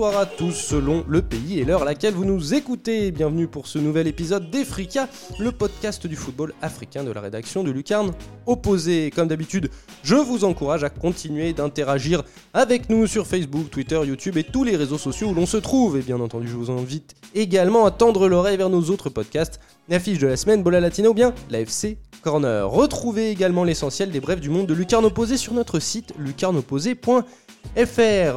bonsoir 0.00 0.18
à 0.18 0.24
tous 0.24 0.52
selon 0.52 1.04
le 1.08 1.20
pays 1.20 1.60
et 1.60 1.64
l'heure 1.66 1.82
à 1.82 1.84
laquelle 1.84 2.14
vous 2.14 2.24
nous 2.24 2.54
écoutez. 2.54 3.10
Bienvenue 3.10 3.46
pour 3.46 3.66
ce 3.66 3.78
nouvel 3.78 4.06
épisode 4.06 4.50
d'Efrica, 4.50 5.10
le 5.38 5.52
podcast 5.52 6.06
du 6.06 6.16
football 6.16 6.54
africain 6.62 7.04
de 7.04 7.12
la 7.12 7.20
rédaction 7.20 7.62
de 7.62 7.70
Lucarne 7.70 8.12
Opposé. 8.46 9.10
Comme 9.14 9.28
d'habitude, 9.28 9.68
je 10.02 10.14
vous 10.14 10.44
encourage 10.44 10.84
à 10.84 10.88
continuer 10.88 11.52
d'interagir 11.52 12.22
avec 12.54 12.88
nous 12.88 13.06
sur 13.06 13.26
Facebook, 13.26 13.68
Twitter, 13.68 14.00
YouTube 14.02 14.38
et 14.38 14.42
tous 14.42 14.64
les 14.64 14.74
réseaux 14.74 14.96
sociaux 14.96 15.28
où 15.28 15.34
l'on 15.34 15.44
se 15.44 15.58
trouve. 15.58 15.98
Et 15.98 16.00
bien 16.00 16.18
entendu, 16.18 16.48
je 16.48 16.56
vous 16.56 16.70
invite 16.70 17.14
également 17.34 17.84
à 17.84 17.90
tendre 17.90 18.26
l'oreille 18.26 18.56
vers 18.56 18.70
nos 18.70 18.84
autres 18.84 19.10
podcasts, 19.10 19.60
l'affiche 19.90 20.18
de 20.18 20.28
la 20.28 20.38
semaine, 20.38 20.62
Bola 20.62 20.80
Latina 20.80 21.10
ou 21.10 21.14
bien 21.14 21.34
l'AFC 21.50 21.98
Corner. 22.22 22.70
Retrouvez 22.70 23.30
également 23.30 23.64
l'essentiel 23.64 24.10
des 24.10 24.20
brèves 24.20 24.40
du 24.40 24.50
monde 24.50 24.66
de 24.66 24.74
Lucarne 24.74 25.04
Opposé 25.04 25.36
sur 25.36 25.52
notre 25.52 25.78
site 25.78 26.14
lucarneopposé.fr. 26.18 27.22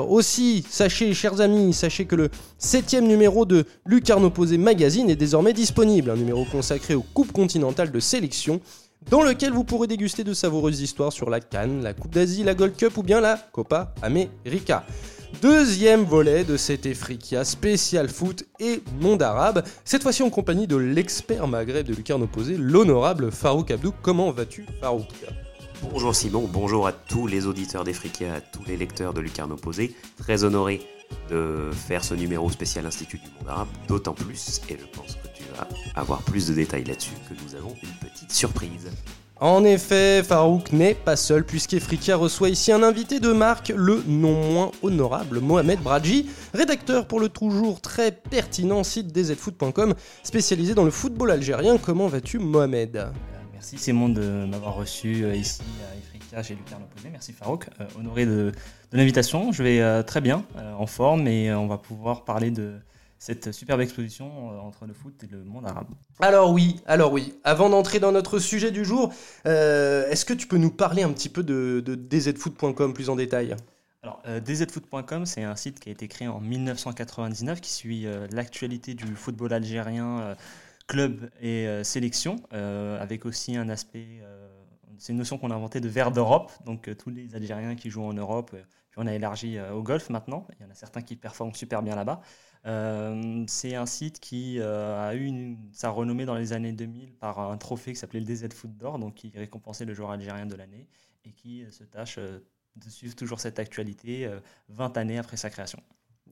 Aussi, 0.07 0.63
sachez, 0.69 1.13
chers 1.13 1.41
amis, 1.41 1.73
sachez 1.73 2.05
que 2.05 2.15
le 2.15 2.29
septième 2.57 3.07
numéro 3.07 3.45
de 3.45 3.65
Lucarne 3.85 4.23
Opposé 4.25 4.57
Magazine 4.57 5.09
est 5.09 5.15
désormais 5.15 5.53
disponible, 5.53 6.11
un 6.11 6.15
numéro 6.15 6.45
consacré 6.45 6.93
aux 6.95 7.05
coupes 7.13 7.31
continentales 7.31 7.91
de 7.91 7.99
sélection 7.99 8.61
dans 9.09 9.21
lequel 9.21 9.51
vous 9.51 9.63
pourrez 9.63 9.87
déguster 9.87 10.23
de 10.23 10.33
savoureuses 10.33 10.81
histoires 10.81 11.11
sur 11.11 11.29
la 11.29 11.39
Cannes, 11.39 11.83
la 11.83 11.93
Coupe 11.93 12.13
d'Asie, 12.13 12.43
la 12.43 12.53
Gold 12.53 12.75
Cup 12.75 12.97
ou 12.97 13.03
bien 13.03 13.19
la 13.19 13.37
Copa 13.51 13.93
América. 14.01 14.85
Deuxième 15.41 16.03
volet 16.03 16.43
de 16.43 16.57
cet 16.57 16.85
Efrikia 16.85 17.43
spécial 17.43 18.07
foot 18.07 18.45
et 18.59 18.81
monde 19.01 19.23
arabe, 19.23 19.63
cette 19.83 20.03
fois-ci 20.03 20.23
en 20.23 20.29
compagnie 20.29 20.67
de 20.67 20.77
l'expert 20.77 21.47
maghreb 21.47 21.85
de 21.85 21.93
Lucarne 21.93 22.23
Opposé, 22.23 22.55
l'honorable 22.55 23.31
Farouk 23.31 23.71
Abdou. 23.71 23.93
Comment 24.01 24.31
vas-tu 24.31 24.65
Farouk? 24.79 25.07
Bonjour 25.91 26.15
Simon, 26.15 26.49
bonjour 26.51 26.87
à 26.87 26.93
tous 26.93 27.27
les 27.27 27.45
auditeurs 27.45 27.83
d'Efrikia, 27.83 28.35
à 28.35 28.41
tous 28.41 28.63
les 28.65 28.77
lecteurs 28.77 29.13
de 29.13 29.19
Lucarne 29.19 29.51
Opposé. 29.51 29.93
Très 30.17 30.43
honoré 30.43 30.81
de 31.29 31.69
faire 31.71 32.03
ce 32.03 32.13
numéro 32.13 32.49
spécial 32.49 32.85
Institut 32.85 33.17
du 33.17 33.29
monde 33.37 33.49
arabe, 33.49 33.67
d'autant 33.87 34.13
plus, 34.13 34.61
et 34.69 34.77
je 34.79 34.97
pense 34.97 35.15
que 35.15 35.27
tu 35.35 35.43
vas 35.55 35.67
avoir 35.95 36.21
plus 36.21 36.47
de 36.47 36.53
détails 36.53 36.85
là-dessus, 36.85 37.11
que 37.29 37.35
nous 37.43 37.55
avons 37.55 37.75
une 37.83 38.09
petite 38.09 38.31
surprise. 38.31 38.89
En 39.39 39.65
effet, 39.65 40.23
Farouk 40.23 40.71
n'est 40.71 40.95
pas 40.95 41.17
seul 41.17 41.43
puisqu'Efrikia 41.43 42.15
reçoit 42.15 42.49
ici 42.49 42.71
un 42.71 42.81
invité 42.81 43.19
de 43.19 43.33
marque, 43.33 43.73
le 43.75 44.01
non 44.07 44.53
moins 44.53 44.71
honorable 44.83 45.41
Mohamed 45.41 45.81
Bradji, 45.81 46.29
rédacteur 46.53 47.07
pour 47.07 47.19
le 47.19 47.27
toujours 47.29 47.81
très 47.81 48.11
pertinent 48.11 48.83
site 48.83 49.11
dzfoot.com 49.13 49.95
spécialisé 50.23 50.75
dans 50.75 50.85
le 50.85 50.91
football 50.91 51.31
algérien. 51.31 51.77
Comment 51.77 52.07
vas-tu 52.07 52.39
Mohamed? 52.39 53.11
Merci 53.63 53.77
Simon 53.77 54.09
de 54.09 54.45
m'avoir 54.45 54.75
reçu 54.75 55.23
euh, 55.23 55.33
ici 55.33 55.61
à 55.89 55.97
Efrikia 55.97 56.43
chez 56.43 56.53
Lucarne 56.53 56.83
Opposé. 56.83 57.07
Merci 57.09 57.31
Farouk, 57.31 57.69
euh, 57.79 57.85
honoré 57.97 58.25
de, 58.25 58.51
de 58.91 58.97
l'invitation. 58.97 59.53
Je 59.53 59.63
vais 59.63 59.79
euh, 59.79 60.03
très 60.03 60.19
bien, 60.19 60.43
en 60.77 60.85
forme 60.85 61.29
et 61.29 61.53
on 61.53 61.67
va 61.67 61.77
pouvoir 61.77 62.25
parler 62.25 62.51
de 62.51 62.73
cette 63.19 63.53
superbe 63.53 63.79
exposition 63.79 64.49
entre 64.67 64.85
le 64.85 64.93
foot 64.93 65.13
et 65.23 65.27
le 65.27 65.45
monde 65.45 65.65
arabe. 65.65 65.87
Alors 66.19 66.51
oui, 66.51 66.81
alors 66.85 67.13
oui. 67.13 67.35
Avant 67.45 67.69
d'entrer 67.69 68.01
dans 68.01 68.11
notre 68.11 68.37
sujet 68.37 68.69
du 68.69 68.83
jour, 68.83 69.13
euh, 69.45 70.09
est-ce 70.09 70.25
que 70.25 70.33
tu 70.33 70.45
peux 70.45 70.57
nous 70.57 70.71
parler 70.71 71.03
un 71.03 71.13
petit 71.13 71.29
peu 71.29 71.41
de, 71.41 71.81
de 71.85 71.95
dzfoot.com 71.95 72.93
plus 72.93 73.09
en 73.09 73.15
détail? 73.15 73.55
Alors, 74.03 74.21
euh, 74.27 74.41
dzfoot.com, 74.41 75.25
c'est 75.25 75.43
un 75.43 75.55
site 75.55 75.79
qui 75.79 75.87
a 75.87 75.93
été 75.93 76.09
créé 76.09 76.27
en 76.27 76.41
1999 76.41 77.61
qui 77.61 77.71
suit 77.71 78.05
euh, 78.05 78.27
l'actualité 78.33 78.93
du 78.93 79.15
football 79.15 79.53
algérien, 79.53 80.35
club 80.87 81.29
et 81.39 81.67
euh, 81.67 81.83
sélection, 81.83 82.37
euh, 82.53 83.01
avec 83.01 83.25
aussi 83.25 83.55
un 83.55 83.69
aspect, 83.69 84.19
euh, 84.21 84.47
c'est 84.97 85.11
une 85.11 85.17
notion 85.17 85.37
qu'on 85.37 85.51
a 85.51 85.55
inventée 85.55 85.81
de 85.81 85.89
vers 85.89 86.11
d'Europe, 86.11 86.51
donc 86.65 86.89
tous 86.97 87.09
les 87.09 87.35
Algériens 87.35 87.75
qui 87.75 87.89
jouent 87.89 88.03
en 88.03 88.13
Europe, 88.13 88.51
puis 88.51 88.97
on 88.97 89.07
a 89.07 89.13
élargi 89.13 89.59
au 89.59 89.81
golf 89.81 90.09
maintenant, 90.09 90.47
il 90.59 90.63
y 90.63 90.67
en 90.67 90.71
a 90.71 90.75
certains 90.75 91.01
qui 91.01 91.15
performent 91.15 91.55
super 91.55 91.81
bien 91.81 91.95
là-bas. 91.95 92.21
C'est 93.47 93.75
un 93.75 93.85
site 93.85 94.19
qui 94.19 94.61
a 94.61 95.15
eu 95.15 95.57
sa 95.73 95.89
renommée 95.89 96.25
dans 96.25 96.35
les 96.35 96.53
années 96.53 96.71
2000 96.71 97.15
par 97.15 97.39
un 97.39 97.57
trophée 97.57 97.93
qui 97.93 97.99
s'appelait 97.99 98.19
le 98.19 98.25
DZ 98.25 98.53
Foot 98.53 98.77
d'Or, 98.77 98.99
donc 98.99 99.15
qui 99.15 99.33
récompensait 99.35 99.85
le 99.85 99.93
joueur 99.93 100.11
algérien 100.11 100.45
de 100.45 100.55
l'année 100.55 100.87
et 101.25 101.31
qui 101.31 101.65
se 101.71 101.83
tâche 101.83 102.19
de 102.75 102.89
suivre 102.89 103.15
toujours 103.15 103.39
cette 103.39 103.59
actualité 103.59 104.25
euh, 104.25 104.39
20 104.69 104.97
années 104.97 105.17
après 105.17 105.37
sa 105.37 105.49
création. 105.49 105.81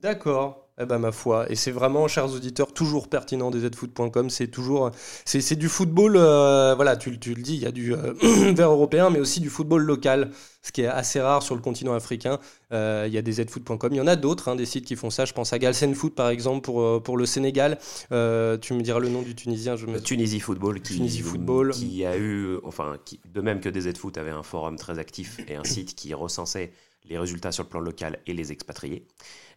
D'accord. 0.02 0.58
Eh 0.80 0.86
ben 0.86 0.98
ma 0.98 1.12
foi. 1.12 1.44
Et 1.50 1.54
c'est 1.54 1.70
vraiment, 1.70 2.08
chers 2.08 2.32
auditeurs, 2.32 2.72
toujours 2.72 3.08
pertinent 3.08 3.50
dzfoot.com. 3.50 4.30
C'est 4.30 4.48
toujours, 4.48 4.90
c'est 5.26 5.42
c'est 5.42 5.54
du 5.54 5.68
football. 5.68 6.16
euh, 6.16 6.74
voilà, 6.74 6.96
tu, 6.96 7.18
tu 7.20 7.34
le 7.34 7.42
dis, 7.42 7.54
il 7.54 7.60
y 7.60 7.66
a 7.66 7.70
du 7.70 7.94
euh, 7.94 8.14
vert 8.54 8.70
européen, 8.70 9.10
mais 9.10 9.20
aussi 9.20 9.40
du 9.40 9.50
football 9.50 9.82
local, 9.82 10.30
ce 10.62 10.72
qui 10.72 10.80
est 10.80 10.86
assez 10.86 11.20
rare 11.20 11.42
sur 11.42 11.54
le 11.54 11.60
continent 11.60 11.92
africain. 11.92 12.38
Euh, 12.72 13.04
il 13.06 13.12
y 13.12 13.18
a 13.18 13.22
des 13.22 13.32
dzfoot.com. 13.32 13.92
Il 13.92 13.96
y 13.96 14.00
en 14.00 14.06
a 14.06 14.16
d'autres, 14.16 14.48
hein, 14.48 14.56
des 14.56 14.64
sites 14.64 14.86
qui 14.86 14.96
font 14.96 15.10
ça. 15.10 15.26
Je 15.26 15.34
pense 15.34 15.52
à 15.52 15.58
Galsen 15.58 15.94
Foot 15.94 16.14
par 16.14 16.30
exemple 16.30 16.62
pour 16.62 17.02
pour 17.02 17.18
le 17.18 17.26
Sénégal. 17.26 17.78
Tu 18.08 18.14
me 18.74 18.80
diras 18.80 18.98
le 18.98 19.10
nom 19.10 19.20
du 19.20 19.34
Tunisien. 19.34 19.76
Je 19.76 19.86
me... 19.86 20.00
Tunisie 20.00 20.40
Football 20.40 20.80
qui, 20.80 20.94
Tunisie 20.96 21.20
Football. 21.20 21.72
qui 21.72 22.04
a 22.06 22.16
eu, 22.16 22.56
enfin, 22.64 22.96
qui, 23.04 23.20
de 23.32 23.40
même 23.42 23.60
que 23.60 23.68
DZ 23.68 23.96
Foot 23.98 24.16
avait 24.16 24.30
un 24.30 24.42
forum 24.42 24.76
très 24.76 24.98
actif 24.98 25.38
et 25.48 25.54
un 25.54 25.64
site 25.64 25.94
qui 25.94 26.14
recensait 26.14 26.72
les 27.04 27.18
résultats 27.18 27.52
sur 27.52 27.64
le 27.64 27.68
plan 27.68 27.80
local 27.80 28.20
et 28.26 28.32
les 28.32 28.52
expatriés, 28.52 29.06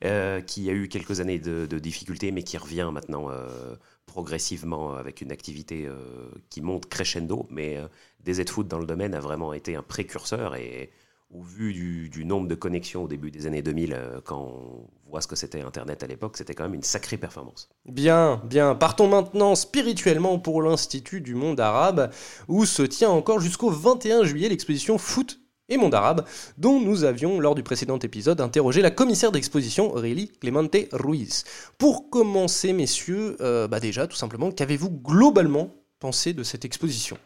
euh, 0.03 0.41
qui 0.41 0.69
a 0.69 0.73
eu 0.73 0.87
quelques 0.87 1.19
années 1.19 1.39
de, 1.39 1.79
difficultés, 1.79 2.31
mais 2.31 2.43
qui 2.43 2.57
revient 2.57 2.89
maintenant 2.91 3.29
euh, 3.29 3.75
progressivement 4.15 4.95
avec 4.95 5.19
une 5.19 5.31
activité 5.31 5.85
euh, 5.85 6.29
qui 6.49 6.61
monte 6.61 6.87
crescendo. 6.87 7.45
Mais 7.49 7.77
euh, 7.77 7.87
DZ 8.23 8.49
Foot 8.49 8.67
dans 8.67 8.79
le 8.79 8.85
domaine 8.85 9.13
a 9.13 9.19
vraiment 9.19 9.53
été 9.53 9.75
un 9.75 9.83
précurseur 9.83 10.55
et 10.55 10.89
au 11.31 11.41
vu 11.41 11.73
du, 11.73 12.07
du 12.07 12.23
nombre 12.23 12.47
de 12.47 12.55
connexions 12.55 13.03
au 13.03 13.07
début 13.07 13.31
des 13.31 13.45
années 13.47 13.61
2000, 13.61 13.93
euh, 13.93 14.21
quand 14.23 14.39
on 14.39 14.87
voit 15.09 15.21
ce 15.21 15.27
que 15.27 15.35
c'était 15.35 15.61
Internet 15.61 16.03
à 16.03 16.07
l'époque, 16.07 16.37
c'était 16.37 16.53
quand 16.53 16.63
même 16.63 16.75
une 16.75 16.83
sacrée 16.83 17.17
performance. 17.17 17.67
Bien, 17.85 18.41
bien. 18.45 18.75
Partons 18.75 19.07
maintenant 19.07 19.55
spirituellement 19.55 20.39
pour 20.39 20.61
l'Institut 20.61 21.19
du 21.21 21.35
monde 21.35 21.59
arabe, 21.59 22.09
où 22.47 22.65
se 22.65 22.83
tient 22.83 23.09
encore 23.09 23.39
jusqu'au 23.39 23.69
21 23.69 24.23
juillet 24.23 24.49
l'exposition 24.49 24.97
Foot 24.97 25.39
et 25.69 25.77
monde 25.77 25.95
arabe, 25.95 26.25
dont 26.57 26.79
nous 26.79 27.03
avions, 27.03 27.39
lors 27.39 27.55
du 27.55 27.63
précédent 27.63 27.97
épisode, 27.99 28.41
interrogé 28.41 28.81
la 28.81 28.91
commissaire 28.91 29.31
d'exposition, 29.31 29.93
Aurélie 29.93 30.29
Clemente 30.29 30.77
Ruiz. 30.91 31.43
Pour 31.77 32.09
commencer, 32.09 32.73
messieurs, 32.73 33.37
euh, 33.41 33.67
bah 33.67 33.79
déjà, 33.79 34.07
tout 34.07 34.15
simplement, 34.15 34.51
qu'avez-vous 34.51 34.91
globalement 34.91 35.71
pensé 35.99 36.33
de 36.33 36.43
cette 36.43 36.65
exposition? 36.65 37.17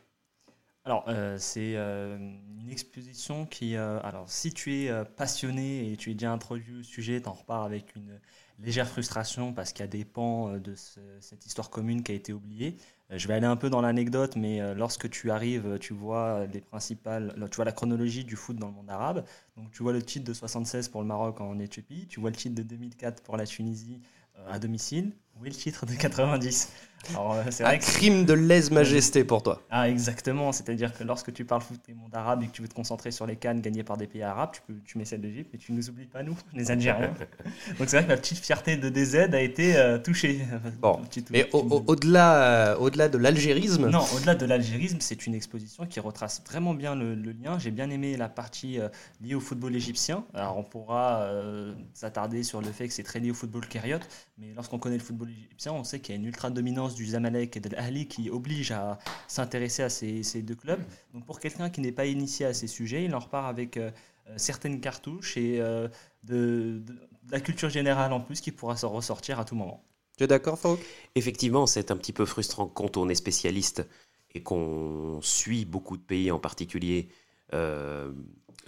Alors, 0.86 1.06
euh, 1.08 1.36
c'est 1.38 1.74
euh, 1.76 2.18
une 2.18 2.70
exposition 2.70 3.46
qui, 3.46 3.76
alors, 3.76 4.26
si 4.28 4.54
tu 4.54 4.74
es 4.74 5.04
passionné 5.18 5.92
et 5.92 5.98
tu 5.98 6.12
es 6.12 6.14
déjà 6.14 6.32
introduit 6.32 6.80
au 6.80 6.84
sujet, 6.84 7.22
t'en 7.22 7.34
repars 7.34 7.64
avec 7.64 7.96
une 7.96 8.20
légère 8.59 8.88
frustration 8.88 9.53
parce 9.53 9.72
qu'il 9.74 9.81
y 9.81 9.84
a 9.84 9.88
des 9.88 10.06
pans 10.06 10.50
euh, 10.50 10.59
de 10.59 10.75
ce- 10.75 11.00
cette 11.22 11.46
histoire 11.46 11.70
commune 11.70 12.03
qui 12.03 12.11
a 12.11 12.16
été 12.16 12.34
oubliée. 12.34 12.78
Euh, 13.11 13.17
je 13.17 13.28
vais 13.28 13.34
aller 13.35 13.46
un 13.47 13.56
peu 13.56 13.70
dans 13.70 13.82
l'anecdote, 13.82 14.35
mais 14.35 14.61
euh, 14.61 14.73
lorsque 14.73 15.09
tu 15.09 15.32
arrives, 15.32 15.78
tu 15.79 15.94
vois 15.94 16.46
les 16.47 16.61
principales, 16.61 17.34
tu 17.50 17.56
vois 17.56 17.66
la 17.66 17.72
chronologie 17.72 18.23
du 18.26 18.35
foot 18.35 18.56
dans 18.58 18.67
le 18.67 18.73
monde 18.73 18.90
arabe. 18.90 19.26
Donc, 19.58 19.72
tu 19.72 19.84
vois 19.84 19.94
le 19.94 20.02
titre 20.02 20.26
de 20.26 20.34
76 20.34 20.90
pour 20.90 21.02
le 21.02 21.08
Maroc 21.08 21.41
en 21.41 21.58
Éthiopie, 21.59 22.06
tu 22.08 22.20
vois 22.20 22.29
le 22.29 22.35
titre 22.35 22.56
de 22.56 22.64
2004 22.64 23.23
pour 23.23 23.38
la 23.38 23.46
Tunisie 23.46 24.02
à 24.47 24.58
domicile. 24.59 25.11
Où 25.40 25.46
est 25.46 25.50
le 25.50 25.56
titre 25.56 25.85
de 25.85 25.94
90 25.96 26.72
Alors, 27.11 27.34
euh, 27.34 27.43
c'est 27.49 27.63
Un 27.63 27.67
vrai 27.67 27.79
que 27.79 27.85
crime 27.85 28.25
de 28.25 28.34
lèse-majesté 28.34 29.23
pour 29.23 29.41
toi. 29.43 29.61
ah, 29.69 29.90
exactement. 29.90 30.51
C'est-à-dire 30.51 30.93
que 30.93 31.03
lorsque 31.03 31.34
tu 31.34 31.46
parles 31.46 31.61
foot 31.61 31.79
et 31.87 31.93
monde 31.93 32.13
arabe 32.13 32.43
et 32.43 32.47
que 32.47 32.51
tu 32.51 32.61
veux 32.61 32.67
te 32.67 32.73
concentrer 32.73 33.11
sur 33.11 33.25
les 33.25 33.35
cannes 33.35 33.61
gagnées 33.61 33.84
par 33.84 33.97
des 33.97 34.05
pays 34.07 34.22
arabes, 34.22 34.51
tu, 34.53 34.61
peux, 34.67 34.73
tu 34.85 34.97
mets 34.97 35.05
celle 35.05 35.22
d'Égypte, 35.22 35.49
mais 35.53 35.59
tu 35.59 35.72
ne 35.72 35.78
nous 35.78 35.90
oublies 35.90 36.05
pas, 36.05 36.22
nous, 36.23 36.35
les 36.53 36.69
Algériens. 36.72 37.13
Donc 37.79 37.90
c'est 37.90 37.97
vrai 37.97 38.03
que 38.05 38.09
la 38.11 38.17
petite 38.17 38.37
fierté 38.40 38.78
de 38.78 38.90
DZ 38.90 39.34
a 39.34 39.41
été 39.41 39.75
euh, 39.78 39.97
touchée. 39.97 40.41
Bon, 40.81 40.99
Mais 41.31 41.46
tu- 41.46 41.55
au- 41.55 41.59
au- 41.59 41.84
au-delà, 41.87 42.72
euh, 42.73 42.78
au-delà 42.78 43.09
de 43.09 43.17
l'algérisme, 43.17 43.90
non, 43.90 44.03
au-delà 44.16 44.35
de 44.35 44.46
l'algérisme, 44.46 44.97
c'est 44.99 45.25
une 45.25 45.35
exposition 45.35 45.85
qui 45.85 45.99
retrace 45.99 46.41
vraiment 46.47 46.73
bien 46.73 46.96
le, 46.96 47.16
le 47.16 47.31
lien. 47.31 47.57
J'ai 47.59 47.72
bien 47.72 47.90
aimé 47.90 48.16
la 48.17 48.29
partie 48.29 48.79
euh, 48.79 48.87
liée 49.22 49.35
au 49.35 49.40
football 49.40 49.75
égyptien. 49.75 50.23
Alors 50.34 50.57
on 50.57 50.63
pourra 50.63 51.22
euh, 51.23 51.73
s'attarder 51.93 52.43
sur 52.43 52.61
le 52.61 52.72
fait 52.72 52.87
que 52.87 52.93
c'est 52.93 53.03
très 53.03 53.19
lié 53.19 53.31
au 53.31 53.34
football 53.34 53.66
kériote, 53.67 54.07
mais 54.37 54.53
lorsqu'on 54.55 54.79
connaît 54.79 54.97
le 54.97 55.03
football 55.03 55.29
égyptien, 55.29 55.73
on 55.73 55.84
sait 55.84 55.99
qu'il 55.99 56.16
y 56.16 56.17
a 56.17 56.22
une 56.22 56.28
ultra 56.28 56.49
dominance 56.49 56.89
du 56.96 57.06
Zamalek 57.06 57.58
et 57.58 57.59
de 57.59 57.70
l'Ahli 57.70 58.08
qui 58.08 58.30
oblige 58.30 58.72
à 58.72 58.97
s'intéresser 59.28 59.84
à 59.84 59.90
ces, 59.90 60.24
ces 60.24 60.41
deux 60.41 60.56
clubs. 60.56 60.82
Donc 61.14 61.26
pour 61.26 61.40
quelqu'un 61.40 61.70
qui 61.70 61.82
n'est 61.82 61.91
pas 61.91 62.06
initié 62.06 62.46
à 62.46 62.53
ces 62.53 62.68
sujets, 62.68 63.03
il 63.06 63.14
en 63.16 63.20
repart 63.20 63.47
avec 63.47 63.78
euh, 63.78 63.91
euh, 64.28 64.34
certaines 64.38 64.80
cartouches 64.82 65.38
et 65.38 65.59
euh, 65.62 65.88
de, 66.24 66.82
de- 66.86 66.94
de 66.94 67.32
la 67.32 67.40
culture 67.40 67.70
générale 67.70 68.12
en 68.14 68.22
plus 68.22 68.41
qui 68.41 68.52
pourra 68.52 68.76
se 68.78 68.86
ressortir 68.86 69.40
à 69.40 69.46
tout 69.46 69.56
moment. 69.56 69.84
tu 70.18 70.24
es 70.24 70.28
d'accord, 70.28 70.58
Farouk? 70.58 70.80
Effectivement, 71.16 71.68
c'est 71.68 71.91
un 71.91 71.97
petit 71.97 72.14
peu 72.14 72.26
frustrant 72.26 72.68
quand 72.68 72.97
on 72.97 73.08
est 73.09 73.16
spécialiste 73.16 73.88
et 74.34 74.42
qu'on 74.44 75.20
suit 75.22 75.66
beaucoup 75.66 75.97
de 75.97 76.02
pays 76.03 76.32
en 76.32 76.40
particulier 76.40 77.09
euh, 77.53 78.12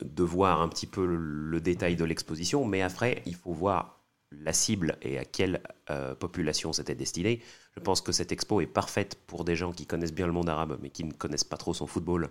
de 0.01 0.24
voir 0.24 0.62
un 0.62 0.69
petit 0.69 0.88
peu 0.88 1.06
le, 1.06 1.15
le 1.17 1.62
détail 1.62 1.95
de 1.95 2.03
l'exposition, 2.06 2.65
mais 2.65 2.81
après, 2.81 3.21
il 3.25 3.35
faut 3.35 3.53
voir 3.53 4.00
la 4.31 4.53
cible 4.53 4.97
et 5.01 5.17
à 5.17 5.25
quelle 5.25 5.61
euh, 5.89 6.15
population 6.15 6.73
c'était 6.73 6.95
destiné. 6.95 7.41
Je 7.75 7.81
pense 7.81 8.01
que 8.01 8.11
cette 8.11 8.31
expo 8.31 8.61
est 8.61 8.67
parfaite 8.67 9.19
pour 9.27 9.43
des 9.43 9.55
gens 9.55 9.71
qui 9.71 9.85
connaissent 9.85 10.13
bien 10.13 10.27
le 10.27 10.33
monde 10.33 10.49
arabe, 10.49 10.77
mais 10.81 10.89
qui 10.89 11.03
ne 11.03 11.11
connaissent 11.11 11.43
pas 11.43 11.57
trop 11.57 11.73
son 11.73 11.87
football, 11.87 12.29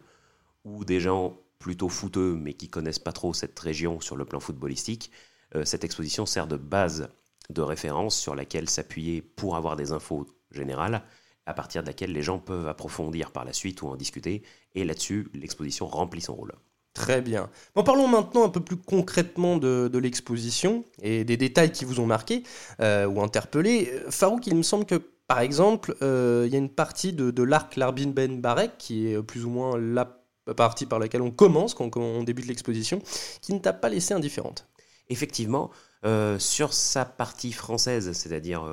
ou 0.65 0.85
des 0.85 1.01
gens 1.01 1.39
plutôt 1.59 1.89
footeux, 1.89 2.35
mais 2.35 2.55
qui 2.55 2.69
connaissent 2.69 2.99
pas 2.99 3.13
trop 3.13 3.35
cette 3.35 3.59
région 3.59 4.01
sur 4.01 4.17
le 4.17 4.25
plan 4.25 4.41
footballistique. 4.41 5.11
Euh, 5.55 5.65
cette 5.65 5.85
exposition 5.85 6.27
sert 6.27 6.47
de 6.47 6.57
base 6.57 7.11
de 7.51 7.63
référence 7.63 8.19
sur 8.19 8.35
laquelle 8.35 8.69
s'appuyer 8.69 9.23
pour 9.23 9.57
avoir 9.57 9.77
des 9.77 9.93
infos 9.93 10.27
générales, 10.53 11.03
à 11.47 11.55
partir 11.55 11.83
de 11.83 11.89
laquelle 11.89 12.13
les 12.13 12.23
gens 12.23 12.39
peuvent 12.39 12.69
approfondir 12.69 13.33
par 13.33 13.45
la 13.45 13.53
suite 13.53 13.83
ou 13.83 13.89
en 13.89 13.97
discuter. 13.97 14.43
Et 14.75 14.85
là-dessus, 14.85 15.29
l'exposition 15.35 15.87
remplit 15.87 16.21
son 16.21 16.35
rôle. 16.35 16.55
Très 16.93 17.21
bien. 17.21 17.51
Parlons 17.75 18.09
maintenant 18.09 18.45
un 18.45 18.49
peu 18.49 18.61
plus 18.61 18.77
concrètement 18.77 19.59
de, 19.59 19.99
l'exposition 19.99 20.85
et 21.03 21.25
des 21.25 21.37
détails 21.37 21.71
qui 21.71 21.85
vous 21.85 22.01
ont 22.01 22.07
marqué 22.07 22.43
euh, 22.81 23.07
ou 23.07 23.23
interpellé. 23.23 23.93
Farouk, 24.09 24.47
il 24.47 24.57
me 24.57 24.63
semble 24.63 24.85
que, 24.85 24.97
par 25.29 25.41
exemple, 25.41 25.95
euh, 26.03 26.45
il 26.47 26.53
y 26.53 26.57
a 26.57 26.59
une 26.59 26.71
partie 26.71 27.13
de, 27.13 27.43
l'arc 27.43 27.77
Larbin 27.77 28.09
Ben 28.09 28.41
Barek, 28.41 28.73
qui 28.79 29.07
est 29.07 29.23
plus 29.23 29.45
ou 29.45 29.51
moins 29.51 29.79
la 29.79 30.17
partie 30.57 30.85
par 30.85 30.99
laquelle 30.99 31.23
on 31.23 31.31
commence 31.31 31.75
quand, 31.75 31.97
on 31.97 32.25
débute 32.25 32.47
l'exposition, 32.47 33.01
qui 33.41 33.55
ne 33.55 33.61
t'a 33.61 33.73
pas 33.73 33.89
laissé 33.89 34.13
indifférente. 34.13 34.67
Effectivement, 35.11 35.71
euh, 36.05 36.41
sur 36.41 36.73
sa 36.73 37.05
partie 37.05 37.53
française, 37.53 38.13
c'est-à-dire 38.13 38.65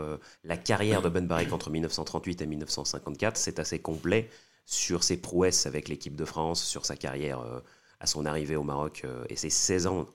la 0.44 0.58
carrière 0.58 1.04
de 1.04 1.10
Ben 1.10 1.28
Barek 1.28 1.54
entre 1.54 1.70
1938 1.70 2.42
et 2.42 2.48
1954, 2.48 3.38
c'est 3.38 3.60
assez 3.60 3.78
complet 3.78 4.30
sur 4.66 5.04
ses 5.04 5.18
prouesses 5.18 5.68
avec 5.68 5.88
l'équipe 5.88 6.16
de 6.16 6.26
France, 6.26 6.64
sur 6.64 6.86
sa 6.86 6.96
carrière 6.96 7.62
à 8.00 8.08
son 8.08 8.26
arrivée 8.26 8.56
au 8.56 8.64
Maroc 8.64 9.02
euh, 9.06 9.26
et 9.30 9.36
ses 9.36 9.50
16 9.50 9.88
ans 9.88 10.06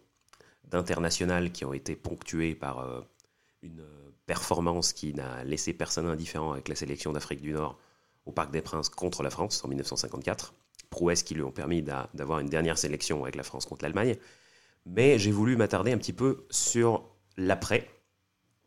d'international 0.64 1.52
qui 1.52 1.64
ont 1.64 1.72
été 1.72 1.96
ponctués 1.96 2.54
par 2.54 2.80
euh, 2.80 3.00
une 3.62 3.84
performance 4.26 4.92
qui 4.92 5.12
n'a 5.14 5.44
laissé 5.44 5.72
personne 5.72 6.06
indifférent 6.06 6.52
avec 6.52 6.68
la 6.68 6.74
sélection 6.74 7.12
d'Afrique 7.12 7.40
du 7.40 7.52
Nord 7.52 7.78
au 8.24 8.32
Parc 8.32 8.52
des 8.52 8.62
Princes 8.62 8.88
contre 8.88 9.22
la 9.22 9.30
France 9.30 9.64
en 9.64 9.68
1954. 9.68 10.54
Prouesses 10.90 11.22
qui 11.22 11.34
lui 11.34 11.42
ont 11.42 11.50
permis 11.50 11.82
d'avoir 11.82 12.38
une 12.38 12.48
dernière 12.48 12.78
sélection 12.78 13.22
avec 13.22 13.34
la 13.34 13.42
France 13.42 13.66
contre 13.66 13.84
l'Allemagne. 13.84 14.16
Mais 14.86 15.18
j'ai 15.18 15.32
voulu 15.32 15.56
m'attarder 15.56 15.92
un 15.92 15.98
petit 15.98 16.12
peu 16.12 16.46
sur 16.50 17.08
l'après. 17.36 17.88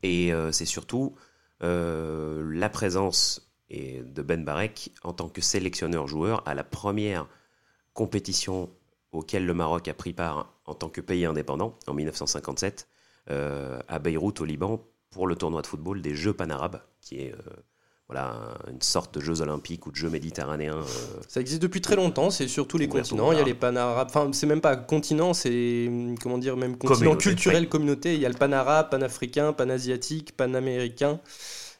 Et 0.04 0.34
euh, 0.34 0.52
c'est 0.52 0.66
surtout 0.66 1.16
la 1.62 2.70
présence 2.70 3.52
de 3.72 4.22
Ben 4.22 4.44
Barek 4.44 4.92
en 5.04 5.14
tant 5.14 5.30
que 5.30 5.42
sélectionneur-joueur 5.42 6.48
à 6.48 6.54
la 6.54 6.64
première 6.64 7.28
compétition 7.94 8.70
auquel 9.16 9.46
le 9.46 9.54
Maroc 9.54 9.88
a 9.88 9.94
pris 9.94 10.14
part 10.14 10.54
en 10.66 10.74
tant 10.74 10.90
que 10.90 11.02
pays 11.02 11.26
indépendant 11.26 11.78
en 11.88 11.94
1957 11.94 12.88
euh, 13.32 13.80
à 13.88 14.00
Beyrouth 14.00 14.42
au 14.42 14.46
Liban 14.46 14.82
pour 15.10 15.28
le 15.28 15.36
tournoi 15.36 15.62
de 15.62 15.68
football 15.68 16.02
des 16.02 16.16
Jeux 16.16 16.34
panarabes, 16.34 16.82
qui 17.02 17.22
est 17.22 17.32
euh, 17.32 17.38
voilà, 18.08 18.56
une 18.70 18.82
sorte 18.82 19.16
de 19.16 19.22
Jeux 19.22 19.42
olympiques 19.42 19.88
ou 19.88 19.92
de 19.92 19.96
Jeux 19.96 20.10
méditerranéens. 20.10 20.78
Euh, 20.78 21.22
ça 21.28 21.42
existe 21.42 21.62
depuis 21.62 21.82
très 21.82 21.96
longtemps, 21.96 22.30
c'est 22.30 22.48
sur 22.48 22.68
tous 22.68 22.78
les 22.78 22.88
continents. 22.88 23.32
Il 23.32 23.38
y 23.38 23.42
a 23.42 23.46
les 23.46 23.54
panarabes, 23.54 24.08
enfin 24.10 24.32
c'est 24.34 24.46
même 24.46 24.62
pas 24.62 24.76
continent, 24.76 25.34
c'est 25.34 25.90
comment 26.22 26.38
dire, 26.38 26.58
même 26.58 26.78
continent 26.78 27.16
culturel, 27.16 27.68
communauté. 27.68 28.14
Il 28.14 28.20
y 28.20 28.26
a 28.26 28.30
le 28.30 28.36
panarabe, 28.36 28.90
panafricain, 28.90 29.54
panasiatique, 29.54 30.36
panaméricain. 30.38 31.20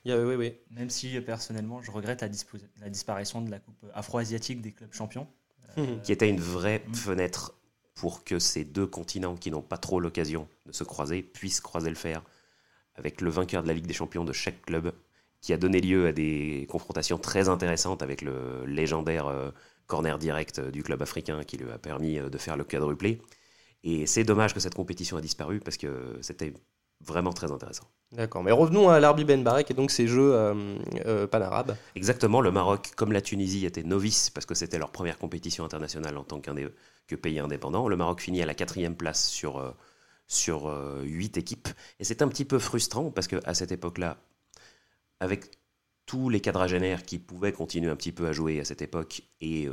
Il 0.04 0.12
y 0.12 0.14
a, 0.14 0.20
oui, 0.20 0.36
oui. 0.36 0.54
Même 0.72 0.90
si 0.90 1.20
personnellement 1.22 1.82
je 1.82 1.92
regrette 1.92 2.22
la, 2.22 2.30
la 2.82 2.90
disparition 2.90 3.42
de 3.42 3.52
la 3.52 3.60
coupe 3.60 3.86
afro-asiatique 3.94 4.62
des 4.62 4.72
clubs 4.72 4.94
champions. 4.94 5.28
Qui 6.04 6.12
était 6.12 6.30
une 6.30 6.40
vraie 6.40 6.84
fenêtre 6.94 7.54
pour 7.96 8.24
que 8.24 8.40
ces 8.40 8.64
deux 8.64 8.88
continents 8.88 9.36
qui 9.36 9.52
n'ont 9.52 9.62
pas 9.62 9.78
trop 9.78 10.00
l'occasion 10.00 10.48
de 10.66 10.72
se 10.72 10.84
croiser 10.84 11.24
puissent 11.24 11.62
croiser 11.62 11.90
le 11.90 11.96
fer 11.96 12.22
avec 12.96 13.22
le 13.22 13.30
vainqueur 13.30 13.64
de 13.64 13.68
la 13.68 13.74
Ligue 13.74 13.88
des 13.88 13.94
Champions 13.94 14.24
de 14.24 14.34
chaque 14.34 14.62
club, 14.62 14.94
qui 15.42 15.54
a 15.54 15.58
donné 15.58 15.82
lieu 15.82 16.08
à 16.08 16.12
des 16.12 16.66
confrontations 16.70 17.18
très 17.18 17.50
intéressantes 17.50 18.02
avec 18.02 18.22
le 18.22 18.66
légendaire 18.66 19.28
euh, 19.28 19.52
corner 19.86 20.18
direct 20.18 20.60
du 20.60 20.82
club 20.82 21.02
africain 21.02 21.44
qui 21.44 21.58
lui 21.58 21.70
a 21.72 21.78
permis 21.78 22.20
euh, 22.20 22.30
de 22.30 22.38
faire 22.38 22.58
le 22.58 22.64
quadruplé. 22.64 23.22
Et 23.84 24.08
c'est 24.08 24.24
dommage 24.24 24.54
que 24.54 24.60
cette 24.60 24.74
compétition 24.74 25.18
a 25.18 25.22
disparu 25.22 25.60
parce 25.60 25.78
que 25.78 26.18
c'était 26.22 26.54
vraiment 27.02 27.34
très 27.34 27.52
intéressant. 27.52 27.86
D'accord, 28.12 28.44
mais 28.44 28.52
revenons 28.52 28.90
à 28.90 29.00
l'Arbi 29.00 29.26
Ben 29.26 29.44
Barek 29.44 29.72
et 29.72 29.74
donc 29.74 29.92
ces 29.92 30.08
jeux 30.08 30.34
euh, 30.34 30.78
euh, 31.06 31.28
panarabes. 31.28 31.76
Exactement, 31.96 32.40
le 32.40 32.52
Maroc, 32.52 32.92
comme 32.96 33.12
la 33.12 33.22
Tunisie, 33.22 33.66
était 33.66 33.84
novice 33.84 34.30
parce 34.30 34.46
que 34.46 34.56
c'était 34.56 34.78
leur 34.78 34.92
première 34.92 35.18
compétition 35.18 35.66
internationale 35.66 36.18
en 36.18 36.24
tant 36.24 36.40
que 36.40 37.16
pays 37.16 37.40
indépendant. 37.40 37.88
Le 37.88 37.98
Maroc 37.98 38.22
finit 38.22 38.42
à 38.42 38.46
la 38.46 38.54
quatrième 38.54 38.96
place 38.96 39.28
sur, 39.28 39.58
euh, 39.58 39.72
sur 40.28 40.74
huit 41.04 41.38
équipes. 41.38 41.68
Et 42.00 42.04
c'est 42.04 42.22
un 42.22 42.28
petit 42.28 42.46
peu 42.46 42.60
frustrant 42.60 43.12
parce 43.12 43.28
qu'à 43.28 43.54
cette 43.54 43.72
époque-là, 43.72 44.18
avec 45.20 45.52
tous 46.06 46.30
les 46.30 46.40
quadragénaires 46.40 47.04
qui 47.04 47.20
pouvaient 47.20 47.52
continuer 47.52 47.90
un 47.90 47.96
petit 47.96 48.12
peu 48.12 48.28
à 48.28 48.32
jouer 48.32 48.60
à 48.60 48.66
cette 48.66 48.82
époque, 48.82 49.24
et 49.42 49.68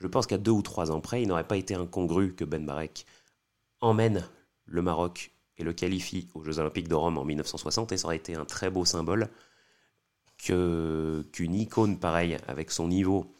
je 0.00 0.06
pense 0.06 0.26
qu'à 0.26 0.38
deux 0.38 0.50
ou 0.50 0.62
trois 0.62 0.90
ans 0.90 1.00
près, 1.00 1.22
il 1.22 1.28
n'aurait 1.28 1.46
pas 1.46 1.56
été 1.56 1.74
incongru 1.74 2.34
que 2.34 2.44
Ben 2.44 2.64
Barek 2.64 3.06
emmène 3.80 4.28
le 4.66 4.82
Maroc 4.82 5.35
et 5.58 5.64
le 5.64 5.72
qualifie 5.72 6.28
aux 6.34 6.42
Jeux 6.42 6.58
Olympiques 6.58 6.88
de 6.88 6.94
Rome 6.94 7.18
en 7.18 7.24
1960, 7.24 7.92
et 7.92 7.96
ça 7.96 8.06
aurait 8.06 8.16
été 8.16 8.34
un 8.34 8.44
très 8.44 8.70
beau 8.70 8.84
symbole 8.84 9.28
qu'une 10.38 11.54
icône 11.54 11.98
pareille, 11.98 12.36
avec 12.46 12.70
son 12.70 12.88
niveau 12.88 13.34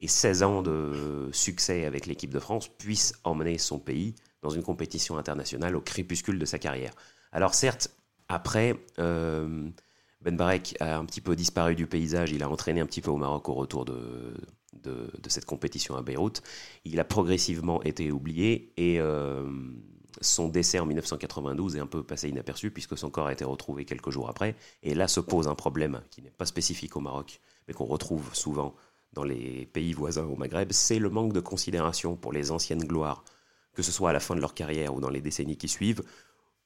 et 0.00 0.08
16 0.08 0.42
ans 0.42 0.62
de 0.62 1.28
succès 1.32 1.84
avec 1.84 2.06
l'équipe 2.06 2.32
de 2.32 2.38
France, 2.38 2.68
puisse 2.68 3.14
emmener 3.24 3.58
son 3.58 3.78
pays 3.78 4.14
dans 4.42 4.50
une 4.50 4.62
compétition 4.62 5.18
internationale 5.18 5.74
au 5.74 5.80
crépuscule 5.80 6.38
de 6.38 6.44
sa 6.44 6.58
carrière. 6.58 6.92
Alors 7.32 7.54
certes, 7.54 7.90
après, 8.28 8.76
euh, 8.98 9.68
Ben 10.20 10.36
Barek 10.36 10.76
a 10.80 10.98
un 10.98 11.04
petit 11.04 11.20
peu 11.20 11.34
disparu 11.34 11.74
du 11.74 11.86
paysage, 11.86 12.30
il 12.32 12.42
a 12.42 12.48
entraîné 12.48 12.80
un 12.80 12.86
petit 12.86 13.00
peu 13.00 13.10
au 13.10 13.16
Maroc 13.16 13.48
au 13.48 13.54
retour 13.54 13.84
de, 13.84 14.34
de, 14.82 15.28
cette 15.28 15.46
compétition 15.46 15.96
à 15.96 16.02
Beyrouth, 16.02 16.42
il 16.84 17.00
a 17.00 17.04
progressivement 17.04 17.82
été 17.82 18.12
oublié, 18.12 18.72
et... 18.76 19.00
Euh, 19.00 19.44
son 20.20 20.48
décès 20.48 20.78
en 20.78 20.86
1992 20.86 21.76
est 21.76 21.80
un 21.80 21.86
peu 21.86 22.02
passé 22.02 22.28
inaperçu 22.28 22.70
puisque 22.70 22.96
son 22.96 23.10
corps 23.10 23.26
a 23.26 23.32
été 23.32 23.44
retrouvé 23.44 23.84
quelques 23.84 24.10
jours 24.10 24.28
après. 24.28 24.56
Et 24.82 24.94
là 24.94 25.08
se 25.08 25.20
pose 25.20 25.48
un 25.48 25.54
problème 25.54 26.02
qui 26.10 26.22
n'est 26.22 26.30
pas 26.30 26.46
spécifique 26.46 26.96
au 26.96 27.00
Maroc, 27.00 27.40
mais 27.68 27.74
qu'on 27.74 27.84
retrouve 27.84 28.34
souvent 28.34 28.74
dans 29.12 29.24
les 29.24 29.66
pays 29.66 29.92
voisins 29.92 30.26
au 30.26 30.36
Maghreb, 30.36 30.72
c'est 30.72 30.98
le 30.98 31.08
manque 31.08 31.32
de 31.32 31.40
considération 31.40 32.16
pour 32.16 32.32
les 32.32 32.50
anciennes 32.50 32.84
gloires, 32.84 33.24
que 33.74 33.82
ce 33.82 33.92
soit 33.92 34.10
à 34.10 34.12
la 34.12 34.20
fin 34.20 34.34
de 34.34 34.40
leur 34.40 34.54
carrière 34.54 34.94
ou 34.94 35.00
dans 35.00 35.10
les 35.10 35.20
décennies 35.20 35.56
qui 35.56 35.68
suivent, 35.68 36.02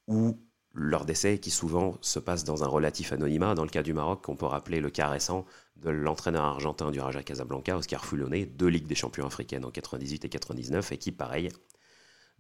ou 0.09 0.39
leur 0.73 1.05
décès 1.05 1.39
qui 1.39 1.51
souvent 1.51 1.97
se 2.01 2.19
passe 2.19 2.45
dans 2.45 2.63
un 2.65 2.67
relatif 2.67 3.13
anonymat. 3.13 3.55
Dans 3.55 3.65
le 3.65 3.71
cas 3.71 3.83
du 3.83 3.93
Maroc, 3.93 4.29
on 4.29 4.37
peut 4.37 4.47
rappeler 4.47 4.81
le 4.81 4.91
cas 4.91 5.09
récent 5.09 5.45
de 5.77 5.91
l'entraîneur 5.91 6.45
argentin 6.45 6.91
du 6.91 7.01
Raja 7.01 7.23
Casablanca, 7.23 7.77
Oscar 7.77 8.05
Fulonné, 8.05 8.47
deux 8.47 8.69
Ligues 8.69 8.87
des 8.87 8.95
champions 8.95 9.27
africaines 9.27 9.65
en 9.65 9.71
98 9.71 10.25
et 10.25 10.29
99, 10.29 10.93
et 10.93 10.99
qui, 10.99 11.13
pareil, 11.13 11.49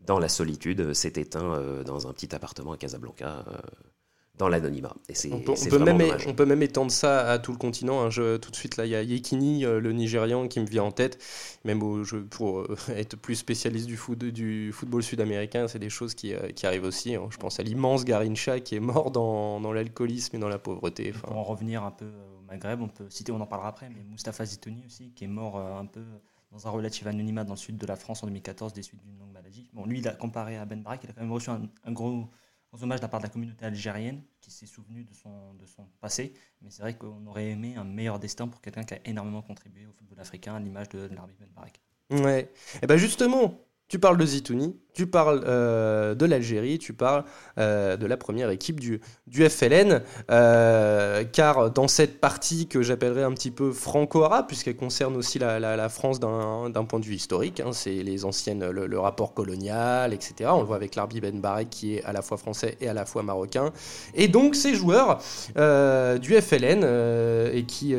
dans 0.07 0.19
la 0.19 0.28
solitude, 0.28 0.92
s'est 0.95 1.12
éteint 1.16 1.54
euh, 1.54 1.85
dans 1.85 2.07
un 2.09 2.12
petit 2.12 2.35
appartement 2.35 2.73
à 2.73 2.76
Casablanca, 2.76 3.45
euh, 3.47 3.59
dans 4.38 4.49
l'anonymat. 4.49 4.95
on, 5.30 5.40
peut, 5.40 5.52
on, 5.52 5.69
peut 5.69 5.78
même, 5.78 6.02
on 6.26 6.33
peut 6.33 6.47
même 6.47 6.62
étendre 6.62 6.90
ça 6.90 7.30
à 7.30 7.38
tout 7.38 7.52
le 7.52 7.59
continent. 7.59 8.00
Hein. 8.00 8.11
Je, 8.11 8.38
tout 8.38 8.50
de 8.50 8.57
suite, 8.57 8.78
là, 8.78 8.87
il 8.87 8.90
y 8.90 8.95
a 8.95 9.02
Yekini, 9.02 9.66
euh, 9.66 9.80
le 9.80 9.92
Nigérian, 9.92 10.49
qui 10.49 10.61
me 10.61 10.66
vient 10.66 10.85
en 10.85 10.92
tête. 10.92 11.23
Même 11.64 11.83
au, 11.83 12.02
pour 12.30 12.66
être 12.88 13.16
plus 13.16 13.35
spécialiste 13.35 13.87
du, 13.87 13.97
foot, 13.97 14.19
du 14.19 14.73
football 14.73 15.02
sud-américain, 15.02 15.69
c'est 15.69 15.78
des 15.78 15.90
choses 15.90 16.14
qui, 16.14 16.33
qui, 16.57 16.66
arrivent 16.66 16.85
aussi. 16.85 17.14
Hein. 17.14 17.28
Je 17.30 17.37
pense 17.37 17.61
à 17.61 17.62
l'immense 17.62 18.04
Garincha 18.04 18.61
qui 18.61 18.76
est 18.76 18.80
mort 18.80 19.11
dans, 19.11 19.61
dans 19.61 19.73
l'alcoolisme 19.73 20.37
et 20.37 20.38
dans 20.38 20.49
la 20.49 20.59
pauvreté. 20.59 21.12
Pour 21.12 21.37
en 21.37 21.45
revenir 21.45 21.85
un 21.85 21.90
peu 21.90 22.07
au 22.07 22.42
Maghreb, 22.49 22.80
on 22.80 22.88
peut 22.88 23.11
citer, 23.11 23.33
on 23.33 23.40
en 23.40 23.47
parlera 23.47 23.69
après, 23.69 23.90
mais 23.90 24.02
Mustapha 24.11 24.47
Zitouni 24.47 24.85
aussi, 24.87 25.12
qui 25.14 25.25
est 25.25 25.28
mort 25.28 25.59
un 25.59 25.87
peu 25.87 26.02
dans 26.50 26.66
un 26.66 26.71
relatif 26.71 27.07
anonymat 27.07 27.45
dans 27.45 27.54
le 27.54 27.59
sud 27.59 27.78
de 27.78 27.87
la 27.87 27.97
France 27.97 28.23
en 28.23 28.26
2014 28.26 28.73
des 28.73 28.83
suites 28.83 29.02
d'une 29.02 29.19
longue 29.19 29.33
maladie. 29.33 29.71
Bon, 29.73 29.87
lui, 29.87 29.99
il 29.99 30.09
a 30.09 30.12
comparé 30.12 30.57
à 30.57 30.64
Ben 30.64 30.83
Barak, 30.83 31.04
il 31.04 31.11
a 31.11 31.12
quand 31.12 31.21
même 31.21 31.33
reçu 31.33 31.50
un, 31.50 31.92
gros, 31.92 32.28
hommage 32.73 33.00
de 33.00 33.04
la 33.04 33.09
part 33.09 33.21
de 33.21 33.26
la 33.26 33.30
communauté 33.30 33.64
algérienne 33.64 34.23
qui 34.40 34.50
s'est 34.50 34.66
souvenu 34.66 35.04
de 35.04 35.14
son, 35.14 35.54
de 35.54 35.66
son 35.66 35.87
passé. 36.00 36.33
Mais 36.62 36.71
c'est 36.71 36.83
vrai 36.83 36.97
qu'on 36.97 37.25
aurait 37.26 37.50
aimé 37.50 37.76
un 37.76 37.85
meilleur 37.85 38.19
destin 38.19 38.49
pour 38.49 38.61
quelqu'un 38.61 38.85
qui 38.85 38.95
a 38.95 38.99
énormément 39.04 39.42
contribué 39.42 39.87
au 39.87 39.92
football 39.92 40.21
africain, 40.21 40.57
à 40.57 40.61
l'image 40.61 40.88
de, 40.88 41.09
de 41.09 41.09
Ben 41.09 41.49
Barak. 41.54 41.80
Ouais. 42.11 42.42
Et 42.75 42.78
eh 42.83 42.87
ben 42.88 42.97
justement, 42.97 43.54
tu 43.90 43.99
parles 43.99 44.16
de 44.16 44.25
Zitouni, 44.25 44.76
tu 44.94 45.09
parles 45.09 45.42
euh, 45.47 46.14
de 46.14 46.25
l'Algérie, 46.25 46.78
tu 46.78 46.92
parles 46.92 47.25
euh, 47.59 47.97
de 47.97 48.06
la 48.06 48.16
première 48.16 48.50
équipe 48.50 48.78
du, 48.78 49.00
FLN, 49.28 50.02
euh, 50.30 51.25
car 51.25 51.73
dans 51.73 51.88
cette 51.88 52.20
partie 52.20 52.68
que 52.68 52.82
j'appellerais 52.82 53.25
un 53.25 53.32
petit 53.32 53.50
peu 53.50 53.73
franco-arabe, 53.73 54.47
puisqu'elle 54.47 54.76
concerne 54.76 55.16
aussi 55.16 55.40
la, 55.40 55.88
France 55.88 56.20
d'un 56.20 56.85
point 56.85 57.00
de 57.00 57.04
vue 57.04 57.16
historique, 57.16 57.59
hein, 57.59 57.73
c'est 57.73 58.04
les 58.04 58.25
anciennes, 58.25 58.70
le, 58.70 59.00
rapport 59.00 59.35
colonial, 59.35 60.12
etc. 60.12 60.50
On 60.52 60.61
le 60.61 60.66
voit 60.66 60.76
avec 60.76 60.94
l'Arbi 60.94 61.20
Ben 61.20 61.40
Barek 61.40 61.68
qui 61.70 61.97
est 61.97 62.04
à 62.04 62.12
la 62.12 62.23
fois 62.23 62.37
français 62.37 62.76
et 62.80 62.88
à 62.88 62.94
la 62.94 63.06
fois 63.06 63.25
marocain. 63.25 63.73
Et 64.14 64.28
donc 64.28 64.54
ces 64.54 64.75
joueurs 64.75 65.18
du 65.56 66.40
FLN, 66.40 66.85
et 67.52 67.64
qui, 67.64 67.97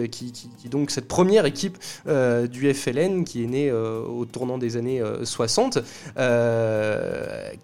donc 0.69 0.91
cette 0.91 1.09
première 1.09 1.45
équipe 1.45 1.77
du 2.05 2.73
FLN 2.73 3.25
qui 3.25 3.43
est 3.43 3.47
née 3.47 3.71
au 3.73 4.23
tournant 4.23 4.57
des 4.57 4.77
années 4.77 5.01
60, 5.23 5.80
euh, 5.80 5.80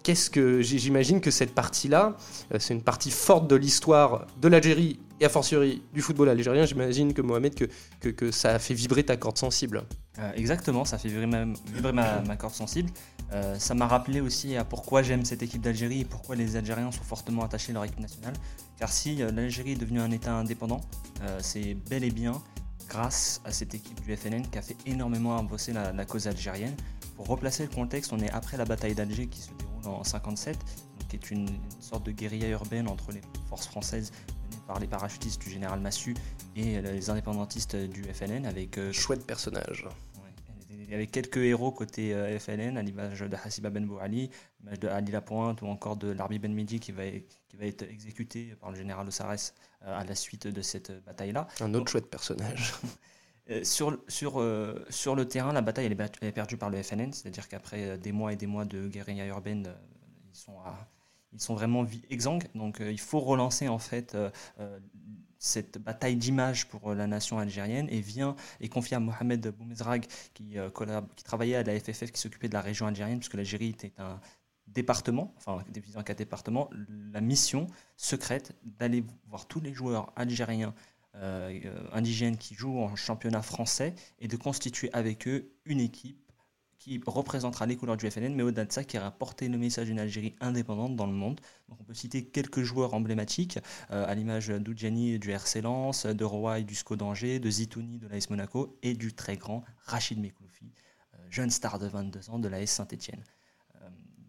qu'est-ce 0.02 0.30
que 0.30 0.62
j'imagine 0.62 1.20
que 1.20 1.30
cette 1.30 1.54
partie-là, 1.54 2.16
euh, 2.52 2.58
c'est 2.58 2.74
une 2.74 2.82
partie 2.82 3.10
forte 3.10 3.48
de 3.48 3.56
l'histoire 3.56 4.26
de 4.40 4.48
l'Algérie 4.48 4.98
et 5.20 5.24
a 5.24 5.28
fortiori 5.28 5.82
du 5.92 6.00
football 6.00 6.28
algérien, 6.28 6.64
j'imagine 6.64 7.12
que 7.12 7.22
Mohamed, 7.22 7.54
que, 8.00 8.08
que, 8.08 8.30
ça 8.30 8.54
a 8.54 8.58
fait 8.58 8.74
vibrer 8.74 9.04
ta 9.04 9.16
corde 9.16 9.38
sensible. 9.38 9.84
Euh, 10.18 10.32
exactement, 10.34 10.84
ça 10.84 10.98
fait 10.98 11.08
vibrer 11.08 11.26
ma, 11.26 11.44
vibrer 11.74 11.92
ma, 11.92 12.36
corde 12.36 12.54
sensible. 12.54 12.90
Euh, 13.32 13.58
ça 13.58 13.74
m'a 13.74 13.86
rappelé 13.86 14.20
aussi 14.20 14.56
à 14.56 14.64
pourquoi 14.64 15.02
j'aime 15.02 15.24
cette 15.24 15.42
équipe 15.42 15.60
d'Algérie 15.60 16.02
et 16.02 16.04
pourquoi 16.04 16.36
les 16.36 16.56
Algériens 16.56 16.92
sont 16.92 17.02
fortement 17.02 17.42
attachés 17.42 17.72
à 17.72 17.74
leur 17.74 17.84
équipe 17.84 18.00
nationale. 18.00 18.34
Car 18.78 18.90
si 18.92 19.22
euh, 19.22 19.30
l'Algérie 19.32 19.72
est 19.72 19.80
devenue 19.80 20.00
un 20.00 20.10
État 20.10 20.32
indépendant, 20.32 20.80
c'est 21.40 21.74
bel 21.74 22.04
et 22.04 22.10
bien 22.12 22.40
grâce 22.88 23.42
à 23.44 23.50
cette 23.50 23.74
équipe 23.74 24.00
du 24.02 24.16
FNN 24.16 24.46
qui 24.48 24.56
a 24.56 24.62
fait 24.62 24.76
énormément 24.86 25.36
avancer 25.36 25.72
la, 25.72 25.92
la 25.92 26.04
cause 26.04 26.28
algérienne. 26.28 26.74
Pour 27.18 27.26
replacer 27.26 27.64
le 27.64 27.68
contexte, 27.68 28.14
on 28.14 28.20
est 28.20 28.30
après 28.30 28.56
la 28.56 28.64
bataille 28.64 28.94
d'Alger 28.94 29.26
qui 29.26 29.42
se 29.42 29.50
déroule 29.52 29.86
en 29.86 30.04
57, 30.04 30.56
qui 31.10 31.16
est 31.16 31.30
une, 31.30 31.48
une, 31.48 31.80
sorte 31.80 32.06
de 32.06 32.12
guérilla 32.12 32.48
urbaine 32.48 32.88
entre 32.88 33.12
les 33.12 33.20
forces 33.50 33.66
françaises 33.66 34.12
menées 34.44 34.62
par 34.66 34.78
les 34.78 34.86
parachutistes 34.86 35.42
du 35.42 35.50
général 35.50 35.80
Massu 35.80 36.14
et 36.56 36.80
les 36.80 37.10
indépendantistes 37.10 37.76
du 37.76 38.02
FNN 38.04 38.46
avec... 38.46 38.78
Chouette 38.92 39.26
personnage 39.26 39.84
il 40.88 40.92
y 40.92 40.94
avait 40.94 41.06
quelques 41.06 41.36
héros 41.36 41.70
côté 41.70 42.14
euh, 42.14 42.38
FLN, 42.38 42.78
à 42.78 42.82
l'image 42.82 43.20
de 43.20 43.36
Hassiba 43.44 43.68
Ben 43.68 43.84
Bouali, 43.84 44.30
l'image 44.60 44.80
de 44.80 44.88
Ali 44.88 45.12
Lapointe 45.12 45.60
ou 45.60 45.66
encore 45.66 45.96
de 45.96 46.08
Larbi 46.08 46.38
Ben 46.38 46.52
Midi 46.52 46.80
qui 46.80 46.92
va, 46.92 47.02
qui 47.10 47.56
va 47.58 47.66
être 47.66 47.82
exécuté 47.82 48.54
par 48.58 48.70
le 48.70 48.76
général 48.76 49.06
Osares 49.06 49.52
euh, 49.84 50.00
à 50.00 50.04
la 50.04 50.14
suite 50.14 50.46
de 50.46 50.62
cette 50.62 51.04
bataille-là. 51.04 51.46
Un 51.60 51.74
autre 51.74 51.90
chouette 51.90 52.08
personnage. 52.08 52.72
Euh, 53.50 53.64
sur, 53.64 53.98
sur, 54.08 54.40
le 55.16 55.24
terrain, 55.26 55.52
la 55.52 55.62
bataille 55.62 55.86
est, 55.86 56.32
perdue 56.32 56.56
par 56.56 56.70
le 56.70 56.82
FNN, 56.82 57.12
c'est-à-dire 57.12 57.48
qu'après 57.48 57.98
des 57.98 58.12
mois 58.12 58.32
et 58.32 58.36
des 58.36 58.46
mois 58.46 58.64
de 58.64 58.88
guérilla 58.88 59.26
urbaine, 59.26 59.68
ils 61.32 61.40
sont 61.40 61.54
vraiment 61.54 61.86
exsangues. 62.10 62.44
Donc 62.54 62.78
il 62.80 63.00
faut 63.00 63.20
relancer 63.20 63.68
en 63.68 63.78
fait 63.78 64.16
cette 65.38 65.78
bataille 65.78 66.16
d'image 66.16 66.66
pour 66.66 66.90
euh, 66.90 66.94
la 66.94 67.06
nation 67.06 67.38
algérienne 67.38 67.86
et 67.90 68.00
vient 68.00 68.36
et 68.60 68.68
confie 68.68 68.94
à 68.94 69.00
Mohamed 69.00 69.48
Boumezrag 69.56 70.06
qui, 70.34 70.58
euh, 70.58 70.70
qui 71.16 71.24
travaillait 71.24 71.56
à 71.56 71.62
la 71.62 71.78
FFF 71.78 72.10
qui 72.10 72.20
s'occupait 72.20 72.48
de 72.48 72.54
la 72.54 72.60
région 72.60 72.86
algérienne 72.86 73.18
puisque 73.18 73.34
l'Algérie 73.34 73.70
était 73.70 73.92
un 73.98 74.20
département, 74.66 75.32
enfin 75.38 75.64
divisé 75.70 75.98
en 75.98 76.02
quatre 76.02 76.18
départements, 76.18 76.68
la 77.12 77.20
mission 77.20 77.68
secrète 77.96 78.54
d'aller 78.62 79.04
voir 79.28 79.46
tous 79.46 79.60
les 79.60 79.72
joueurs 79.72 80.12
algériens 80.16 80.74
euh, 80.74 80.97
indigènes 81.92 82.36
qui 82.36 82.54
jouent 82.54 82.78
en 82.78 82.94
championnat 82.94 83.42
français 83.42 83.94
et 84.20 84.28
de 84.28 84.36
constituer 84.36 84.88
avec 84.92 85.26
eux 85.26 85.52
une 85.64 85.80
équipe 85.80 86.28
qui 86.78 87.00
représentera 87.06 87.66
les 87.66 87.76
couleurs 87.76 87.96
du 87.96 88.08
FNN, 88.08 88.34
mais 88.34 88.42
au-delà 88.42 88.64
de 88.64 88.72
ça, 88.72 88.84
qui 88.84 88.96
a 88.96 89.10
porté 89.10 89.48
le 89.48 89.58
message 89.58 89.88
d'une 89.88 89.98
Algérie 89.98 90.34
indépendante 90.40 90.94
dans 90.96 91.06
le 91.06 91.12
monde. 91.12 91.40
Donc 91.68 91.78
on 91.80 91.84
peut 91.84 91.94
citer 91.94 92.24
quelques 92.24 92.62
joueurs 92.62 92.94
emblématiques, 92.94 93.58
euh, 93.90 94.06
à 94.06 94.14
l'image 94.14 94.48
d'Oudjani 94.48 95.18
du 95.18 95.30
RC 95.30 95.60
Lens, 95.60 96.06
de 96.06 96.24
Roy 96.24 96.62
du 96.62 96.74
SCO 96.74 96.96
d'Angers, 96.96 97.40
de 97.40 97.50
Zitouni 97.50 97.98
de 97.98 98.06
l'AS 98.06 98.30
Monaco 98.30 98.78
et 98.82 98.94
du 98.94 99.12
très 99.12 99.36
grand 99.36 99.64
Rachid 99.84 100.20
Mekloufi, 100.20 100.72
euh, 101.14 101.18
jeune 101.30 101.50
star 101.50 101.78
de 101.78 101.88
22 101.88 102.30
ans 102.30 102.38
de 102.38 102.48
l'AS 102.48 102.66
Saint-Etienne. 102.66 103.22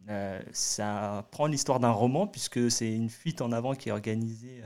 Euh, 0.09 0.41
ça 0.51 1.27
prend 1.29 1.45
l'histoire 1.45 1.79
d'un 1.79 1.91
roman, 1.91 2.25
puisque 2.25 2.71
c'est 2.71 2.91
une 2.91 3.11
fuite 3.11 3.41
en 3.41 3.51
avant 3.51 3.75
qui 3.75 3.89
est 3.89 3.91
organisée 3.91 4.63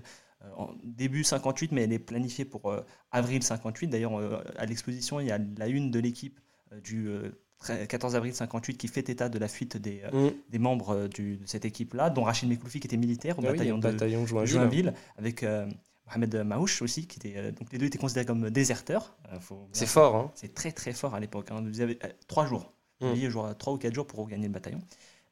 en 0.57 0.69
début 0.83 1.23
58, 1.23 1.71
mais 1.71 1.83
elle 1.83 1.93
est 1.93 1.99
planifiée 1.99 2.45
pour 2.45 2.73
avril 3.11 3.43
58. 3.43 3.87
D'ailleurs, 3.87 4.13
à 4.57 4.65
l'exposition, 4.65 5.19
il 5.19 5.27
y 5.27 5.31
a 5.31 5.39
la 5.57 5.67
une 5.67 5.91
de 5.91 5.99
l'équipe 5.99 6.39
du 6.83 7.09
14 7.63 8.15
avril 8.15 8.33
58 8.33 8.77
qui 8.77 8.87
fait 8.87 9.09
état 9.09 9.29
de 9.29 9.39
la 9.39 9.47
fuite 9.47 9.77
des, 9.77 10.01
euh, 10.03 10.29
mm. 10.29 10.33
des 10.49 10.59
membres 10.59 10.89
euh, 10.91 11.07
du, 11.07 11.37
de 11.37 11.45
cette 11.45 11.65
équipe-là, 11.65 12.09
dont 12.09 12.23
Rachid 12.23 12.49
Mekloufi 12.49 12.79
qui 12.79 12.87
était 12.87 12.97
militaire 12.97 13.39
au 13.39 13.41
ah 13.45 13.51
bataillon, 13.51 13.75
oui, 13.75 13.81
de 13.81 13.91
bataillon 13.91 14.25
Joinville, 14.25 14.53
Joinville 14.53 14.93
avec 15.17 15.43
euh, 15.43 15.65
Mohamed 16.07 16.35
Maouche 16.45 16.81
aussi, 16.81 17.07
qui 17.07 17.19
était, 17.19 17.51
donc 17.51 17.71
les 17.71 17.77
deux 17.77 17.85
étaient 17.85 17.97
considérés 17.97 18.25
comme 18.25 18.49
déserteurs. 18.49 19.17
c'est 19.71 19.85
fort, 19.85 20.15
hein 20.15 20.31
C'est 20.35 20.53
très 20.53 20.71
très 20.71 20.93
fort 20.93 21.15
à 21.15 21.19
l'époque. 21.19 21.49
Hein. 21.51 21.63
Vous 21.65 21.81
avez 21.81 21.97
trois 22.27 22.45
jours, 22.45 22.73
mm. 23.01 23.55
trois 23.57 23.73
ou 23.73 23.77
quatre 23.77 23.93
jours 23.93 24.07
pour 24.07 24.19
regagner 24.19 24.47
le 24.47 24.53
bataillon. 24.53 24.79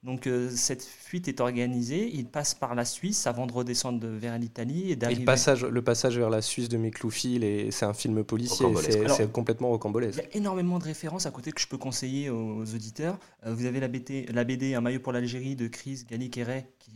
Donc 0.04 0.26
euh, 0.26 0.50
cette 0.50 0.84
fuite 0.84 1.28
est 1.28 1.42
organisée, 1.42 2.10
il 2.12 2.26
passe 2.26 2.56
par 2.56 2.74
la 2.74 2.86
Suisse 2.86 3.28
avant 3.28 3.46
de 3.46 3.54
redescendre 3.54 4.08
vers 4.08 4.40
l'Italie 4.40 4.92
et 4.92 4.96
d'arriver. 4.96 5.20
Le 5.20 5.26
passage, 5.26 5.64
le 5.64 5.82
passage 5.84 6.18
vers 6.18 6.32
la 6.32 6.42
Suisse 6.42 6.70
de 6.70 6.78
Mikloufi, 6.78 7.70
c'est 7.70 7.86
un 7.86 7.94
film 7.94 8.24
policier, 8.24 8.66
c'est 8.80 9.32
complètement 9.32 9.70
rocambolesque. 9.70 10.18
Il 10.18 10.24
y 10.24 10.34
a 10.34 10.38
énormément 10.38 10.80
de 10.80 10.86
références 10.86 11.28
à 11.28 11.32
côté 11.32 11.52
que 11.52 11.62
je 11.62 11.68
peux 11.68 11.78
conseiller 11.78 12.32
aux, 12.32 12.62
auditeurs. 12.62 13.20
Euh, 13.46 13.54
vous 13.54 13.66
avez 13.66 13.80
la, 13.80 13.88
BT, 13.88 14.26
la, 14.34 14.44
BD 14.44 14.74
Un 14.74 14.82
maillot 14.82 15.00
pour 15.02 15.14
l'Algérie 15.14 15.56
de 15.56 15.68
Chris 15.68 16.04
Gali 16.10 16.32
qui 16.32 16.42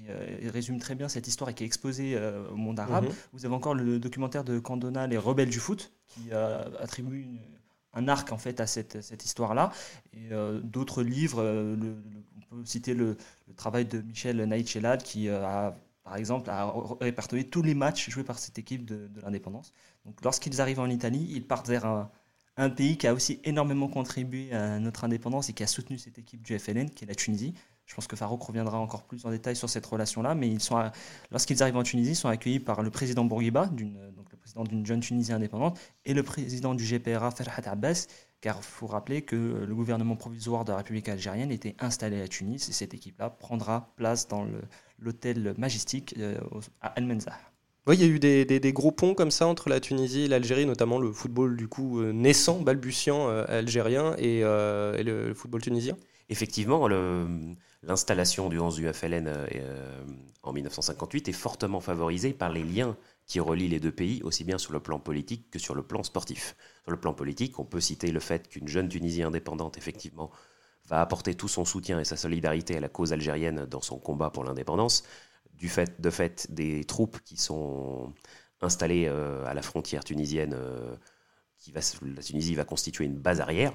euh, 0.10 0.50
résume 0.52 0.80
très 0.80 0.96
bien 0.96 1.08
cette 1.08 1.28
histoire 1.28 1.52
et 1.52 1.54
qui 1.54 1.64
est 1.64 1.68
exposée 1.68 2.18
au 2.52 2.56
monde 2.56 2.80
arabe. 2.80 3.06
Mhm. 3.06 3.12
Vous 3.34 3.46
avez 3.46 3.54
encore 3.54 3.76
le 3.76 4.00
documentaire 4.00 4.44
de 4.44 4.58
Candona, 4.58 5.06
Les 5.06 5.18
rebelles 5.18 5.50
du 5.50 5.60
foot, 5.60 5.94
qui 6.08 6.32
attribue 6.32 7.22
une, 7.22 7.38
un 7.94 8.08
arc 8.08 8.32
en 8.32 8.38
fait 8.40 8.60
à 8.60 8.66
cette, 8.66 9.04
cette 9.04 9.26
histoire-là. 9.26 9.72
Et 10.14 10.30
d'autres 10.64 11.04
livres, 11.04 11.44
le, 11.44 11.98
peut 12.56 12.66
citer 12.66 12.94
le, 12.94 13.18
travail 13.56 13.86
de 13.86 14.02
Michel 14.02 14.38
Naïchelad 14.44 15.04
qui 15.04 15.30
euh, 15.30 15.46
a, 15.46 15.76
par 16.04 16.16
exemple, 16.18 16.50
a 16.50 16.72
répertorié 17.02 17.46
tous 17.46 17.62
les 17.62 17.74
matchs 17.74 18.10
joués 18.10 18.24
par 18.24 18.40
cette 18.40 18.60
équipe 18.60 18.86
de, 18.86 19.10
l'indépendance. 19.22 19.74
Donc, 20.06 20.22
lorsqu'ils 20.24 20.62
arrivent 20.62 20.80
en 20.80 20.90
Italie, 20.90 21.28
ils 21.32 21.46
partent 21.46 21.68
vers 21.68 21.86
un, 21.86 22.70
pays 22.70 22.98
qui 22.98 23.08
a 23.08 23.14
aussi 23.14 23.40
énormément 23.44 23.88
contribué 23.90 24.54
à 24.54 24.80
notre 24.80 25.04
indépendance 25.04 25.50
et 25.50 25.54
qui 25.54 25.64
a 25.64 25.68
soutenu 25.68 25.98
cette 25.98 26.18
équipe 26.18 26.42
du 26.42 26.58
FLN, 26.58 26.90
qui 26.90 27.04
est 27.04 27.08
la 27.08 27.16
Tunisie. 27.16 27.54
Je 27.86 27.94
pense 27.94 28.08
que 28.08 28.16
Farouk 28.16 28.42
reviendra 28.42 28.80
encore 28.80 29.04
plus 29.04 29.26
en 29.26 29.30
détail 29.30 29.56
sur 29.56 29.70
cette 29.70 29.86
relation-là, 29.86 30.36
mais 30.36 30.48
ils 30.48 30.62
sont, 30.62 30.90
lorsqu'ils 31.32 31.62
arrivent 31.62 31.76
en 31.76 31.84
Tunisie, 31.84 32.12
ils 32.12 32.16
sont 32.16 32.30
accueillis 32.30 32.60
par 32.60 32.82
le 32.82 32.90
président 32.90 33.26
Bourguiba, 33.26 33.68
donc 33.68 34.32
le 34.32 34.38
président 34.38 34.64
d'une 34.64 34.86
jeune 34.86 35.02
Tunisie 35.02 35.34
indépendante, 35.34 35.80
et 36.06 36.14
le 36.14 36.24
président 36.24 36.74
du 36.74 36.86
GPRA, 36.86 37.30
Ferhat 37.32 37.62
Abbas, 37.66 38.08
car 38.46 38.58
il 38.60 38.64
faut 38.64 38.86
rappeler 38.86 39.24
que 39.24 39.36
le 39.36 39.74
gouvernement 39.74 40.16
provisoire 40.16 40.66
de 40.66 40.70
la 40.70 40.78
République 40.78 41.10
algérienne 41.10 41.52
était 41.52 41.76
installé 41.80 42.22
à 42.22 42.28
Tunis 42.28 42.70
et 42.70 42.74
cette 42.74 42.94
équipe-là 42.94 43.32
prendra 43.32 43.92
place 43.96 44.28
dans 44.28 44.46
l'hôtel 45.00 45.56
Majestic 45.58 46.14
euh, 46.20 46.38
à 46.80 46.94
El 46.96 47.08
Menzah. 47.08 47.40
Oui, 47.88 47.96
il 47.96 48.02
y 48.02 48.04
a 48.04 48.08
eu 48.08 48.20
des, 48.20 48.46
des, 48.46 48.72
gros 48.72 48.92
ponts 48.92 49.16
comme 49.16 49.32
ça 49.32 49.48
entre 49.48 49.68
la 49.68 49.80
Tunisie 49.80 50.26
et 50.26 50.28
l'Algérie, 50.28 50.68
notamment 50.68 51.00
le 51.00 51.12
football 51.12 51.58
du 51.58 51.68
coup 51.68 52.02
euh, 52.02 52.14
naissant, 52.14 52.62
balbutiant 52.62 53.30
euh, 53.30 53.46
algérien 53.48 54.16
et, 54.20 54.42
et 54.42 55.04
le, 55.04 55.34
football 55.34 55.64
tunisien. 55.64 55.98
Effectivement, 56.30 56.88
l'installation 57.82 58.50
du 58.50 58.60
11 58.60 58.76
du 58.76 58.94
FLN 58.94 59.28
en 60.44 60.54
1958 60.54 61.30
est 61.30 61.32
fortement 61.32 61.80
favorisée 61.80 62.34
par 62.34 62.52
les 62.52 62.64
liens 62.64 62.96
qui 63.26 63.40
relie 63.40 63.68
les 63.68 63.80
deux 63.80 63.92
pays, 63.92 64.22
aussi 64.24 64.44
bien 64.44 64.60
sur 64.60 64.72
le 64.72 64.80
plan 64.80 65.00
politique 65.00 65.50
que 65.50 65.58
sur 65.58 65.74
le 65.74 65.82
plan 65.82 66.04
sportif. 66.04 66.56
Sur 66.86 66.92
le 66.92 67.00
plan 67.00 67.16
politique, 67.16 67.58
on 67.58 67.66
peut 67.66 67.80
citer 67.80 68.12
le 68.12 68.20
fait 68.20 68.48
qu'une 68.48 68.68
jeune 68.68 68.88
Tunisie 68.88 69.24
indépendante, 69.24 69.76
effectivement, 69.76 70.30
va 70.88 71.02
apporter 71.02 71.34
tout 71.34 71.48
son 71.48 71.66
soutien 71.66 72.00
et 72.00 72.06
sa 72.06 72.16
solidarité 72.16 72.78
à 72.78 72.80
la 72.80 72.90
cause 72.90 73.12
algérienne 73.12 73.66
dans 73.66 73.82
son 73.82 73.98
combat 73.98 74.30
pour 74.30 74.44
l'indépendance, 74.44 75.04
du 75.54 75.68
fait, 75.68 76.00
de 76.00 76.10
fait 76.12 76.46
des 76.52 76.84
troupes 76.84 77.20
qui 77.22 77.38
sont 77.38 78.14
installées 78.62 79.08
euh, 79.08 79.44
à 79.48 79.56
la 79.56 79.64
frontière 79.64 80.04
tunisienne, 80.04 80.54
euh, 80.56 80.96
la 81.74 82.22
Tunisie 82.22 82.54
va 82.54 82.66
constituer 82.66 83.06
une 83.06 83.18
base 83.18 83.42
arrière. 83.42 83.74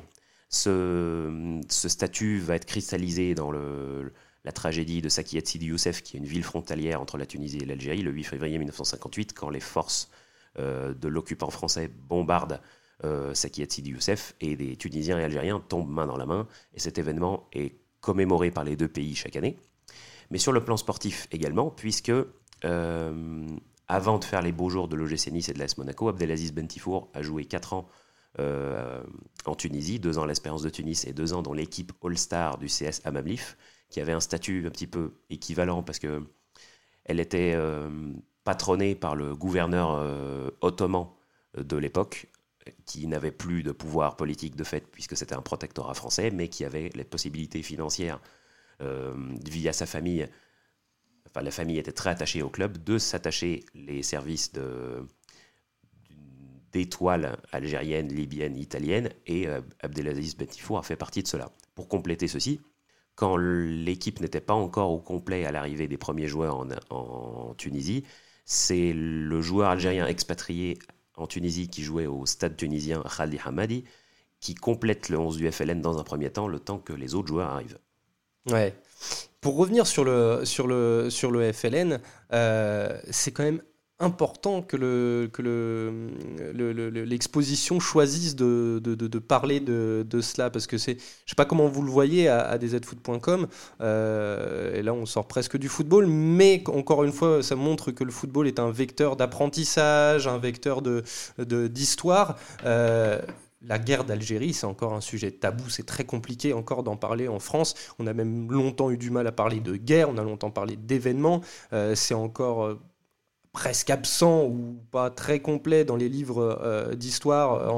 Ce, 0.48 1.60
statut 1.68 2.38
va 2.38 2.54
être 2.54 2.66
cristallisé 2.66 3.34
dans 3.34 3.50
la 3.50 4.52
tragédie 4.52 5.02
de 5.02 5.08
Sakiet 5.08 5.44
Sidi 5.44 5.66
Youssef, 5.66 6.02
qui 6.02 6.16
est 6.16 6.20
une 6.20 6.26
ville 6.26 6.44
frontalière 6.44 7.00
entre 7.00 7.18
la 7.18 7.26
Tunisie 7.26 7.58
et 7.58 7.64
l'Algérie, 7.64 8.02
le 8.02 8.12
8 8.12 8.22
février 8.22 8.58
1958, 8.58 9.32
quand 9.32 9.50
les 9.50 9.58
forces 9.58 10.08
euh, 10.58 10.94
de 10.94 11.08
l'occupant 11.08 11.50
français 11.50 11.88
bombardent 11.88 12.60
euh, 13.04 13.32
Sakiet 13.34 13.68
Sidi 13.70 13.90
Youssef 13.90 14.34
et 14.40 14.56
des 14.56 14.76
Tunisiens 14.76 15.18
et 15.18 15.24
Algériens 15.24 15.60
tombent 15.60 15.90
main 15.90 16.06
dans 16.06 16.16
la 16.16 16.26
main. 16.26 16.46
Et 16.74 16.80
cet 16.80 16.98
événement 16.98 17.48
est 17.52 17.76
commémoré 18.00 18.50
par 18.50 18.64
les 18.64 18.76
deux 18.76 18.88
pays 18.88 19.14
chaque 19.14 19.36
année. 19.36 19.56
Mais 20.30 20.38
sur 20.38 20.52
le 20.52 20.62
plan 20.62 20.76
sportif 20.76 21.26
également, 21.32 21.70
puisque 21.70 22.12
euh, 22.64 23.46
avant 23.88 24.18
de 24.18 24.24
faire 24.24 24.42
les 24.42 24.52
beaux 24.52 24.68
jours 24.70 24.88
de 24.88 24.96
l'OGC 24.96 25.32
Nice 25.32 25.48
et 25.48 25.52
de 25.52 25.58
l'AS 25.58 25.76
Monaco, 25.78 26.08
Abdelaziz 26.08 26.52
Bentifour 26.52 27.10
a 27.14 27.22
joué 27.22 27.44
4 27.44 27.72
ans 27.72 27.88
euh, 28.38 29.02
en 29.46 29.54
Tunisie, 29.54 29.98
2 29.98 30.18
ans 30.18 30.22
à 30.22 30.26
l'Espérance 30.26 30.62
de 30.62 30.70
Tunis 30.70 31.04
et 31.06 31.12
2 31.12 31.32
ans 31.32 31.42
dans 31.42 31.52
l'équipe 31.52 31.92
All-Star 32.04 32.58
du 32.58 32.66
CS 32.66 33.00
Amamlif 33.04 33.56
qui 33.88 34.00
avait 34.00 34.12
un 34.12 34.20
statut 34.20 34.64
un 34.66 34.70
petit 34.70 34.86
peu 34.86 35.14
équivalent 35.30 35.82
parce 35.82 35.98
que 35.98 36.22
elle 37.04 37.18
était 37.18 37.54
euh, 37.56 38.12
patronnée 38.44 38.94
par 38.94 39.16
le 39.16 39.34
gouverneur 39.34 40.52
ottoman 40.60 41.08
de 41.56 41.76
l'époque, 41.76 42.28
qui 42.86 43.06
n'avait 43.06 43.30
plus 43.30 43.62
de 43.62 43.72
pouvoir 43.72 44.16
politique 44.16 44.56
de 44.56 44.64
fait 44.64 44.86
puisque 44.90 45.16
c'était 45.16 45.34
un 45.34 45.42
protectorat 45.42 45.94
français, 45.94 46.30
mais 46.30 46.48
qui 46.48 46.64
avait 46.64 46.90
les 46.94 47.04
possibilités 47.04 47.62
financières 47.62 48.20
euh, 48.80 49.14
via 49.48 49.72
sa 49.72 49.86
famille. 49.86 50.28
Enfin, 51.26 51.42
la 51.42 51.50
famille 51.50 51.78
était 51.78 51.92
très 51.92 52.10
attachée 52.10 52.42
au 52.42 52.50
club 52.50 52.82
de 52.82 52.98
s'attacher 52.98 53.64
les 53.74 54.02
services 54.02 54.52
d'étoiles 56.72 57.36
algériennes, 57.52 58.08
libyennes, 58.08 58.56
italiennes, 58.56 59.10
et 59.26 59.46
Abdelaziz 59.80 60.36
Bentifou 60.36 60.76
a 60.76 60.82
fait 60.82 60.96
partie 60.96 61.22
de 61.22 61.28
cela. 61.28 61.52
Pour 61.76 61.88
compléter 61.88 62.26
ceci, 62.26 62.60
quand 63.20 63.36
l'équipe 63.36 64.18
n'était 64.20 64.40
pas 64.40 64.54
encore 64.54 64.92
au 64.92 64.98
complet 64.98 65.44
à 65.44 65.52
l'arrivée 65.52 65.88
des 65.88 65.98
premiers 65.98 66.26
joueurs 66.26 66.64
en, 66.88 67.54
Tunisie, 67.58 68.04
c'est 68.46 68.94
le 68.94 69.42
joueur 69.42 69.68
algérien 69.68 70.06
expatrié 70.06 70.78
en 71.20 71.26
Tunisie 71.26 71.68
qui 71.68 71.82
jouait 71.82 72.06
au 72.06 72.26
stade 72.26 72.56
tunisien 72.56 73.02
Khali 73.16 73.38
Hamadi 73.44 73.84
qui 74.40 74.54
complète 74.54 75.08
le 75.08 75.18
11 75.18 75.36
du 75.36 75.50
FLN 75.50 75.80
dans 75.80 75.98
un 75.98 76.02
premier 76.02 76.30
temps, 76.30 76.48
le 76.48 76.58
temps 76.58 76.78
que 76.78 76.92
les 76.92 77.14
autres 77.14 77.28
joueurs 77.28 77.50
arrivent. 77.50 77.78
Ouais. 78.46 78.74
Pour 79.40 79.56
revenir 79.56 79.86
sur 79.86 80.04
le, 80.04 80.44
sur 80.44 80.66
le, 80.66 81.10
sur 81.10 81.30
le 81.30 81.52
FLN, 81.52 82.00
euh, 82.32 82.98
c'est 83.10 83.32
quand 83.32 83.42
même 83.42 83.62
important 84.00 84.62
que 84.62 84.76
le 84.76 85.30
que 85.32 85.42
le, 85.42 86.90
l'exposition 87.04 87.78
choisisse 87.80 88.34
de, 88.34 89.18
parler 89.18 89.60
de, 89.60 90.20
cela 90.20 90.50
parce 90.50 90.66
que 90.66 90.78
c'est 90.78 90.96
je 91.26 91.30
sais 91.30 91.36
pas 91.36 91.44
comment 91.44 91.68
vous 91.68 91.82
le 91.82 91.90
voyez 91.90 92.28
à, 92.28 92.40
à 92.40 92.58
euh, 93.80 94.74
et 94.74 94.82
là 94.82 94.94
on 94.94 95.06
sort 95.06 95.28
presque 95.28 95.58
du 95.58 95.68
football 95.68 96.06
mais 96.06 96.64
encore 96.68 97.04
une 97.04 97.12
fois 97.12 97.42
ça 97.42 97.56
montre 97.56 97.90
que 97.90 98.04
le 98.04 98.10
football 98.10 98.48
est 98.48 98.58
un 98.58 98.70
vecteur 98.70 99.16
d'apprentissage 99.16 100.26
un 100.26 100.38
vecteur 100.38 100.80
d'histoire 101.38 102.38
euh, 102.64 103.20
la 103.62 103.78
guerre 103.78 104.04
d'Algérie, 104.04 104.54
c'est 104.54 104.64
encore 104.64 104.94
un 104.94 105.02
sujet 105.02 105.30
tabou, 105.30 105.68
c'est 105.68 105.84
très 105.84 106.04
compliqué 106.04 106.54
encore 106.54 106.82
d'en 106.82 106.96
parler 106.96 107.28
en 107.28 107.38
France. 107.38 107.74
On 107.98 108.06
a 108.06 108.14
même 108.14 108.50
longtemps 108.50 108.90
eu 108.90 108.96
du 108.96 109.10
mal 109.10 109.26
à 109.26 109.32
parler 109.32 109.60
de 109.60 109.76
guerre, 109.76 110.08
on 110.08 110.16
a 110.16 110.22
longtemps 110.22 110.50
parlé 110.50 110.76
d'événements. 110.76 111.42
Euh, 111.74 111.94
c'est 111.94 112.14
encore 112.14 112.78
presque 113.52 113.90
absent 113.90 114.44
ou 114.46 114.80
pas 114.90 115.10
très 115.10 115.40
complet 115.40 115.84
dans 115.84 115.96
les 115.96 116.08
livres 116.08 116.58
euh, 116.62 116.94
d'histoire 116.94 117.74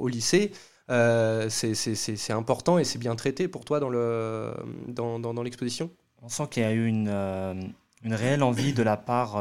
au 0.00 0.08
lycée. 0.08 0.52
c'est 0.88 2.32
important 2.32 2.78
et 2.78 2.84
c'est 2.84 2.98
bien 2.98 3.16
traité 3.16 3.48
pour 3.48 3.64
toi 3.64 3.80
dans 3.80 3.90
l'exposition 5.42 5.86
dans, 5.86 6.22
On 6.22 6.28
sent 6.28 6.44
qu'il 6.50 6.62
y 6.62 6.66
a 6.66 6.72
eu 6.72 6.86
une, 6.86 7.08
une 8.04 8.14
réelle 8.14 8.42
envie 8.42 8.72
de 8.72 8.82
la 8.82 8.96
part 8.96 9.38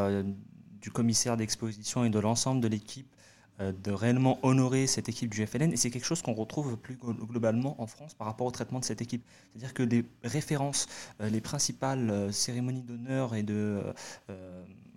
du 0.81 0.91
commissaire 0.91 1.37
d'exposition 1.37 2.03
et 2.05 2.09
de 2.09 2.19
l'ensemble 2.19 2.61
de 2.61 2.67
l'équipe 2.67 3.15
euh, 3.61 3.71
de 3.71 3.91
réellement 3.91 4.37
honorer 4.43 4.85
cette 4.85 5.07
équipe 5.07 5.29
du 5.33 5.47
FLN. 5.47 5.71
Et 5.71 5.77
c'est 5.77 5.89
quelque 5.89 6.05
chose 6.05 6.21
qu'on 6.21 6.33
retrouve 6.33 6.75
plus 6.75 6.97
globalement 6.97 7.81
en 7.81 7.87
France 7.87 8.13
par 8.13 8.27
rapport 8.27 8.45
au 8.45 8.51
traitement 8.51 8.79
de 8.79 8.85
cette 8.85 9.01
équipe. 9.01 9.25
C'est-à-dire 9.51 9.73
que 9.73 9.83
les 9.83 10.03
références, 10.25 10.87
euh, 11.21 11.29
les 11.29 11.39
principales 11.39 12.09
euh, 12.09 12.31
cérémonies 12.33 12.81
d'honneur 12.81 13.33
et 13.33 13.43
de 13.43 13.81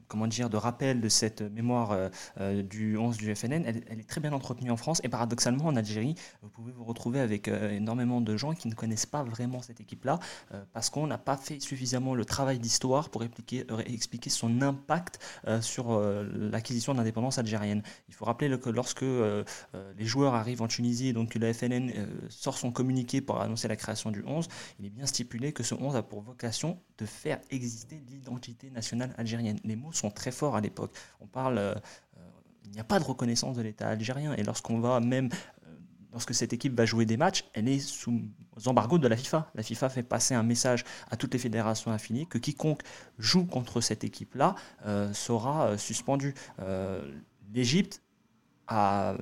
comment 0.08 0.26
dire, 0.26 0.50
de 0.50 0.56
rappel 0.56 1.00
de 1.00 1.08
cette 1.08 1.42
mémoire 1.42 1.92
euh, 1.92 2.08
euh, 2.40 2.62
du 2.62 2.96
11 2.96 3.16
du 3.18 3.34
FNN, 3.34 3.64
elle, 3.64 3.76
est 4.00 4.08
très 4.08 4.20
bien 4.20 4.32
entretenue 4.32 4.70
en 4.70 4.76
France. 4.76 5.00
Et 5.04 5.08
paradoxalement, 5.08 5.66
en 5.66 5.76
Algérie, 5.76 6.14
vous 6.42 6.48
pouvez 6.48 6.72
vous 6.72 6.84
retrouver 6.84 7.20
avec 7.20 7.46
euh, 7.48 7.70
énormément 7.70 8.20
de 8.20 8.36
gens 8.36 8.54
qui 8.54 8.68
ne 8.68 8.74
connaissent 8.74 9.06
pas 9.06 9.22
vraiment 9.22 9.62
cette 9.62 9.80
équipe-là, 9.80 10.18
parce 10.72 10.88
qu'on 10.90 11.06
n'a 11.06 11.18
pas 11.18 11.36
fait 11.36 11.60
suffisamment 11.60 12.14
le 12.14 12.24
travail 12.24 12.58
d'histoire 12.58 13.10
pour 13.10 13.22
expliquer, 13.22 13.66
son 14.30 14.62
impact 14.62 15.18
sur 15.60 16.00
l'acquisition 16.00 16.92
de 16.92 16.98
l'indépendance 16.98 17.38
algérienne. 17.38 17.82
Il 18.08 18.14
faut 18.14 18.24
rappeler 18.24 18.58
que 18.58 18.70
lorsque 18.70 19.02
les 19.02 20.04
joueurs 20.04 20.34
arrivent 20.34 20.62
en 20.62 20.68
Tunisie, 20.68 21.12
donc 21.12 21.30
que 21.30 21.38
le 21.38 21.52
FNN 21.52 21.92
sort 22.30 22.56
son 22.56 22.72
communiqué 22.72 23.20
pour 23.20 23.40
annoncer 23.40 23.68
la 23.68 23.76
création 23.76 24.10
du 24.10 24.22
11, 24.26 24.48
il 24.78 24.86
est 24.86 24.90
bien 24.90 25.06
stipulé 25.06 25.52
que 25.52 25.62
ce 25.62 25.74
11 25.74 25.96
a 25.96 26.02
pour 26.02 26.22
vocation 26.22 26.78
de 26.98 27.06
faire 27.06 27.40
exister 27.50 28.02
l'identité 28.08 28.70
nationale 28.70 29.14
algérienne. 29.18 29.58
Les 29.64 29.76
mots 29.76 29.92
sont 29.98 30.10
très 30.10 30.30
forts 30.30 30.56
à 30.56 30.60
l'époque. 30.60 30.92
On 31.20 31.26
parle, 31.26 31.58
euh, 31.58 31.74
euh, 32.16 32.20
il 32.64 32.70
n'y 32.72 32.80
a 32.80 32.84
pas 32.84 32.98
de 32.98 33.04
reconnaissance 33.04 33.56
de 33.56 33.62
l'État 33.62 33.88
algérien. 33.88 34.34
Et 34.34 34.42
lorsqu'on 34.42 34.80
va 34.80 35.00
même, 35.00 35.28
euh, 35.66 35.74
lorsque 36.12 36.34
cette 36.34 36.52
équipe 36.52 36.74
va 36.74 36.86
jouer 36.86 37.06
des 37.06 37.16
matchs, 37.16 37.44
elle 37.54 37.68
est 37.68 37.80
sous 37.80 38.20
embargo 38.66 38.98
de 38.98 39.08
la 39.08 39.16
FIFA. 39.16 39.50
La 39.54 39.62
FIFA 39.62 39.88
fait 39.88 40.02
passer 40.02 40.34
un 40.34 40.42
message 40.42 40.84
à 41.10 41.16
toutes 41.16 41.32
les 41.34 41.40
fédérations 41.40 41.92
affiliées 41.92 42.26
que 42.26 42.38
quiconque 42.38 42.82
joue 43.18 43.44
contre 43.44 43.80
cette 43.80 44.04
équipe-là 44.04 44.56
sera 45.12 45.78
suspendu. 45.78 46.34
L'Égypte 47.52 48.02
a 48.66 49.14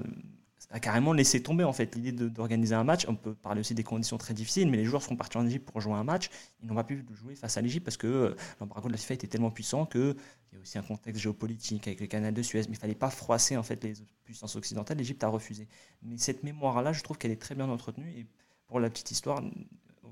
a 0.71 0.81
carrément 0.81 1.13
laissé 1.13 1.43
tomber 1.43 1.65
en 1.65 1.73
fait 1.73 1.95
l'idée 1.95 2.13
d'organiser 2.13 2.75
un 2.75 2.85
match. 2.85 3.07
On 3.09 3.15
peut 3.15 3.35
parler 3.35 3.61
aussi 3.61 3.75
des 3.75 3.85
conditions 3.85 4.19
très 4.19 4.35
difficiles, 4.35 4.69
mais 4.69 4.77
les 4.77 4.85
joueurs 4.85 5.03
sont 5.03 5.17
partis 5.17 5.37
en 5.39 5.47
Égypte 5.47 5.71
pour 5.71 5.81
jouer 5.81 5.95
un 5.95 6.05
match. 6.05 6.29
Ils 6.63 6.69
n'ont 6.69 6.75
pas 6.75 6.85
pu 6.85 7.05
jouer 7.13 7.37
face 7.37 7.57
à 7.57 7.61
l'Égypte 7.61 7.85
parce 7.85 7.97
que 7.97 8.07
euh, 8.07 8.37
l'embargo 8.61 8.89
de 8.89 8.93
la 8.93 8.99
FIFA 8.99 9.15
était 9.15 9.27
tellement 9.29 9.51
puissant 9.51 9.87
qu'il 9.87 10.17
y 10.53 10.57
a 10.57 10.61
aussi 10.61 10.77
un 10.79 10.83
contexte 10.83 11.23
géopolitique 11.23 11.87
avec 11.87 12.01
le 12.01 12.07
canal 12.07 12.35
de 12.35 12.43
Suez. 12.43 12.61
Mais 12.63 12.67
il 12.67 12.71
ne 12.73 12.77
fallait 12.77 12.95
pas 12.95 13.11
froisser 13.11 13.57
en 13.57 13.63
fait 13.63 13.83
les 13.85 13.95
puissances 14.25 14.57
occidentales. 14.57 14.99
L'Égypte 14.99 15.23
a 15.23 15.29
refusé. 15.29 15.69
Mais 16.03 16.19
cette 16.19 16.43
mémoire-là, 16.43 16.93
je 16.93 17.03
trouve 17.03 17.17
qu'elle 17.17 17.33
est 17.33 17.41
très 17.41 17.55
bien 17.55 17.69
entretenue. 17.69 18.11
Et 18.11 18.27
pour 18.67 18.81
la 18.81 18.91
petite 18.91 19.13
histoire, 19.13 19.43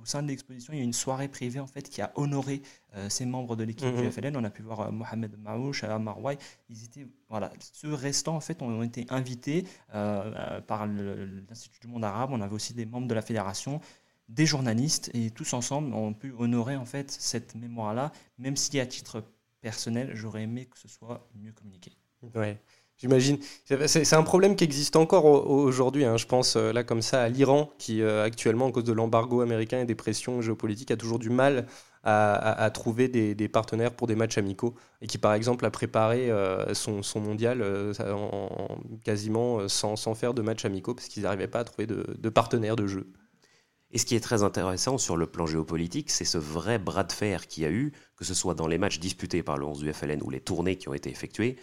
au 0.05 0.07
sein 0.07 0.23
de 0.23 0.29
l'exposition, 0.29 0.75
il 0.75 0.79
y 0.79 0.83
a 0.83 0.85
une 0.85 0.93
soirée 0.93 1.29
privée 1.29 1.61
en 1.61 1.67
fait 1.67 1.89
qui 1.89 2.03
a 2.03 2.13
honoré 2.17 2.61
euh, 2.95 3.09
ces 3.09 3.25
membres 3.25 3.57
de 3.57 3.65
l'équipe 3.65 3.89
du 3.89 4.03
mhm. 4.03 4.13
FLN. 4.13 4.37
On 4.37 4.45
a 4.45 4.51
pu 4.51 4.61
voir 4.61 4.81
euh, 4.81 4.91
Mohamed 4.91 5.35
Maouch, 5.39 5.83
Marwai. 5.83 6.37
Ils 6.69 6.85
étaient, 6.85 7.07
voilà, 7.31 7.51
ceux 7.73 7.95
restants 7.95 8.37
en 8.37 8.41
fait 8.41 8.61
ont 8.61 8.83
été 8.83 9.07
invités 9.09 9.65
euh, 9.95 10.61
par 10.61 10.87
l'Institut 10.87 11.81
du 11.81 11.87
monde 11.87 12.05
arabe. 12.05 12.31
On 12.33 12.43
avait 12.43 12.55
aussi 12.55 12.75
des 12.75 12.85
membres 12.85 13.09
de 13.09 13.15
la 13.15 13.23
fédération, 13.23 13.81
des 14.29 14.45
journalistes 14.45 15.11
et 15.15 15.31
tous 15.31 15.55
ensemble 15.55 15.95
ont 15.95 16.13
pu 16.13 16.35
honorer 16.37 16.77
en 16.77 16.85
fait 16.85 17.11
cette 17.11 17.55
mémoire-là, 17.55 18.13
même 18.37 18.57
si 18.57 18.79
à 18.81 18.87
titre 18.87 19.25
personnel, 19.63 20.11
j'aurais 20.15 20.43
aimé 20.43 20.67
que 20.67 20.79
ce 20.79 20.89
soit 20.89 21.27
mieux 21.35 21.53
communiqué. 21.53 21.93
Ouais. 22.35 22.61
J'imagine. 22.99 23.39
C'est 23.87 24.15
un 24.15 24.23
problème 24.23 24.55
qui 24.55 24.65
existe 24.65 24.95
encore 24.97 25.25
aujourd'hui. 25.25 26.05
Hein. 26.05 26.17
Je 26.17 26.27
pense 26.27 26.57
euh, 26.57 26.73
là 26.73 26.85
comme 26.85 27.03
ça 27.03 27.23
à 27.23 27.29
l'Iran, 27.29 27.73
qui 27.79 28.03
euh, 28.03 28.25
actuellement, 28.25 28.69
à 28.69 28.73
cause 28.73 28.85
de 28.85 28.93
l'embargo 28.93 29.41
américain 29.41 29.81
et 29.81 29.85
des 29.85 29.97
pressions 29.97 30.41
géopolitiques, 30.41 30.93
a 30.93 30.97
toujours 30.97 31.19
du 31.19 31.31
mal 31.31 31.67
à, 32.07 32.71
trouver 32.71 33.09
des, 33.09 33.49
partenaires 33.49 33.95
pour 33.95 34.07
des 34.07 34.15
matchs 34.15 34.37
amicaux. 34.37 34.75
Et 35.01 35.07
qui, 35.07 35.17
par 35.17 35.33
exemple, 35.33 35.65
a 35.65 35.71
préparé 35.71 36.31
euh, 36.31 36.75
son, 36.75 37.03
mondial 37.19 37.65
en, 37.99 38.79
quasiment 39.05 39.69
sans, 39.69 40.15
faire 40.15 40.35
de 40.35 40.43
matchs 40.43 40.67
amicaux, 40.67 40.95
parce 40.95 41.09
qu'ils 41.09 41.23
n'arrivaient 41.23 41.49
pas 41.49 41.61
à 41.61 41.65
trouver 41.65 41.87
de, 41.87 42.07
de 42.19 42.29
partenaires 42.29 42.77
de 42.77 42.87
jeu. 42.87 43.11
Et 43.91 43.99
ce 43.99 44.05
qui 44.05 44.17
est 44.17 44.21
très 44.21 44.43
intéressant 44.43 44.99
sur 44.99 45.17
le 45.17 45.27
plan 45.27 45.47
géopolitique, 45.47 46.11
c'est 46.11 46.25
ce 46.25 46.37
vrai 46.37 46.79
bras 46.79 47.05
de 47.05 47.13
fer 47.13 47.47
qu'il 47.47 47.63
y 47.63 47.67
a 47.67 47.71
eu, 47.71 47.93
que 48.17 48.25
ce 48.25 48.35
soit 48.35 48.55
dans 48.55 48.67
les 48.67 48.77
matchs 48.77 48.99
disputés 48.99 49.43
par 49.43 49.57
le 49.57 49.65
11 49.65 49.79
du 49.79 49.93
FLN 49.93 50.21
ou 50.23 50.31
les 50.31 50.41
tournées 50.41 50.77
qui 50.77 50.89
ont 50.89 50.95
été 50.95 51.11
effectuées, 51.11 51.57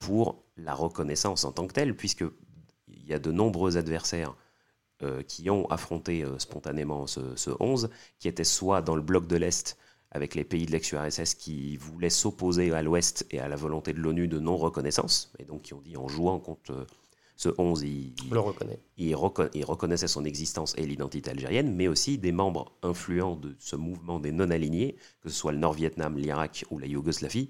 pour 0.00 0.42
la 0.56 0.74
reconnaissance 0.74 1.44
en 1.44 1.52
tant 1.52 1.68
que 1.68 1.72
telle, 1.72 1.94
puisqu'il 1.94 3.06
y 3.06 3.14
a 3.14 3.20
de 3.20 3.30
nombreux 3.30 3.76
adversaires 3.76 4.34
euh, 5.02 5.22
qui 5.22 5.48
ont 5.48 5.66
affronté 5.70 6.24
euh, 6.24 6.38
spontanément 6.38 7.06
ce, 7.06 7.36
ce, 7.36 7.50
11, 7.60 7.90
qui 8.18 8.26
étaient 8.26 8.44
soit 8.44 8.82
dans 8.82 8.96
le 8.96 9.02
bloc 9.02 9.26
de 9.26 9.36
l'Est, 9.36 9.78
avec 10.10 10.34
les 10.34 10.44
pays 10.44 10.66
de 10.66 10.72
l'ex-URSS 10.72 11.34
qui 11.34 11.76
voulaient 11.76 12.10
s'opposer 12.10 12.72
à 12.72 12.82
l'Ouest 12.82 13.26
et 13.30 13.38
à 13.38 13.48
la 13.48 13.56
volonté 13.56 13.92
de 13.92 14.00
l'ONU 14.00 14.26
de 14.26 14.40
non-reconnaissance, 14.40 15.32
et 15.38 15.44
donc 15.44 15.62
qui 15.62 15.74
ont 15.74 15.80
dit 15.80 15.96
en 15.96 16.08
jouant 16.08 16.40
contre 16.40 16.72
euh, 16.72 16.86
ce 17.36 17.48
11, 17.56 17.82
il, 17.84 18.14
il, 18.98 19.14
reconnaissait 19.14 20.08
son 20.08 20.26
existence 20.26 20.74
et 20.76 20.84
l'identité 20.84 21.30
algérienne, 21.30 21.74
mais 21.74 21.88
aussi 21.88 22.18
des 22.18 22.32
membres 22.32 22.72
influents 22.82 23.36
de 23.36 23.56
ce 23.58 23.76
mouvement 23.76 24.20
des 24.20 24.32
non-alignés, 24.32 24.96
que 25.22 25.30
ce 25.30 25.36
soit 25.36 25.52
le 25.52 25.58
Nord-Vietnam, 25.58 26.18
l'Irak 26.18 26.66
ou 26.70 26.78
la 26.78 26.86
Yougoslavie, 26.86 27.48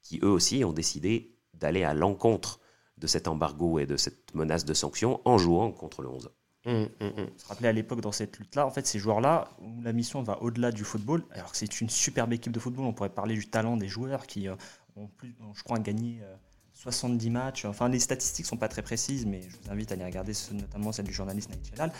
qui 0.00 0.20
eux 0.22 0.30
aussi 0.30 0.62
ont 0.64 0.72
décidé 0.72 1.31
d'aller 1.54 1.84
à 1.84 1.94
l'encontre 1.94 2.60
de 2.98 3.06
cet 3.06 3.28
embargo 3.28 3.78
et 3.78 3.86
de 3.86 3.96
cette 3.96 4.34
menace 4.34 4.64
de 4.64 4.74
sanctions 4.74 5.20
en 5.24 5.38
jouant 5.38 5.72
contre 5.72 6.02
le 6.02 6.08
11. 6.08 6.30
Mmh, 6.64 6.70
mmh, 6.70 6.84
mmh. 7.00 7.26
Se 7.36 7.46
rappeler 7.48 7.68
à 7.68 7.72
l'époque 7.72 8.00
dans 8.00 8.12
cette 8.12 8.38
lutte-là, 8.38 8.66
en 8.66 8.70
fait, 8.70 8.86
ces 8.86 8.98
joueurs-là, 8.98 9.48
la 9.82 9.92
mission 9.92 10.22
va 10.22 10.40
au-delà 10.42 10.70
du 10.70 10.84
football, 10.84 11.24
alors 11.32 11.50
que 11.50 11.56
c'est 11.56 11.80
une 11.80 11.88
superbe 11.88 12.32
équipe 12.32 12.52
de 12.52 12.60
football, 12.60 12.84
on 12.84 12.92
pourrait 12.92 13.08
parler 13.08 13.34
du 13.34 13.48
talent 13.48 13.76
des 13.76 13.88
joueurs 13.88 14.26
qui 14.26 14.48
euh, 14.48 14.54
ont 14.94 15.08
plus, 15.08 15.34
je 15.54 15.62
crois, 15.64 15.80
gagné 15.80 16.20
euh, 16.22 16.36
70 16.82 17.30
matchs. 17.30 17.64
Enfin, 17.64 17.88
les 17.88 18.00
statistiques 18.00 18.46
sont 18.46 18.56
pas 18.56 18.66
très 18.66 18.82
précises, 18.82 19.24
mais 19.24 19.40
je 19.42 19.56
vous 19.56 19.72
invite 19.72 19.92
à 19.92 19.94
aller 19.94 20.04
regarder, 20.04 20.32
notamment 20.52 20.90
celle 20.90 21.04
du 21.04 21.12
journaliste 21.12 21.50
Naït 21.50 21.92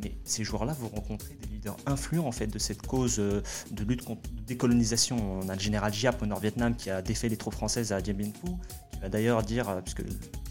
Mais 0.00 0.12
ces 0.22 0.44
joueurs-là, 0.44 0.76
vous 0.78 0.88
rencontrez 0.88 1.34
des 1.34 1.48
leaders 1.48 1.76
influents 1.86 2.26
en 2.26 2.32
fait 2.32 2.46
de 2.46 2.58
cette 2.58 2.86
cause 2.86 3.18
euh, 3.18 3.42
de 3.72 3.82
lutte 3.82 4.04
contre 4.04 4.30
la 4.36 4.42
décolonisation. 4.42 5.40
On 5.40 5.48
a 5.48 5.54
le 5.54 5.60
général 5.60 5.92
Giap 5.92 6.22
au 6.22 6.26
Nord-Vietnam 6.26 6.76
qui 6.76 6.88
a 6.88 7.02
défait 7.02 7.28
les 7.28 7.36
troupes 7.36 7.54
françaises 7.54 7.92
à 7.92 8.00
Dien 8.00 8.14
Bien 8.14 8.30
Phu, 8.30 8.52
qui 8.92 9.00
va 9.00 9.08
d'ailleurs 9.08 9.42
dire, 9.42 9.68
euh, 9.68 9.80
puisque 9.80 10.04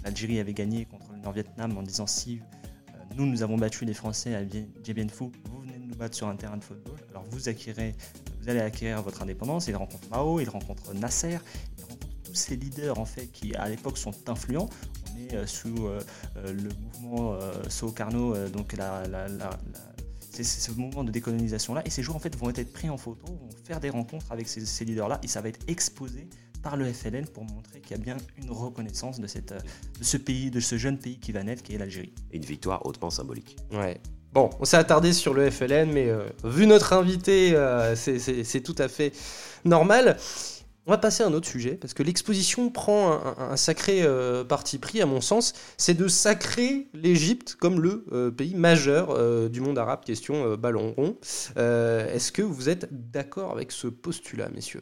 l'Algérie 0.04 0.42
avait 0.42 0.54
gagné 0.54 0.84
contre 0.84 1.06
le 1.14 1.20
Nord-Vietnam 1.20 1.78
en 1.78 1.82
disant 1.82 2.08
si 2.08 2.42
euh, 2.90 2.98
nous, 3.16 3.26
nous 3.26 3.42
avons 3.42 3.56
battu 3.56 3.86
les 3.86 3.94
Français 3.94 4.36
à 4.36 4.44
Dien 4.44 4.66
Bien 4.84 5.08
Phu, 5.08 5.32
vous 5.46 5.62
venez 5.62 5.78
de 5.78 5.86
nous 5.86 5.96
battre 5.96 6.16
sur 6.18 6.28
un 6.28 6.36
terrain 6.36 6.58
de 6.58 6.64
football, 6.64 6.98
alors 7.12 7.24
vous 7.32 7.48
acquérez, 7.48 7.96
vous 8.42 8.50
allez 8.50 8.60
acquérir 8.60 9.02
votre 9.02 9.22
indépendance. 9.22 9.68
Il 9.70 9.78
rencontre 9.78 10.10
Mao, 10.10 10.42
il 10.42 10.50
rencontre 10.50 10.94
Nasser, 10.94 11.38
ces 12.34 12.56
leaders 12.56 13.00
en 13.00 13.06
fait 13.06 13.28
qui 13.28 13.56
à 13.56 13.70
l'époque 13.70 13.98
sont 13.98 14.14
influents. 14.28 14.70
On 15.14 15.20
est 15.20 15.36
euh, 15.36 15.48
sous 15.48 15.88
euh, 15.88 16.00
euh, 16.38 16.54
le 16.54 16.70
mouvement 17.02 17.40
Sokarno, 17.70 18.48
donc 18.50 18.74
la, 18.74 19.04
c'est 20.32 20.44
ce 20.44 20.72
mouvement 20.72 21.04
de 21.04 21.12
décolonisation 21.12 21.74
là 21.74 21.82
et 21.86 21.90
ces 21.90 22.04
joueurs 22.04 22.18
en 22.18 22.20
fait 22.20 22.36
vont 22.36 22.50
être 22.50 22.72
pris 22.72 22.90
en 22.90 22.98
photo, 22.98 23.26
vont 23.26 23.50
faire 23.64 23.80
des 23.80 23.90
rencontres 23.90 24.32
avec 24.32 24.48
ces, 24.48 24.86
leaders 24.86 25.08
là 25.08 25.20
et 25.24 25.28
ça 25.28 25.42
va 25.42 25.50
être 25.50 25.60
exposé 25.68 26.28
par 26.64 26.76
le 26.76 26.92
FLN 26.92 27.28
pour 27.28 27.44
montrer 27.44 27.80
qu'il 27.82 27.92
y 27.92 28.00
a 28.00 28.04
bien 28.04 28.18
une 28.38 28.52
reconnaissance 28.52 29.20
de, 29.20 29.28
cette, 29.28 29.54
de 29.54 30.04
ce 30.04 30.18
pays, 30.18 30.52
de 30.52 30.60
ce 30.60 30.78
jeune 30.78 30.98
pays 30.98 31.20
qui 31.20 31.32
va 31.32 31.44
naître, 31.44 31.64
qui 31.64 31.76
est 31.76 31.78
l'Algérie. 31.78 32.14
Une 32.34 32.44
victoire 32.44 32.86
hautement 32.86 33.10
symbolique. 33.10 33.56
Ouais. 33.72 34.00
Bon, 34.34 34.50
on 34.60 34.66
s'est 34.66 34.78
attardé 34.78 35.14
sur 35.14 35.34
le 35.34 35.50
FLN, 35.50 35.92
mais 35.92 36.12
vu 36.44 36.68
notre 36.68 36.94
invité, 36.94 37.56
c'est 37.96 38.62
tout 38.62 38.76
à 38.80 38.88
fait 38.88 39.14
normal. 39.66 40.18
On 40.88 40.92
va 40.92 40.98
passer 40.98 41.22
à 41.22 41.28
un 41.28 41.34
autre 41.34 41.50
sujet, 41.50 41.76
parce 41.76 41.94
que 41.94 42.02
l'exposition 42.02 42.70
prend 42.70 43.12
un, 43.38 43.58
sacré 43.58 44.04
euh, 44.04 44.46
parti 44.46 44.78
pris, 44.78 45.02
à 45.02 45.06
mon 45.06 45.20
sens, 45.20 45.54
c'est 45.76 45.94
de 45.94 46.08
sacrer 46.08 46.88
l'Égypte 46.94 47.56
comme 47.56 47.82
le 47.82 48.06
euh, 48.14 48.32
pays 48.32 48.56
majeur 48.56 49.10
euh, 49.10 49.50
du 49.50 49.60
monde 49.60 49.78
arabe, 49.78 50.06
question 50.06 50.56
ballon 50.56 50.94
rond. 50.94 51.18
Est-ce 51.58 52.32
que 52.32 52.42
vous 52.42 52.70
êtes 52.70 52.88
d'accord 53.12 53.52
avec 53.52 53.74
ce 53.74 53.88
postulat, 53.88 54.48
messieurs? 54.48 54.82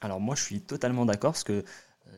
Alors 0.00 0.18
moi, 0.18 0.34
je 0.34 0.42
suis 0.42 0.60
totalement 0.60 1.06
d'accord, 1.06 1.30
parce 1.34 1.44
que 1.44 1.62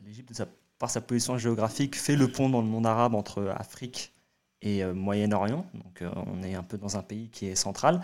l'Égypte, 0.07 0.33
par 0.79 0.89
sa 0.89 1.03
position 1.03 1.37
géographique, 1.37 1.97
fait 1.97 2.17
le 2.17 2.33
pont 2.33 2.49
dans 2.49 2.63
le 2.63 2.67
monde 2.67 2.87
arabe 2.87 3.15
entre 3.15 3.53
Afrique 3.59 4.15
et 4.63 4.83
Moyen-Orient. 4.87 5.67
Donc 5.75 6.03
on 6.27 6.43
est 6.43 6.55
un 6.55 6.63
peu 6.63 6.79
dans 6.79 6.97
un 6.97 7.03
pays 7.03 7.29
qui 7.29 7.47
est 7.47 7.57
central. 7.57 8.01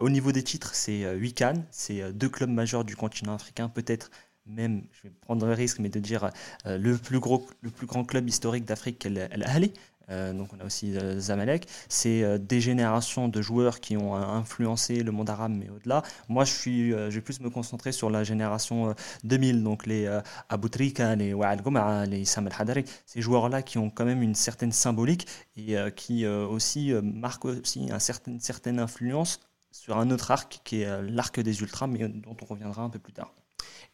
au 0.00 0.10
niveau 0.10 0.32
des 0.32 0.42
titres, 0.42 0.74
c'est 0.74 1.08
8 1.14 1.32
Cannes, 1.32 1.64
c'est 1.70 2.12
deux 2.12 2.28
clubs 2.28 2.50
majeurs 2.50 2.84
du 2.84 2.96
continent 2.96 3.34
africain, 3.34 3.68
peut-être 3.68 4.10
même, 4.46 4.82
je 4.92 5.08
vais 5.08 5.14
prendre 5.20 5.46
le 5.46 5.52
risque, 5.52 5.78
mais 5.78 5.88
de 5.88 6.00
dire 6.00 6.30
euh, 6.66 6.78
le, 6.78 6.96
plus 6.96 7.18
gros, 7.18 7.46
le 7.62 7.70
plus 7.70 7.86
grand 7.86 8.04
club 8.04 8.28
historique 8.28 8.64
d'Afrique, 8.64 9.04
l'Ahli. 9.04 9.72
Euh, 10.10 10.34
donc 10.34 10.50
on 10.52 10.60
a 10.60 10.66
aussi 10.66 10.96
euh, 10.98 11.18
Zamalek. 11.18 11.66
C'est 11.88 12.38
des 12.38 12.60
générations 12.60 13.28
de 13.28 13.40
joueurs 13.40 13.80
qui 13.80 13.96
ont 13.96 14.14
influencé 14.14 15.02
le 15.02 15.12
monde 15.12 15.30
arabe, 15.30 15.52
mais 15.52 15.70
au-delà. 15.70 16.02
Moi, 16.28 16.44
je, 16.44 16.52
suis, 16.52 16.90
je 16.90 17.08
vais 17.08 17.20
plus 17.22 17.40
me 17.40 17.48
concentrer 17.48 17.90
sur 17.92 18.10
la 18.10 18.22
génération 18.22 18.94
2000, 19.24 19.62
donc 19.62 19.86
les 19.86 20.06
Aboutrika, 20.50 21.16
les 21.16 21.32
Wa'al 21.32 21.62
les 22.08 22.24
Sam 22.26 22.46
al-Hadari. 22.46 22.84
Ces 23.06 23.22
joueurs-là 23.22 23.62
qui 23.62 23.78
ont 23.78 23.88
quand 23.88 24.04
même 24.04 24.22
une 24.22 24.34
certaine 24.34 24.72
symbolique 24.72 25.26
et 25.56 25.76
qui 25.96 26.26
aussi 26.26 26.92
marquent 27.02 27.46
aussi 27.46 27.90
un 27.90 27.98
certain, 27.98 28.32
une 28.32 28.40
certaine 28.40 28.78
influence 28.78 29.40
sur 29.70 29.96
un 29.98 30.10
autre 30.10 30.30
arc 30.30 30.60
qui 30.64 30.82
est 30.82 31.02
l'arc 31.02 31.40
des 31.40 31.60
Ultras, 31.60 31.86
mais 31.86 32.06
dont 32.08 32.36
on 32.42 32.44
reviendra 32.44 32.82
un 32.82 32.90
peu 32.90 32.98
plus 32.98 33.14
tard. 33.14 33.32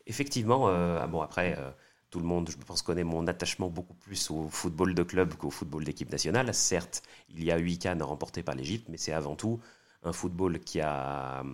Effectivement, 0.06 0.68
euh, 0.68 0.98
ah 1.00 1.06
bon 1.06 1.20
après, 1.20 1.56
euh, 1.58 1.70
tout 2.10 2.18
le 2.18 2.26
monde, 2.26 2.50
je 2.50 2.56
pense, 2.56 2.82
connaît 2.82 3.04
mon 3.04 3.26
attachement 3.26 3.68
beaucoup 3.68 3.94
plus 3.94 4.30
au 4.30 4.48
football 4.48 4.94
de 4.94 5.02
club 5.02 5.34
qu'au 5.34 5.50
football 5.50 5.84
d'équipe 5.84 6.10
nationale. 6.10 6.52
Certes, 6.54 7.02
il 7.28 7.44
y 7.44 7.50
a 7.50 7.58
8 7.58 7.78
cannes 7.78 8.02
remportées 8.02 8.42
par 8.42 8.54
l'Égypte, 8.54 8.88
mais 8.88 8.96
c'est 8.96 9.12
avant 9.12 9.36
tout 9.36 9.60
un 10.02 10.12
football 10.12 10.60
qui 10.60 10.80
a 10.80 11.44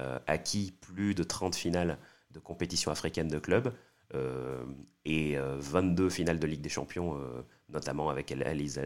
euh, 0.00 0.18
acquis 0.26 0.72
plus 0.80 1.14
de 1.14 1.24
30 1.24 1.54
finales 1.54 1.98
de 2.30 2.38
compétition 2.38 2.90
africaine 2.90 3.28
de 3.28 3.38
club 3.38 3.72
et 5.04 5.36
22 5.36 6.08
finales 6.08 6.38
de 6.38 6.46
Ligue 6.46 6.60
des 6.60 6.68
Champions, 6.68 7.18
notamment 7.68 8.10
avec 8.10 8.30
El 8.30 8.44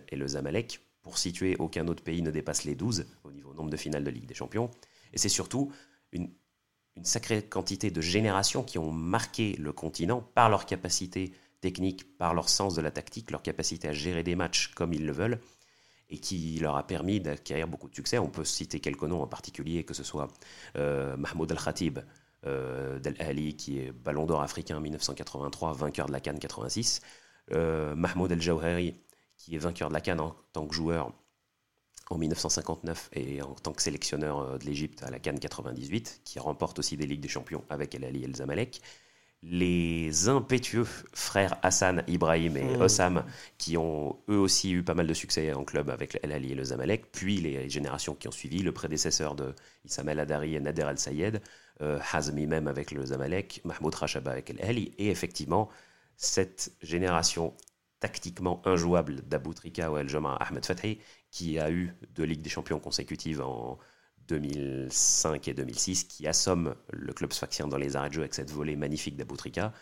et 0.08 0.16
le 0.16 0.26
Zamalek. 0.26 0.80
Pour 1.02 1.18
situer, 1.18 1.54
aucun 1.58 1.86
autre 1.88 2.02
pays 2.02 2.22
ne 2.22 2.30
dépasse 2.30 2.64
les 2.64 2.74
12 2.74 3.06
au 3.24 3.32
niveau 3.32 3.52
nombre 3.52 3.68
de 3.68 3.76
finales 3.76 4.04
de 4.04 4.10
Ligue 4.10 4.24
des 4.24 4.34
Champions. 4.34 4.70
Et 5.12 5.18
c'est 5.18 5.28
surtout 5.28 5.70
une, 6.12 6.30
une 6.98 7.04
sacrée 7.04 7.42
quantité 7.42 7.90
de 7.90 8.00
générations 8.00 8.62
qui 8.62 8.78
ont 8.78 8.90
marqué 8.90 9.56
le 9.58 9.72
continent 9.72 10.20
par 10.34 10.50
leur 10.50 10.66
capacité 10.66 11.32
technique, 11.60 12.16
par 12.18 12.34
leur 12.34 12.48
sens 12.48 12.74
de 12.74 12.82
la 12.82 12.90
tactique, 12.90 13.30
leur 13.30 13.42
capacité 13.42 13.88
à 13.88 13.92
gérer 13.92 14.22
des 14.22 14.36
matchs 14.36 14.68
comme 14.74 14.92
ils 14.92 15.06
le 15.06 15.12
veulent, 15.12 15.40
et 16.10 16.18
qui 16.18 16.58
leur 16.58 16.76
a 16.76 16.86
permis 16.86 17.20
d'acquérir 17.20 17.68
beaucoup 17.68 17.88
de 17.88 17.94
succès. 17.94 18.18
On 18.18 18.28
peut 18.28 18.44
citer 18.44 18.80
quelques 18.80 19.02
noms 19.02 19.22
en 19.22 19.26
particulier, 19.26 19.84
que 19.84 19.94
ce 19.94 20.02
soit 20.02 20.28
euh, 20.76 21.16
Mahmoud 21.16 21.50
Al-Khatib 21.50 22.00
euh, 22.46 22.98
d'Al-Ali, 22.98 23.56
qui 23.56 23.78
est 23.78 23.92
ballon 23.92 24.26
d'or 24.26 24.42
africain 24.42 24.80
1983, 24.80 25.72
vainqueur 25.72 26.06
de 26.06 26.12
la 26.12 26.20
Cannes 26.20 26.38
86, 26.38 27.00
euh, 27.52 27.94
Mahmoud 27.94 28.32
El-Jawhari, 28.32 28.94
qui 29.36 29.54
est 29.54 29.58
vainqueur 29.58 29.88
de 29.88 29.94
la 29.94 30.00
Cannes 30.00 30.20
en 30.20 30.34
tant 30.52 30.66
que 30.66 30.74
joueur 30.74 31.12
en 32.10 32.18
1959 32.18 33.10
et 33.12 33.42
en 33.42 33.54
tant 33.54 33.72
que 33.72 33.82
sélectionneur 33.82 34.40
euh, 34.40 34.58
de 34.58 34.64
l'Égypte 34.64 35.02
à 35.02 35.10
la 35.10 35.18
Cannes 35.18 35.38
98, 35.38 36.22
qui 36.24 36.38
remporte 36.38 36.78
aussi 36.78 36.96
des 36.96 37.06
Ligues 37.06 37.20
des 37.20 37.28
Champions 37.28 37.64
avec 37.68 37.94
El 37.94 38.04
Ali 38.04 38.22
et 38.22 38.24
El 38.24 38.36
Zamalek. 38.36 38.80
Les 39.44 40.28
impétueux 40.28 40.86
frères 41.12 41.58
Hassan, 41.62 42.02
Ibrahim 42.08 42.56
et 42.56 42.76
mmh. 42.76 42.80
Ossam, 42.80 43.24
qui 43.56 43.76
ont 43.76 44.18
eux 44.28 44.38
aussi 44.38 44.72
eu 44.72 44.82
pas 44.82 44.94
mal 44.94 45.06
de 45.06 45.14
succès 45.14 45.52
en 45.52 45.62
club 45.64 45.90
avec 45.90 46.18
El 46.24 46.32
Ali 46.32 46.52
et 46.52 46.54
le 46.56 46.64
Zamalek, 46.64 47.12
puis 47.12 47.36
les 47.40 47.68
générations 47.68 48.16
qui 48.16 48.26
ont 48.26 48.32
suivi, 48.32 48.58
le 48.58 48.72
prédécesseur 48.72 49.36
de 49.36 49.54
Issam 49.84 50.08
El 50.08 50.18
Adari 50.18 50.56
et 50.56 50.60
Nader 50.60 50.82
Al 50.82 50.98
Sayed, 50.98 51.40
euh, 51.82 52.00
Hazmi 52.12 52.48
même 52.48 52.66
avec 52.66 52.90
le 52.90 53.06
Zamalek, 53.06 53.60
Mahmoud 53.64 53.94
Rachaba 53.94 54.32
avec 54.32 54.50
El 54.50 54.60
Ali, 54.60 54.92
et 54.98 55.08
effectivement, 55.08 55.68
cette 56.16 56.72
génération 56.82 57.54
tactiquement 58.00 58.60
injouable 58.64 59.22
d'Abou 59.22 59.54
Trika 59.54 59.90
ou 59.90 59.98
El 59.98 60.08
Jama 60.08 60.36
Ahmed 60.40 60.64
Fathi, 60.64 60.98
qui 61.30 61.58
a 61.58 61.70
eu 61.70 61.94
deux 62.14 62.24
Ligues 62.24 62.42
des 62.42 62.50
Champions 62.50 62.80
consécutives 62.80 63.40
en 63.40 63.78
2005 64.28 65.48
et 65.48 65.54
2006, 65.54 66.04
qui 66.04 66.26
assomme 66.26 66.74
le 66.92 67.12
club 67.12 67.32
sfaxien 67.32 67.66
dans 67.66 67.78
les 67.78 67.96
arrêts 67.96 68.08
de 68.08 68.14
jeu 68.14 68.20
avec 68.20 68.34
cette 68.34 68.50
volée 68.50 68.76
magnifique 68.76 69.16
d'Aboutrika, 69.16 69.72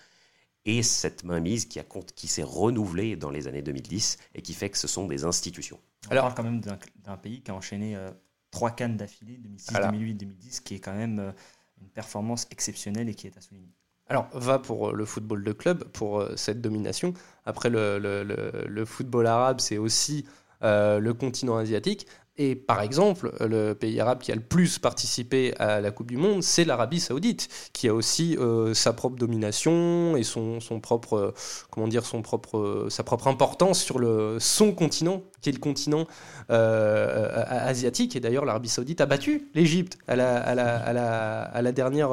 et 0.65 0.83
cette 0.83 1.25
mainmise 1.25 1.67
qui, 1.67 1.79
a, 1.79 1.85
qui 2.17 2.27
s'est 2.27 2.43
renouvelée 2.43 3.17
dans 3.17 3.31
les 3.31 3.47
années 3.47 3.63
2010 3.63 4.19
et 4.35 4.43
qui 4.43 4.53
fait 4.53 4.69
que 4.71 4.79
ce 4.79 4.89
sont 4.89 5.07
des 5.07 5.25
institutions. 5.25 5.79
On 6.09 6.11
Alors, 6.11 6.25
parle 6.25 6.35
quand 6.35 6.43
même 6.43 6.61
d'un, 6.61 7.17
pays 7.17 7.41
qui 7.41 7.51
a 7.51 7.55
enchaîné 7.55 7.95
euh, 7.95 8.11
trois 8.51 8.73
cannes 8.73 8.97
d'affilée, 8.97 9.37
2006, 9.37 9.73
2008, 9.75 10.15
2010, 10.15 10.61
qui 10.61 10.75
est 10.75 10.81
quand 10.81 10.95
même 10.95 11.21
euh, 11.21 11.33
une 11.81 11.89
performance 11.89 12.49
exceptionnelle 12.51 13.09
et 13.09 13.15
qui 13.15 13.29
est 13.29 13.37
à 13.37 13.41
souligner. 13.41 13.73
Alors, 14.09 14.29
va 14.33 14.59
pour 14.59 14.93
le 14.93 15.05
football 15.05 15.45
de 15.45 15.53
club, 15.53 15.85
pour 15.85 16.21
euh, 16.21 16.37
cette 16.37 16.61
domination. 16.61 17.15
Après, 17.45 17.71
le, 17.71 17.99
le, 17.99 18.25
le 18.67 18.85
football 18.85 19.27
arabe, 19.27 19.61
c'est 19.61 19.79
aussi 19.79 20.27
euh, 20.63 20.99
le 20.99 21.15
continent 21.15 21.57
asiatique. 21.57 22.07
Et 22.39 22.55
par 22.55 22.83
exemple, 22.83 23.33
le 23.41 23.73
pays 23.73 23.99
arabe 23.99 24.21
qui 24.21 24.31
a 24.31 24.35
le 24.35 24.43
plus 24.43 24.79
participé 24.79 25.55
à 25.59 25.81
la 25.81 25.91
Coupe 25.91 26.09
du 26.11 26.19
Monde, 26.19 26.43
c'est 26.43 26.65
l'Arabie 26.65 27.01
Saoudite, 27.01 27.49
qui 27.73 27.89
a 27.89 27.95
aussi 27.95 28.37
euh, 28.37 28.75
sa 28.75 28.93
propre 28.93 29.17
domination 29.17 30.17
et 30.19 30.23
son, 30.23 30.61
son 30.61 30.81
propre, 30.81 31.33
comment 31.71 31.89
dire, 31.89 32.05
son 32.05 32.21
propre, 32.21 32.89
sa 32.91 33.05
propre 33.05 33.29
importance 33.29 33.83
sur 33.83 33.99
le, 33.99 34.37
son 34.39 34.73
continent, 34.73 35.23
qui 35.41 35.49
est 35.49 35.53
le 35.53 35.59
continent 35.59 36.07
euh, 36.51 37.43
asiatique. 37.49 38.17
Et 38.17 38.21
d'ailleurs, 38.21 38.45
l'Arabie 38.45 38.69
Saoudite 38.69 39.01
a 39.01 39.07
battu 39.07 39.49
l'Égypte 39.55 39.97
à 40.07 40.17
la, 40.17 40.37
à, 40.37 40.55
la, 40.55 40.77
à, 40.77 40.93
la, 40.93 41.43
à 41.43 41.63
la 41.63 41.73
dernière. 41.73 42.13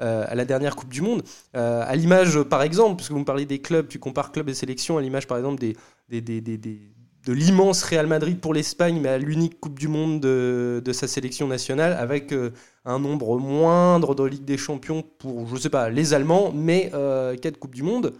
à 0.00 0.34
la 0.34 0.44
dernière 0.46 0.76
Coupe 0.76 0.88
du 0.88 1.02
Monde. 1.02 1.22
à 1.52 1.94
l'image, 1.94 2.42
par 2.44 2.62
exemple, 2.62 2.96
parce 2.96 3.08
que 3.08 3.12
vous 3.12 3.20
me 3.20 3.24
parlez 3.24 3.44
des 3.44 3.60
clubs, 3.60 3.86
tu 3.86 3.98
compares 3.98 4.32
clubs 4.32 4.48
et 4.48 4.54
sélections, 4.54 4.96
à 4.96 5.02
l'image, 5.02 5.26
par 5.26 5.36
exemple, 5.36 5.60
des, 5.60 5.76
des, 6.08 6.20
des, 6.22 6.40
des 6.40 6.80
de 7.26 7.32
l'immense 7.32 7.82
Real 7.82 8.06
Madrid 8.06 8.40
pour 8.40 8.54
l'Espagne, 8.54 8.98
mais 9.00 9.08
à 9.08 9.18
l'unique 9.18 9.60
Coupe 9.60 9.78
du 9.78 9.88
Monde 9.88 10.20
de, 10.20 10.92
sa 10.92 11.06
sélection 11.06 11.46
nationale, 11.46 11.92
avec 11.92 12.32
euh, 12.32 12.50
un 12.84 12.98
nombre 12.98 13.38
moindre 13.38 14.14
de 14.14 14.24
Ligue 14.24 14.44
des 14.44 14.58
Champions 14.58 15.02
pour, 15.18 15.46
je 15.48 15.56
sais 15.56 15.70
pas, 15.70 15.90
les 15.90 16.14
Allemands, 16.14 16.52
mais 16.52 16.90
euh, 16.94 17.36
quatre 17.36 17.58
Coupes 17.58 17.74
du 17.74 17.82
Monde. 17.82 18.14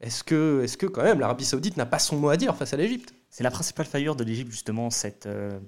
Est-ce 0.00 0.24
que, 0.24 0.62
est 0.62 0.76
que 0.76 0.86
quand 0.86 1.02
même 1.02 1.20
l'Arabie 1.20 1.44
Saoudite 1.44 1.76
n'a 1.76 1.86
pas 1.86 1.98
son 1.98 2.16
mot 2.16 2.28
à 2.28 2.36
dire 2.36 2.54
face 2.56 2.72
à 2.72 2.76
l'Égypte? 2.76 3.14
C'est 3.30 3.44
la 3.44 3.50
principale 3.50 3.86
faillure 3.86 4.16
de 4.16 4.24
l'Égypte, 4.24 4.50
justement, 4.50 4.90
cette 4.90 5.26
euh, 5.26 5.60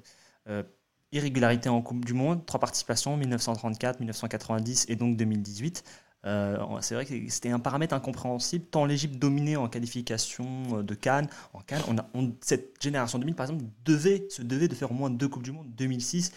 irrégularité 1.13 1.69
en 1.69 1.83
Coupe 1.83 2.05
du 2.05 2.15
Monde. 2.15 2.45
Trois 2.47 2.61
participations, 2.61 3.17
1934, 3.17 4.01
1990 4.01 4.87
et 4.89 4.97
donc 4.97 5.17
2018. 5.17 5.85
Euh, 6.27 6.59
c'est 6.81 6.95
vrai 6.95 7.07
que 7.07 7.15
c'était 7.29 7.51
un 7.51 7.61
paramètre 7.61 7.95
incompréhensible, 7.95 8.65
tant 8.67 8.85
l'Égypte 8.85 9.19
dominait 9.19 9.57
en 9.57 9.69
qualification 9.69 10.79
euh, 10.79 10.83
de 10.83 10.95
Cannes. 10.95 11.29
En 11.53 11.61
Cannes, 11.61 11.83
on 11.87 11.97
a, 11.99 12.31
cette 12.41 12.83
génération 12.83 13.19
2000, 13.19 13.35
par 13.35 13.47
exemple, 13.47 13.65
devait, 13.85 14.27
se 14.29 14.43
devait 14.43 14.69
de 14.69 14.75
faire 14.75 14.91
au 14.91 14.95
moins 14.95 15.11
deux 15.11 15.29
Coupes 15.29 15.45
du 15.45 15.53
Monde, 15.53 15.69
2006 15.77 16.33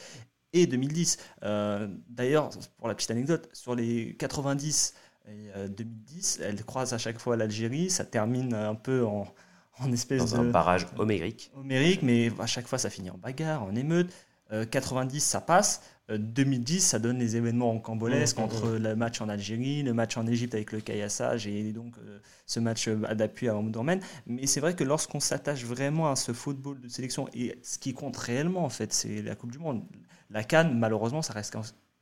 et 0.53 0.67
2010. 0.67 1.17
Euh, 1.43 1.87
d'ailleurs, 2.09 2.51
pour 2.77 2.87
la 2.87 2.95
petite 2.95 3.11
anecdote, 3.11 3.49
sur 3.53 3.73
les 3.73 4.15
90 4.17 4.93
et 5.27 5.69
2010, 5.69 6.41
elle 6.43 6.63
croise 6.63 6.93
à 6.93 6.97
chaque 6.97 7.19
fois 7.19 7.37
l'Algérie, 7.37 7.89
ça 7.89 8.05
termine 8.05 8.53
un 8.53 8.75
peu 8.75 9.05
en, 9.05 9.27
en 9.79 9.91
espèce 9.91 10.31
Dans 10.31 10.41
un 10.41 10.45
barrage 10.45 10.87
homérique. 10.97 11.51
Homérique, 11.55 12.01
mais 12.01 12.31
à 12.39 12.47
chaque 12.47 12.67
fois 12.67 12.79
ça 12.79 12.89
finit 12.89 13.11
en 13.11 13.17
bagarre, 13.17 13.63
en 13.63 13.75
émeute. 13.75 14.11
90, 14.69 15.21
ça 15.21 15.39
passe. 15.39 15.81
2010, 16.17 16.81
ça 16.81 16.99
donne 16.99 17.19
les 17.19 17.35
événements 17.35 17.71
en 17.71 17.79
cambolesque 17.79 18.37
mmh, 18.37 18.41
mmh, 18.41 18.43
entre 18.43 18.67
mmh. 18.67 18.77
le 18.77 18.95
match 18.95 19.21
en 19.21 19.29
Algérie, 19.29 19.83
le 19.83 19.93
match 19.93 20.17
en 20.17 20.27
Égypte 20.27 20.55
avec 20.55 20.71
le 20.71 20.81
caillassage 20.81 21.47
et 21.47 21.71
donc 21.71 21.93
euh, 21.97 22.19
ce 22.45 22.59
match 22.59 22.87
euh, 22.87 22.95
d'appui 23.13 23.47
à 23.47 23.55
Omdurman. 23.55 23.99
Mais 24.27 24.47
c'est 24.47 24.59
vrai 24.59 24.75
que 24.75 24.83
lorsqu'on 24.83 25.19
s'attache 25.19 25.63
vraiment 25.63 26.11
à 26.11 26.15
ce 26.15 26.33
football 26.33 26.79
de 26.79 26.87
sélection, 26.87 27.27
et 27.33 27.57
ce 27.63 27.77
qui 27.77 27.93
compte 27.93 28.17
réellement, 28.17 28.65
en 28.65 28.69
fait, 28.69 28.93
c'est 28.93 29.21
la 29.21 29.35
Coupe 29.35 29.51
du 29.51 29.59
Monde. 29.59 29.83
La 30.29 30.43
Cannes, 30.43 30.77
malheureusement, 30.77 31.21
ça 31.21 31.33
reste 31.33 31.53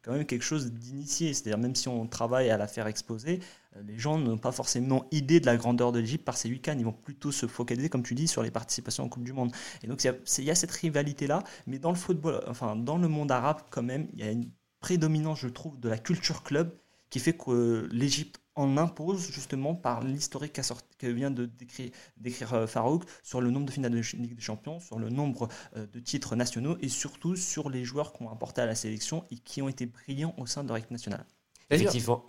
quand 0.10 0.15
même 0.15 0.26
quelque 0.26 0.43
chose 0.43 0.72
d'initié. 0.72 1.34
C'est-à-dire, 1.36 1.60
même 1.60 1.76
si 1.76 1.88
on 1.88 2.08
travaille 2.08 2.50
à 2.50 2.58
la 2.58 2.67
faire 2.67 2.88
exposer, 2.88 3.41
euh, 3.76 3.82
les 3.86 4.00
gens 4.00 4.17
n'ont 4.17 4.39
pas 4.39 4.52
forcément 4.52 5.06
idée 5.12 5.39
de 5.39 5.45
la 5.45 5.56
grandeur 5.56 5.91
de 5.91 6.00
l'Égypte 6.00 6.26
par 6.26 6.36
ces 6.36 6.50
huit 6.50 6.62
cannes. 6.62 6.80
Ils 6.80 6.86
vont 6.86 6.93
plutôt 6.93 7.32
se 7.32 7.45
focaliser, 7.45 7.89
comme 7.89 8.02
tu 8.02 8.15
dis, 8.15 8.28
sur 8.28 8.41
les 8.41 8.50
participations 8.50 9.04
en 9.04 9.10
Coupe 9.10 9.24
du 9.24 9.34
Monde. 9.34 9.52
Et 9.84 9.88
donc, 9.88 10.04
il 10.04 10.43
y 10.43 10.50
a 10.50 10.56
cette 10.56 10.72
rivalité-là. 10.72 11.43
Mais 11.67 11.78
dans 11.78 11.91
le 11.91 11.95
football, 11.95 12.41
enfin, 12.48 12.76
dans 12.76 12.98
le 12.98 13.08
monde 13.08 13.32
arabe, 13.32 13.62
quand 13.69 13.84
même, 13.84 14.08
il 14.13 14.19
y 14.19 14.24
a 14.24 14.32
une 14.32 14.50
prédominance, 14.80 15.39
je 15.39 15.48
trouve, 15.48 15.80
de 15.80 15.89
la 15.89 16.00
culture 16.00 16.41
club 16.41 16.74
qui 17.12 17.19
fait 17.19 17.34
que 17.34 17.88
l'Égypte 17.91 18.38
en 18.55 18.77
impose 18.77 19.31
justement 19.31 19.75
par 19.75 20.03
l'historique 20.03 20.59
que 20.97 21.07
vient 21.07 21.31
de 21.31 21.45
décrire, 21.45 21.91
décrire 22.17 22.53
euh, 22.53 22.67
Farouk 22.67 23.03
sur 23.23 23.41
le 23.41 23.51
nombre 23.51 23.67
de 23.67 23.71
finales 23.71 23.91
de 23.91 24.01
Ligue 24.17 24.35
des 24.35 24.41
Champions, 24.41 24.79
sur 24.79 24.99
le 24.99 25.09
nombre 25.09 25.47
euh, 25.77 25.85
de 25.88 25.99
titres 25.99 26.35
nationaux 26.35 26.77
et 26.81 26.89
surtout 26.89 27.35
sur 27.35 27.69
les 27.69 27.85
joueurs 27.85 28.13
qui 28.13 28.23
ont 28.23 28.29
apporté 28.29 28.62
à 28.62 28.65
la 28.65 28.75
sélection 28.75 29.23
et 29.31 29.38
qui 29.38 29.62
ont 29.62 29.69
été 29.69 29.85
brillants 29.85 30.33
au 30.38 30.45
sein 30.45 30.63
de 30.63 30.73
l'équipe 30.73 30.91
nationale. 30.91 31.25
Effectivement, 31.69 32.25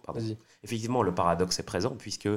effectivement, 0.63 1.03
le 1.03 1.15
paradoxe 1.15 1.59
est 1.59 1.65
présent 1.65 1.97
puisque 1.97 2.29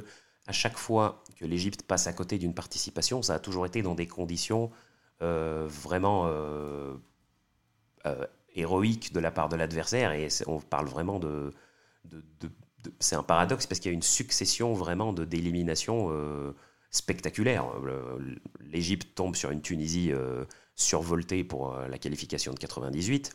à 0.47 0.51
chaque 0.51 0.77
fois 0.77 1.23
que 1.37 1.45
l'Égypte 1.45 1.83
passe 1.83 2.07
à 2.07 2.13
côté 2.13 2.37
d'une 2.37 2.53
participation, 2.53 3.21
ça 3.21 3.35
a 3.35 3.39
toujours 3.39 3.65
été 3.65 3.81
dans 3.81 3.95
des 3.95 4.07
conditions 4.07 4.71
euh, 5.21 5.67
vraiment 5.67 6.27
euh, 6.27 6.95
euh, 8.05 8.25
héroïques 8.55 9.13
de 9.13 9.19
la 9.19 9.31
part 9.31 9.47
de 9.47 9.55
l'adversaire. 9.55 10.11
Et 10.11 10.27
on 10.47 10.59
parle 10.59 10.87
vraiment 10.87 11.19
de. 11.19 11.51
C'est 12.99 13.15
un 13.15 13.23
paradoxe 13.23 13.67
parce 13.67 13.79
qu'il 13.79 13.91
y 13.91 13.93
a 13.93 13.95
une 13.95 14.01
succession 14.01 14.73
vraiment 14.73 15.13
de 15.13 15.25
d'éliminations 15.25 16.11
spectaculaires. 16.89 17.65
L'Égypte 18.61 19.15
tombe 19.15 19.35
sur 19.35 19.51
une 19.51 19.61
Tunisie 19.61 20.11
survoltée 20.75 21.43
pour 21.43 21.75
la 21.75 21.97
qualification 21.97 22.53
de 22.53 22.59
98. 22.59 23.31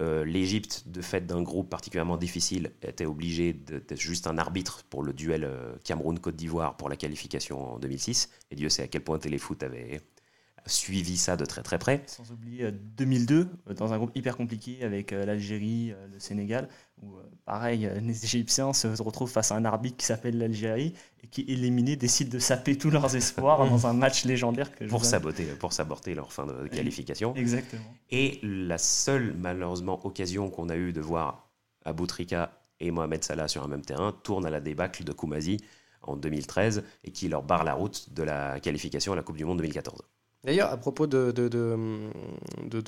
Euh, 0.00 0.24
L'Égypte, 0.24 0.84
de 0.86 1.02
fait 1.02 1.26
d'un 1.26 1.42
groupe 1.42 1.68
particulièrement 1.68 2.16
difficile, 2.16 2.72
était 2.82 3.06
obligée 3.06 3.52
d'être 3.52 4.00
juste 4.00 4.26
un 4.26 4.38
arbitre 4.38 4.84
pour 4.88 5.02
le 5.02 5.12
duel 5.12 5.44
euh, 5.44 5.74
Cameroun-Côte 5.84 6.36
d'Ivoire 6.36 6.76
pour 6.76 6.88
la 6.88 6.96
qualification 6.96 7.74
en 7.74 7.78
2006. 7.78 8.30
Et 8.50 8.56
Dieu 8.56 8.68
sait 8.68 8.82
à 8.82 8.88
quel 8.88 9.02
point 9.02 9.18
Téléfoot 9.18 9.62
avait 9.62 10.00
suivi 10.66 11.16
ça 11.16 11.36
de 11.36 11.44
très 11.44 11.62
très 11.62 11.78
près. 11.78 12.02
Sans 12.06 12.30
oublier 12.30 12.70
2002, 12.72 13.48
euh, 13.68 13.74
dans 13.74 13.92
un 13.92 13.98
groupe 13.98 14.10
hyper 14.14 14.36
compliqué 14.36 14.82
avec 14.82 15.10
l'Algérie, 15.10 15.92
le 16.12 16.18
Sénégal, 16.18 16.68
où 17.02 17.14
pareil, 17.44 17.90
les 18.02 18.24
Égyptiens 18.24 18.72
se 18.72 18.88
retrouvent 19.02 19.30
face 19.30 19.52
à 19.52 19.56
un 19.56 19.64
arbitre 19.64 19.96
qui 19.96 20.06
s'appelle 20.06 20.38
l'Algérie 20.38 20.94
et 21.22 21.26
qui, 21.26 21.42
éliminé, 21.48 21.96
décide 21.96 22.28
de 22.28 22.38
saper 22.38 22.76
tous 22.76 22.90
leurs 22.90 23.14
espoirs 23.16 23.68
dans 23.68 23.86
un 23.86 23.92
match 23.92 24.24
légendaire. 24.24 24.74
Que 24.74 24.84
pour, 24.84 25.04
saboter, 25.04 25.44
pour 25.44 25.72
saboter 25.72 26.14
leur 26.14 26.32
fin 26.32 26.46
de 26.46 26.68
qualification. 26.68 27.34
Exactement. 27.34 27.82
Et 28.10 28.38
la 28.42 28.78
seule, 28.78 29.34
malheureusement, 29.38 30.04
occasion 30.04 30.50
qu'on 30.50 30.68
a 30.68 30.76
eue 30.76 30.92
de 30.92 31.00
voir 31.00 31.50
Aboutrika 31.84 32.60
et 32.80 32.90
Mohamed 32.90 33.22
Salah 33.22 33.48
sur 33.48 33.62
un 33.62 33.68
même 33.68 33.84
terrain 33.84 34.12
tourne 34.22 34.46
à 34.46 34.50
la 34.50 34.60
débâcle 34.60 35.04
de 35.04 35.12
Koumazi 35.12 35.58
en 36.02 36.16
2013 36.16 36.82
et 37.04 37.12
qui 37.12 37.28
leur 37.28 37.42
barre 37.42 37.64
la 37.64 37.74
route 37.74 38.12
de 38.12 38.22
la 38.22 38.58
qualification 38.60 39.12
à 39.12 39.16
la 39.16 39.22
Coupe 39.22 39.36
du 39.36 39.44
Monde 39.44 39.58
2014. 39.58 40.00
D'ailleurs, 40.44 40.70
à 40.70 40.76
propos 40.76 41.06
de, 41.06 41.32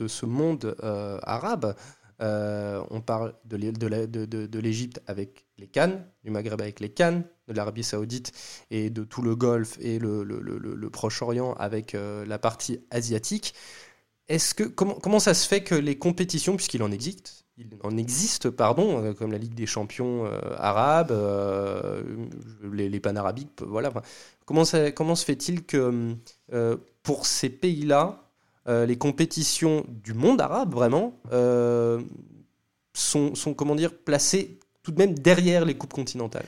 ce 0.09 0.27
monde 0.27 0.75
euh, 0.83 1.19
arabe, 1.23 1.75
euh, 2.23 2.83
on 2.91 3.01
parle 3.01 3.35
de 3.45 4.59
l'Égypte 4.59 5.01
avec 5.07 5.47
les 5.59 5.67
Cannes, 5.67 6.07
du 6.25 6.31
Maghreb 6.31 6.61
avec 6.61 6.81
les 6.81 6.89
Cannes, 6.89 7.25
de 7.49 7.53
l'Arabie 7.53 7.83
Saoudite 7.83 8.33
et 8.71 8.91
de 8.91 9.05
tout 9.05 9.23
le 9.23 9.35
Golfe 9.35 9.77
et 9.81 9.99
le, 9.99 10.89
Proche-Orient 10.91 11.55
avec 11.55 11.95
euh, 11.95 12.25
la 12.25 12.39
partie 12.39 12.81
asiatique. 12.91 13.55
Est-ce 14.29 14.55
que 14.55 14.65
comment, 14.65 14.95
comment 14.95 15.19
ça 15.19 15.35
se 15.35 15.47
fait 15.47 15.63
que 15.63 15.75
les 15.75 15.99
compétitions, 15.99 16.57
puisqu'il 16.57 16.83
en 16.83 16.91
existe, 16.93 17.45
il 17.59 17.69
en 17.83 17.97
existe, 17.97 18.51
pardon, 18.51 19.05
euh, 19.05 19.13
comme 19.13 19.33
la 19.33 19.39
Ligue 19.39 19.55
des 19.55 19.67
champions 19.67 20.25
arabes, 20.57 21.13
les, 22.73 22.89
les 22.89 23.01
panarabiques, 23.01 23.63
voilà. 23.63 23.93
Comment, 24.47 24.65
comment 24.95 25.15
se 25.15 25.25
fait-il 25.25 25.65
que 25.65 26.17
pour 27.03 27.27
ces 27.27 27.51
pays-là, 27.51 28.23
euh, 28.69 28.87
les 28.87 28.97
compétitions 28.97 29.85
du 29.89 30.15
monde 30.15 30.41
arabe, 30.41 30.73
vraiment, 30.73 31.19
euh, 31.33 32.01
sont, 32.95 33.35
sont, 33.35 33.55
comment 33.55 33.75
dire, 33.75 33.93
placées 33.93 34.61
tout 34.85 34.93
de 34.93 34.99
même 34.99 35.19
derrière 35.19 35.65
les 35.65 35.77
coupes 35.77 35.93
continentales? 35.93 36.47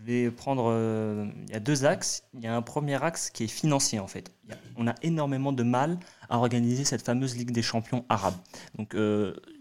Je 0.00 0.04
vais 0.06 0.30
prendre. 0.30 0.70
Euh, 0.72 1.26
il 1.46 1.52
y 1.52 1.56
a 1.56 1.60
deux 1.60 1.84
axes. 1.84 2.24
Il 2.34 2.40
y 2.40 2.46
a 2.46 2.54
un 2.54 2.62
premier 2.62 3.02
axe 3.02 3.30
qui 3.30 3.44
est 3.44 3.48
financier, 3.48 3.98
en 3.98 4.06
fait. 4.06 4.32
on 4.76 4.88
a 4.88 4.94
énormément 5.02 5.52
de 5.52 5.62
mal 5.62 5.98
à 6.28 6.38
organiser 6.38 6.84
cette 6.84 7.02
fameuse 7.02 7.36
Ligue 7.36 7.50
des 7.50 7.62
champions 7.62 8.04
arabes. 8.08 8.36
Donc, 8.76 8.96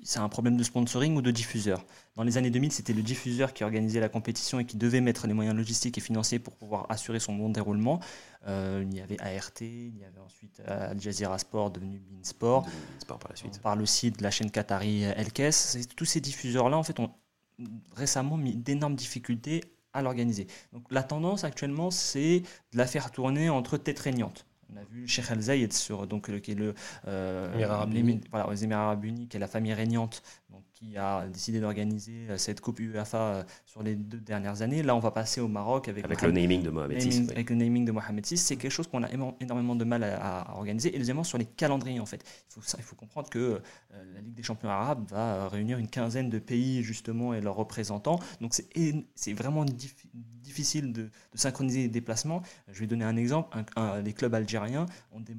c'est 0.03 0.19
un 0.19 0.29
problème 0.29 0.57
de 0.57 0.63
sponsoring 0.63 1.15
ou 1.15 1.21
de 1.21 1.31
diffuseur. 1.31 1.85
Dans 2.15 2.23
les 2.23 2.37
années 2.37 2.49
2000, 2.49 2.71
c'était 2.71 2.93
le 2.93 3.01
diffuseur 3.01 3.53
qui 3.53 3.63
organisait 3.63 3.99
la 3.99 4.09
compétition 4.09 4.59
et 4.59 4.65
qui 4.65 4.75
devait 4.75 5.01
mettre 5.01 5.25
les 5.25 5.33
moyens 5.33 5.55
logistiques 5.55 5.97
et 5.97 6.01
financiers 6.01 6.39
pour 6.39 6.55
pouvoir 6.55 6.85
assurer 6.89 7.19
son 7.19 7.33
bon 7.33 7.49
déroulement. 7.49 7.99
Euh, 8.47 8.83
il 8.85 8.97
y 8.97 9.01
avait 9.01 9.19
ART, 9.19 9.61
il 9.61 9.97
y 9.97 10.03
avait 10.03 10.19
ensuite 10.19 10.61
euh, 10.67 10.91
Al 10.91 10.99
Jazeera 10.99 11.37
Sport 11.37 11.71
devenu 11.71 11.99
Beansport. 11.99 12.67
Sport 12.99 13.19
par 13.19 13.31
la 13.31 13.35
suite. 13.35 13.55
On 13.59 13.61
parle 13.61 13.81
aussi 13.81 14.11
de 14.11 14.21
la 14.21 14.31
chaîne 14.31 14.51
qatari 14.51 15.03
Elkes. 15.03 15.77
Tous 15.95 16.05
ces 16.05 16.19
diffuseurs-là, 16.19 16.77
en 16.77 16.83
fait, 16.83 16.99
ont 16.99 17.11
récemment 17.95 18.35
mis 18.35 18.55
d'énormes 18.55 18.95
difficultés 18.95 19.61
à 19.93 20.01
l'organiser. 20.01 20.47
Donc 20.73 20.83
la 20.91 21.03
tendance 21.03 21.43
actuellement, 21.43 21.91
c'est 21.91 22.41
de 22.71 22.77
la 22.77 22.85
faire 22.85 23.11
tourner 23.11 23.49
entre 23.49 23.77
têtes 23.77 23.99
régnantes. 23.99 24.45
On 24.71 24.77
a 24.77 24.83
vu 24.83 25.07
Sheikh 25.07 25.31
Al 25.31 25.41
Zayed 25.41 25.73
sur 25.73 26.05
donc 26.05 26.29
qui 26.41 26.51
est 26.51 26.55
le 26.55 26.75
euh, 27.07 27.87
les, 27.87 28.19
voilà, 28.29 28.47
les 28.51 28.63
Émirats 28.63 28.83
Arabes 28.83 29.03
Unis, 29.03 29.27
qui 29.27 29.37
est 29.37 29.39
la 29.39 29.47
famille 29.47 29.73
régnante 29.73 30.21
donc 30.51 30.63
qui 30.79 30.95
a 30.97 31.27
décidé 31.27 31.59
d'organiser 31.59 32.27
euh, 32.29 32.37
cette 32.37 32.61
Coupe 32.61 32.79
UEFA 32.79 33.17
euh, 33.17 33.43
sur 33.65 33.83
les 33.83 33.95
deux 33.95 34.19
dernières 34.19 34.61
années. 34.61 34.81
Là, 34.81 34.95
on 34.95 34.99
va 34.99 35.11
passer 35.11 35.41
au 35.41 35.47
Maroc 35.47 35.89
avec, 35.89 36.05
avec 36.05 36.21
le 36.21 36.31
naming 36.31 36.63
de 36.63 36.69
Mohamed 36.69 37.01
VI. 37.01 37.27
Avec 37.31 37.49
le 37.49 37.57
naming 37.57 37.85
de 37.85 37.91
Mohamed 37.91 38.25
VI, 38.25 38.37
c'est 38.37 38.55
quelque 38.55 38.71
chose 38.71 38.87
qu'on 38.87 39.03
a 39.03 39.09
énormément 39.41 39.75
de 39.75 39.83
mal 39.83 40.03
à, 40.03 40.55
organiser. 40.55 40.95
Et 40.95 40.97
deuxièmement, 40.97 41.25
sur 41.25 41.37
les 41.37 41.45
calendriers, 41.45 41.99
en 41.99 42.05
fait. 42.05 42.23
Il 42.49 42.53
faut, 42.53 42.77
il 42.77 42.83
faut 42.83 42.95
comprendre 42.95 43.29
que 43.29 43.39
euh, 43.39 43.59
la 44.13 44.21
Ligue 44.21 44.35
des 44.35 44.43
champions 44.43 44.69
arabes 44.69 45.05
va 45.09 45.49
réunir 45.49 45.77
une 45.77 45.89
quinzaine 45.89 46.29
de 46.29 46.39
pays, 46.39 46.81
justement, 46.81 47.33
et 47.33 47.41
leurs 47.41 47.55
représentants. 47.55 48.19
Donc, 48.39 48.53
c'est 48.53 49.33
vraiment 49.33 49.65
difficile 50.13 50.93
de, 50.93 51.09
synchroniser 51.33 51.83
les 51.83 51.89
déplacements. 51.89 52.41
Je 52.71 52.79
vais 52.79 52.87
donner 52.87 53.05
un 53.05 53.17
exemple. 53.17 53.57
les 54.03 54.13
clubs 54.13 54.33
algériens 54.33 54.85
ont 55.11 55.19
des 55.19 55.35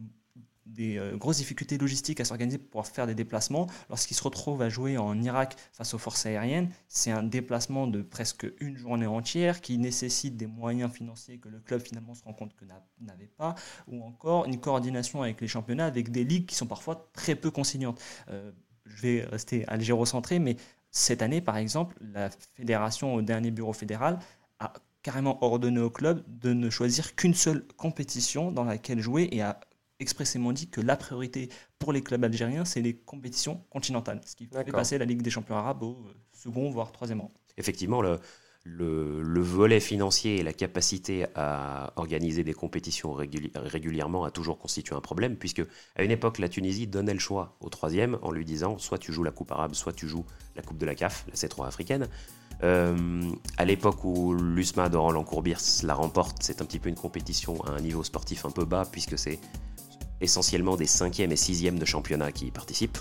des 0.70 0.98
euh, 0.98 1.16
grosses 1.16 1.38
difficultés 1.38 1.78
logistiques 1.78 2.20
à 2.20 2.24
s'organiser 2.24 2.58
pour 2.58 2.86
faire 2.86 3.06
des 3.06 3.14
déplacements. 3.14 3.66
Lorsqu'ils 3.88 4.16
se 4.16 4.22
retrouvent 4.22 4.62
à 4.62 4.68
jouer 4.68 4.98
en 4.98 5.20
Irak 5.20 5.56
face 5.72 5.94
aux 5.94 5.98
forces 5.98 6.26
aériennes, 6.26 6.70
c'est 6.88 7.10
un 7.10 7.22
déplacement 7.22 7.86
de 7.86 8.02
presque 8.02 8.46
une 8.60 8.76
journée 8.76 9.06
entière 9.06 9.60
qui 9.60 9.78
nécessite 9.78 10.36
des 10.36 10.46
moyens 10.46 10.92
financiers 10.92 11.38
que 11.38 11.48
le 11.48 11.60
club 11.60 11.80
finalement 11.80 12.14
se 12.14 12.22
rend 12.24 12.32
compte 12.32 12.54
que 12.54 12.64
n'avait 13.00 13.26
pas, 13.26 13.54
ou 13.88 14.02
encore 14.04 14.46
une 14.46 14.58
coordination 14.58 15.22
avec 15.22 15.40
les 15.40 15.48
championnats, 15.48 15.86
avec 15.86 16.10
des 16.10 16.24
ligues 16.24 16.46
qui 16.46 16.54
sont 16.54 16.66
parfois 16.66 17.10
très 17.12 17.34
peu 17.34 17.50
conciliantes. 17.50 18.00
Euh, 18.28 18.52
je 18.84 19.02
vais 19.02 19.24
rester 19.24 19.66
algérocentré, 19.68 20.38
mais 20.38 20.56
cette 20.90 21.22
année, 21.22 21.40
par 21.40 21.56
exemple, 21.56 21.96
la 22.00 22.30
fédération 22.54 23.14
au 23.14 23.22
dernier 23.22 23.50
bureau 23.50 23.72
fédéral 23.72 24.18
a 24.58 24.72
carrément 25.02 25.42
ordonné 25.42 25.80
au 25.80 25.90
club 25.90 26.22
de 26.26 26.52
ne 26.52 26.68
choisir 26.68 27.14
qu'une 27.14 27.34
seule 27.34 27.66
compétition 27.76 28.52
dans 28.52 28.64
laquelle 28.64 29.00
jouer 29.00 29.28
et 29.32 29.40
a 29.40 29.60
expressément 30.00 30.52
dit 30.52 30.68
que 30.68 30.80
la 30.80 30.96
priorité 30.96 31.48
pour 31.78 31.92
les 31.92 32.02
clubs 32.02 32.24
algériens, 32.24 32.64
c'est 32.64 32.80
les 32.80 32.96
compétitions 32.96 33.62
continentales, 33.70 34.20
ce 34.26 34.34
qui 34.34 34.46
fait 34.46 34.64
passer 34.72 34.98
la 34.98 35.04
Ligue 35.04 35.22
des 35.22 35.30
champions 35.30 35.56
arabes 35.56 35.82
au 35.82 36.04
euh, 36.08 36.14
second, 36.32 36.70
voire 36.70 36.90
troisième 36.92 37.20
rang. 37.20 37.30
Effectivement, 37.56 38.00
le, 38.00 38.18
le, 38.64 39.40
volet 39.40 39.80
financier 39.80 40.36
et 40.36 40.42
la 40.42 40.52
capacité 40.52 41.26
à 41.34 41.92
organiser 41.96 42.44
des 42.44 42.52
compétitions 42.52 43.12
régulièrement 43.12 44.24
a 44.24 44.30
toujours 44.30 44.58
constitué 44.58 44.94
un 44.94 45.00
problème, 45.00 45.36
puisque 45.36 45.62
à 45.96 46.02
une 46.02 46.10
époque, 46.10 46.38
la 46.38 46.48
Tunisie 46.48 46.86
donnait 46.86 47.14
le 47.14 47.18
choix 47.18 47.56
au 47.60 47.68
troisième 47.68 48.18
en 48.22 48.30
lui 48.30 48.44
disant 48.44 48.78
soit 48.78 48.98
tu 48.98 49.12
joues 49.12 49.24
la 49.24 49.30
Coupe 49.30 49.52
arabe, 49.52 49.74
soit 49.74 49.92
tu 49.92 50.08
joues 50.08 50.24
la 50.56 50.62
Coupe 50.62 50.78
de 50.78 50.86
la 50.86 50.94
CAF, 50.94 51.26
la 51.28 51.34
C3 51.34 51.66
africaine. 51.66 52.08
Euh, 52.62 53.22
à 53.56 53.64
l'époque 53.64 54.04
où 54.04 54.34
l'USMA 54.34 54.90
d'Oran 54.90 55.12
Lancourbir 55.12 55.58
la 55.82 55.94
remporte, 55.94 56.42
c'est 56.42 56.60
un 56.60 56.66
petit 56.66 56.78
peu 56.78 56.90
une 56.90 56.94
compétition 56.94 57.64
à 57.64 57.70
un 57.70 57.80
niveau 57.80 58.04
sportif 58.04 58.44
un 58.44 58.50
peu 58.50 58.66
bas, 58.66 58.84
puisque 58.90 59.18
c'est 59.18 59.38
essentiellement 60.20 60.76
des 60.76 60.86
5e 60.86 61.30
et 61.30 61.34
6e 61.34 61.78
de 61.78 61.84
championnat 61.84 62.32
qui 62.32 62.46
y 62.46 62.50
participent. 62.50 62.98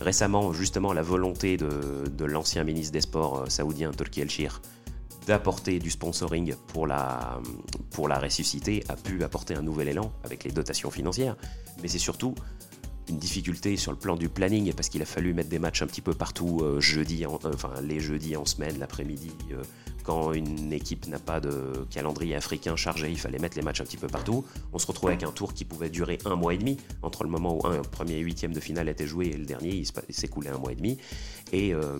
Récemment, 0.00 0.52
justement, 0.52 0.92
la 0.92 1.02
volonté 1.02 1.56
de, 1.56 2.24
l'ancien 2.24 2.64
ministre 2.64 2.92
des 2.92 3.00
Sports 3.00 3.40
euh, 3.40 3.46
saoudien 3.48 3.90
Turki 3.92 4.20
El-Shir 4.20 4.60
d'apporter 5.26 5.78
du 5.78 5.90
sponsoring 5.90 6.54
pour 6.68 6.86
la, 6.86 7.40
pour 7.90 8.08
la 8.08 8.18
ressusciter 8.18 8.82
a 8.88 8.96
pu 8.96 9.22
apporter 9.22 9.54
un 9.54 9.62
nouvel 9.62 9.88
élan 9.88 10.12
avec 10.24 10.42
les 10.42 10.50
dotations 10.50 10.90
financières, 10.90 11.36
mais 11.80 11.88
c'est 11.88 11.98
surtout 11.98 12.34
une 13.08 13.18
difficulté 13.18 13.76
sur 13.76 13.92
le 13.92 13.98
plan 13.98 14.16
du 14.16 14.28
planning 14.28 14.72
parce 14.72 14.88
qu'il 14.88 15.02
a 15.02 15.04
fallu 15.04 15.34
mettre 15.34 15.48
des 15.48 15.58
matchs 15.58 15.82
un 15.82 15.86
petit 15.86 16.00
peu 16.00 16.14
partout 16.14 16.60
euh, 16.62 16.80
jeudi, 16.80 17.24
enfin 17.26 17.70
les 17.82 18.00
jeudis 18.00 18.36
en 18.36 18.44
semaine, 18.44 18.78
l'après-midi, 18.78 19.30
euh, 19.52 19.62
quand 20.02 20.32
une 20.32 20.72
équipe 20.72 21.06
n'a 21.06 21.18
pas 21.18 21.40
de 21.40 21.86
calendrier 21.90 22.34
africain 22.34 22.76
chargé, 22.76 23.10
il 23.10 23.18
fallait 23.18 23.38
mettre 23.38 23.56
les 23.56 23.62
matchs 23.62 23.80
un 23.80 23.84
petit 23.84 23.96
peu 23.96 24.08
partout. 24.08 24.44
On 24.72 24.78
se 24.78 24.86
retrouvait 24.86 25.12
avec 25.12 25.24
un 25.24 25.32
tour 25.32 25.54
qui 25.54 25.64
pouvait 25.64 25.90
durer 25.90 26.18
un 26.24 26.36
mois 26.36 26.54
et 26.54 26.58
demi, 26.58 26.76
entre 27.02 27.24
le 27.24 27.30
moment 27.30 27.58
où 27.58 27.66
un 27.66 27.82
premier 27.82 28.18
huitième 28.18 28.52
de 28.52 28.60
finale 28.60 28.88
était 28.88 29.06
joué 29.06 29.26
et 29.26 29.36
le 29.36 29.44
dernier, 29.44 29.70
il 29.70 29.86
s'est 29.86 30.28
coulé 30.28 30.48
un 30.48 30.58
mois 30.58 30.72
et 30.72 30.76
demi. 30.76 30.98
Et, 31.52 31.74
euh, 31.74 31.98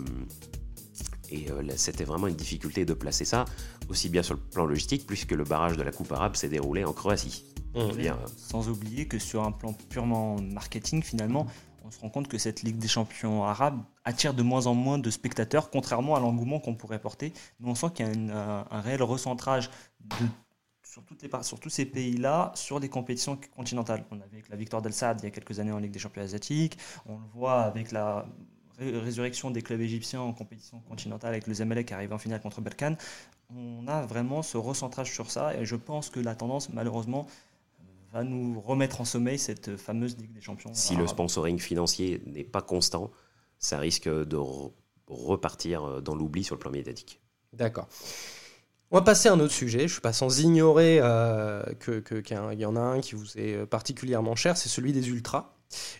et 1.29 1.49
euh, 1.51 1.63
c'était 1.75 2.03
vraiment 2.03 2.27
une 2.27 2.35
difficulté 2.35 2.85
de 2.85 2.93
placer 2.93 3.25
ça, 3.25 3.45
aussi 3.89 4.09
bien 4.09 4.23
sur 4.23 4.35
le 4.35 4.39
plan 4.39 4.65
logistique, 4.65 5.07
puisque 5.07 5.31
le 5.31 5.43
barrage 5.43 5.77
de 5.77 5.83
la 5.83 5.91
Coupe 5.91 6.11
arabe 6.11 6.35
s'est 6.35 6.49
déroulé 6.49 6.83
en 6.83 6.93
Croatie. 6.93 7.45
Mmh. 7.75 7.89
Sans 8.37 8.69
oublier 8.69 9.07
que 9.07 9.17
sur 9.17 9.43
un 9.43 9.51
plan 9.51 9.73
purement 9.89 10.39
marketing, 10.39 11.01
finalement, 11.01 11.47
se 11.93 11.99
rend 11.99 12.09
compte 12.09 12.27
que 12.27 12.37
cette 12.37 12.63
Ligue 12.63 12.77
des 12.77 12.87
champions 12.87 13.43
arabes 13.43 13.81
attire 14.03 14.33
de 14.33 14.43
moins 14.43 14.67
en 14.67 14.73
moins 14.73 14.97
de 14.97 15.09
spectateurs, 15.09 15.69
contrairement 15.69 16.15
à 16.15 16.19
l'engouement 16.19 16.59
qu'on 16.59 16.75
pourrait 16.75 16.99
porter. 16.99 17.33
Nous, 17.59 17.69
on 17.69 17.75
sent 17.75 17.87
qu'il 17.93 18.05
y 18.05 18.31
a 18.31 18.65
un, 18.69 18.81
réel 18.81 19.03
recentrage 19.03 19.69
sur, 20.83 21.03
toutes 21.03 21.21
les, 21.21 21.29
tous 21.29 21.69
ces 21.69 21.85
pays-là 21.85 22.51
sur 22.55 22.79
des 22.79 22.89
compétitions 22.89 23.39
continentales. 23.55 24.03
On 24.11 24.15
avait 24.15 24.43
la 24.49 24.55
victoire 24.55 24.81
d'El 24.81 24.93
Saad 24.93 25.19
il 25.21 25.25
y 25.25 25.27
a 25.27 25.31
quelques 25.31 25.59
années 25.59 25.71
en 25.71 25.79
Ligue 25.79 25.91
des 25.91 25.99
champions 25.99 26.23
asiatiques, 26.23 26.77
on 27.05 27.17
le 27.17 27.25
voit 27.33 27.61
avec 27.61 27.91
la 27.91 28.25
résurrection 28.79 29.51
des 29.51 29.61
clubs 29.61 29.81
égyptiens 29.81 30.21
en 30.21 30.33
compétition 30.33 30.79
continentale 30.89 31.29
avec 31.33 31.47
le 31.47 31.53
Zamalek 31.53 31.87
qui 31.87 31.93
arrive 31.93 32.11
en 32.11 32.17
finale 32.17 32.41
contre 32.41 32.59
Berkane, 32.59 32.97
on 33.55 33.87
a 33.87 34.01
vraiment 34.01 34.41
ce 34.41 34.57
recentrage 34.57 35.13
sur 35.13 35.29
ça 35.29 35.55
et 35.55 35.65
je 35.65 35.75
pense 35.75 36.09
que 36.09 36.19
la 36.19 36.35
tendance, 36.35 36.69
malheureusement, 36.69 37.27
va 38.13 38.23
nous 38.23 38.61
remettre 38.61 39.01
en 39.01 39.05
sommeil 39.05 39.39
cette 39.39 39.75
fameuse 39.75 40.17
Ligue 40.17 40.33
des 40.33 40.41
Champions. 40.41 40.71
Si 40.73 40.95
le 40.95 41.07
sponsoring 41.07 41.59
financier 41.59 42.21
n'est 42.27 42.43
pas 42.43 42.61
constant, 42.61 43.11
ça 43.57 43.79
risque 43.79 44.07
de 44.07 44.37
repartir 45.07 46.01
dans 46.01 46.15
l'oubli 46.15 46.43
sur 46.43 46.55
le 46.55 46.59
plan 46.59 46.71
médiatique. 46.71 47.19
D'accord. 47.53 47.87
On 48.91 48.97
va 48.97 49.01
passer 49.01 49.29
à 49.29 49.33
un 49.33 49.39
autre 49.39 49.53
sujet. 49.53 49.79
Je 49.79 49.83
ne 49.85 49.89
suis 49.89 50.01
pas 50.01 50.13
sans 50.13 50.39
ignorer 50.41 50.99
euh, 51.01 51.63
qu'il 51.79 52.23
y 52.59 52.65
en 52.65 52.75
a 52.75 52.79
un 52.79 53.01
qui 53.01 53.15
vous 53.15 53.37
est 53.37 53.65
particulièrement 53.65 54.35
cher, 54.35 54.55
c'est 54.55 54.69
celui 54.69 54.93
des 54.93 55.09
ultras. 55.09 55.55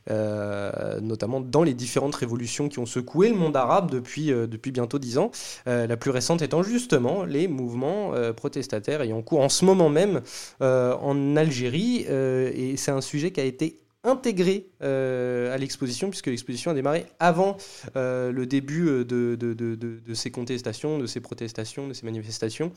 Euh, 0.10 1.00
notamment 1.02 1.42
dans 1.42 1.64
les 1.64 1.74
différentes 1.74 2.16
révolutions 2.16 2.70
qui 2.70 2.80
ont 2.80 2.86
secoué 2.86 3.30
le 3.30 3.36
monde 3.36 3.56
arabe 3.56 3.90
depuis, 3.90 4.32
euh, 4.32 4.48
depuis 4.48 4.72
bientôt 4.72 5.00
dix 5.00 5.18
ans. 5.18 5.32
la 5.66 5.98
plus 5.98 6.12
récente 6.12 6.42
étant 6.42 6.64
justement 6.64 7.24
les 7.24 7.48
mouvements 7.48 8.12
protestataires 8.36 9.02
ayant 9.02 9.22
cours 9.22 9.42
en 9.42 9.50
ce 9.50 9.66
moment 9.66 9.90
même 9.90 10.22
en 10.62 11.36
Algérie. 11.36 12.06
et 12.10 12.76
c'est 12.78 12.92
un 12.92 13.02
sujet 13.02 13.32
qui 13.32 13.40
a 13.42 13.44
été 13.44 13.84
intégré 14.04 14.68
euh, 14.82 15.54
à 15.54 15.58
l'exposition, 15.58 16.10
puisque 16.10 16.28
l'exposition 16.28 16.72
a 16.72 16.74
démarré 16.74 17.06
avant 17.20 17.58
euh, 17.96 18.32
le 18.32 18.46
début 18.46 18.88
euh, 18.88 19.06
de, 19.06 20.14
ces 20.14 20.30
contestations, 20.30 21.00
de 21.00 21.06
ces 21.06 21.22
protestations, 21.22 21.88
de 21.88 21.94
ces 21.94 22.06
manifestations. 22.06 22.72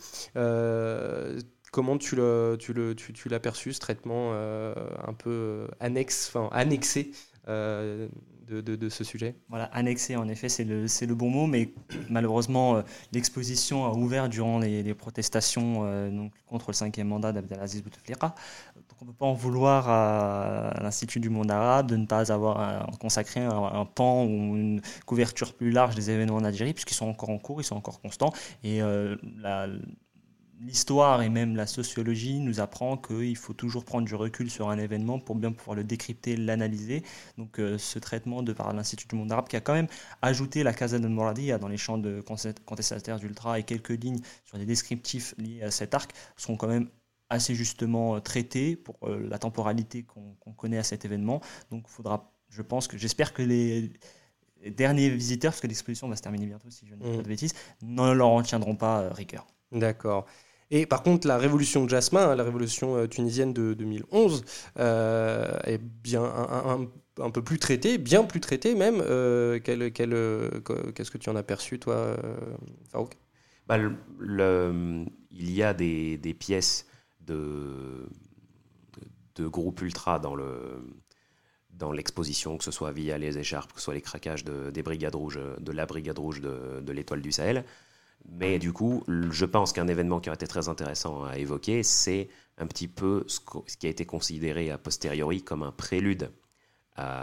Comment 1.77 1.99
tu 1.99 2.17
l'as 2.17 3.41
perçu, 3.43 3.75
ce 3.75 3.81
traitement 3.81 4.33
un 4.33 5.13
peu 5.13 5.69
annexe, 5.79 6.29
enfin, 6.29 6.49
annexé 6.51 7.11
de, 7.47 8.09
de, 8.49 8.89
ce 8.89 9.05
sujet? 9.05 9.35
Voilà, 9.51 9.67
annexé, 9.67 10.17
en 10.17 10.27
effet, 10.27 10.49
c'est 10.49 10.65
le, 10.65 11.15
bon 11.15 11.29
mot, 11.29 11.47
mais 11.47 11.69
malheureusement, 12.09 12.83
l'exposition 13.13 13.85
a 13.85 13.91
ouvert 13.91 14.31
durant 14.31 14.59
les, 14.59 14.95
protestations 14.95 16.11
donc, 16.11 16.33
contre 16.47 16.71
le 16.71 16.75
cinquième 16.75 17.09
mandat 17.09 17.33
d'Abdelaziz 17.33 17.83
Bouteflika 17.83 18.35
on 19.01 19.05
ne 19.05 19.11
peut 19.11 19.17
pas 19.17 19.27
en 19.27 19.35
vouloir 19.35 19.89
à, 19.89 20.81
l'Institut 20.83 21.21
du 21.21 21.29
monde 21.29 21.51
arabe 21.51 21.89
de 21.89 21.97
ne 21.97 22.07
pas 22.07 22.33
avoir 22.33 22.87
consacré 22.99 23.41
un, 23.41 23.85
pan 23.85 24.25
ou 24.25 24.57
une 24.57 24.81
couverture 25.05 25.55
plus 25.55 25.71
large 25.71 25.95
des 25.95 26.11
événements 26.11 26.37
en 26.37 26.45
Algérie, 26.45 26.73
puisqu'ils 26.73 26.95
sont 26.95 27.09
encore 27.09 27.31
en 27.31 27.39
cours, 27.39 27.61
ils 27.61 27.65
sont 27.65 27.77
encore 27.77 28.01
constants. 28.01 28.33
Et 28.65 28.83
euh, 28.83 29.17
l'histoire 30.61 31.23
et 31.23 31.29
même 31.29 31.57
la 31.57 31.67
sociologie 31.67 32.39
nous 32.39 32.61
apprend 32.61 32.97
qu'il 32.97 33.37
faut 33.37 33.53
toujours 33.53 33.85
prendre 33.85 34.07
du 34.07 34.15
recul 34.15 34.51
sur 34.51 34.71
un 34.71 34.79
événement 34.79 35.19
pour 35.19 35.37
bien 35.37 35.53
pouvoir 35.53 35.77
le 35.77 35.85
décrypter, 35.85 36.37
l'analyser. 36.37 37.03
Donc 37.39 37.59
euh, 37.59 37.79
ce 37.79 37.99
traitement 37.99 38.43
de 38.43 38.53
par 38.53 38.73
l'Institut 38.73 39.07
du 39.09 39.17
monde 39.17 39.33
arabe 39.33 39.49
qui 39.49 39.57
a 39.57 39.61
quand 39.61 39.75
même 39.75 39.89
ajouté 40.23 40.63
la 40.63 40.73
Casa 40.73 40.99
de 40.99 41.09
Moradia 41.09 41.59
dans 41.59 41.69
les 41.69 41.77
champs 41.77 41.99
de 41.99 42.23
contestataires 42.65 43.19
d'Ultra 43.19 43.59
et 43.59 43.63
quelques 43.63 43.91
lignes 43.91 44.21
sur 44.45 44.59
des 44.59 44.67
descriptifs 44.67 45.35
liés 45.39 45.63
à 45.63 45.71
cet 45.71 45.95
arc 45.95 46.13
sont 46.37 46.57
quand 46.57 46.69
même 46.69 46.89
assez 47.29 47.55
justement 47.55 48.17
euh, 48.17 48.21
traité 48.21 48.77
pour 48.77 48.97
euh, 49.03 49.27
la 49.29 49.39
temporalité 49.39 50.05
qu'on 50.05 50.53
connaît 50.53 50.79
à 50.79 50.85
cet 50.85 51.05
événement. 51.05 51.41
Donc, 51.71 51.85
il 51.89 51.91
faudra, 51.91 52.33
je 52.49 52.63
pense 52.63 52.87
que 52.87 52.97
j'espère 52.97 53.33
que 53.33 53.43
les 53.43 53.91
derniers 54.71 55.11
visiteurs, 55.11 55.51
parce 55.53 55.61
que 55.61 55.67
l'exposition 55.67 56.09
va 56.09 56.15
se 56.15 56.23
terminer 56.23 56.47
bientôt 56.47 56.71
si 56.71 56.87
je 56.87 56.95
ne 56.95 57.01
dis 57.01 57.11
pas 57.11 57.17
de 57.17 57.23
mmh. 57.23 57.29
bêtises, 57.29 57.55
ne 57.83 58.13
leur 58.13 58.29
en 58.29 58.43
tiendront 58.43 58.77
pas 58.77 59.13
rigueur. 59.13 59.47
D'accord. 59.73 60.27
Et 60.71 60.87
par 60.87 61.03
contre, 61.03 61.27
la 61.27 61.39
révolution 61.39 61.85
de 61.85 61.91
Jasmin, 61.91 62.31
hein, 62.31 62.35
la 62.35 62.43
révolution 62.43 63.07
tunisienne 63.07 63.53
de 63.53 63.75
2011, 63.75 64.45
est 64.77 65.79
bien 65.79 66.25
un, 66.25 67.31
peu 67.31 67.43
plus 67.43 67.59
traitée, 67.59 67.99
bien 67.99 68.25
plus 68.25 68.41
traitée 68.41 68.75
même. 68.75 68.99
Qu'est-ce 69.63 71.11
que 71.11 71.19
tu 71.19 71.31
en 71.31 71.37
as 71.37 71.43
perçu, 71.43 71.79
toi, 71.79 72.17
Farouk? 72.91 73.17
Bah, 73.67 73.79
Il 73.79 75.51
y 75.53 75.63
a 75.63 75.75
des, 75.75 76.37
pièces 76.39 76.87
de, 77.21 78.09
de, 79.37 79.47
groupes 79.47 79.83
ultra 79.83 80.19
dans 80.19 80.35
le 80.35 80.83
dans 81.71 81.93
l'exposition, 81.93 82.57
que 82.57 82.65
ce 82.65 82.71
soit 82.71 82.91
via 82.91 83.19
les 83.19 83.37
écharpes, 83.37 83.73
que 83.73 83.79
ce 83.79 83.85
soit 83.85 83.95
les 83.95 84.01
craquages 84.01 84.45
de, 84.45 84.73
la 84.75 84.83
brigade 84.83 86.19
rouge 86.19 86.41
de 86.41 86.93
l'étoile 86.93 87.21
du 87.21 87.33
Sahel. 87.33 87.65
Mais 88.29 88.59
du 88.59 88.73
coup, 88.73 89.05
je 89.09 89.45
pense 89.45 89.73
qu'un 89.73 89.89
événement 89.89 90.21
qui 90.21 90.29
aurait 90.29 90.35
été 90.37 90.47
très 90.47 90.69
intéressant 90.69 91.25
à 91.25 91.39
évoquer, 91.39 91.83
c'est 91.83 92.29
un 92.59 92.67
petit 92.67 92.89
peu 92.89 93.25
ce, 93.29 93.41
qui 93.79 93.87
a 93.87 93.91
été 93.91 94.05
considéré 94.05 94.71
a 94.71 94.79
posteriori 94.79 95.43
comme 95.43 95.63
un 95.63 95.73
prélude 95.73 96.31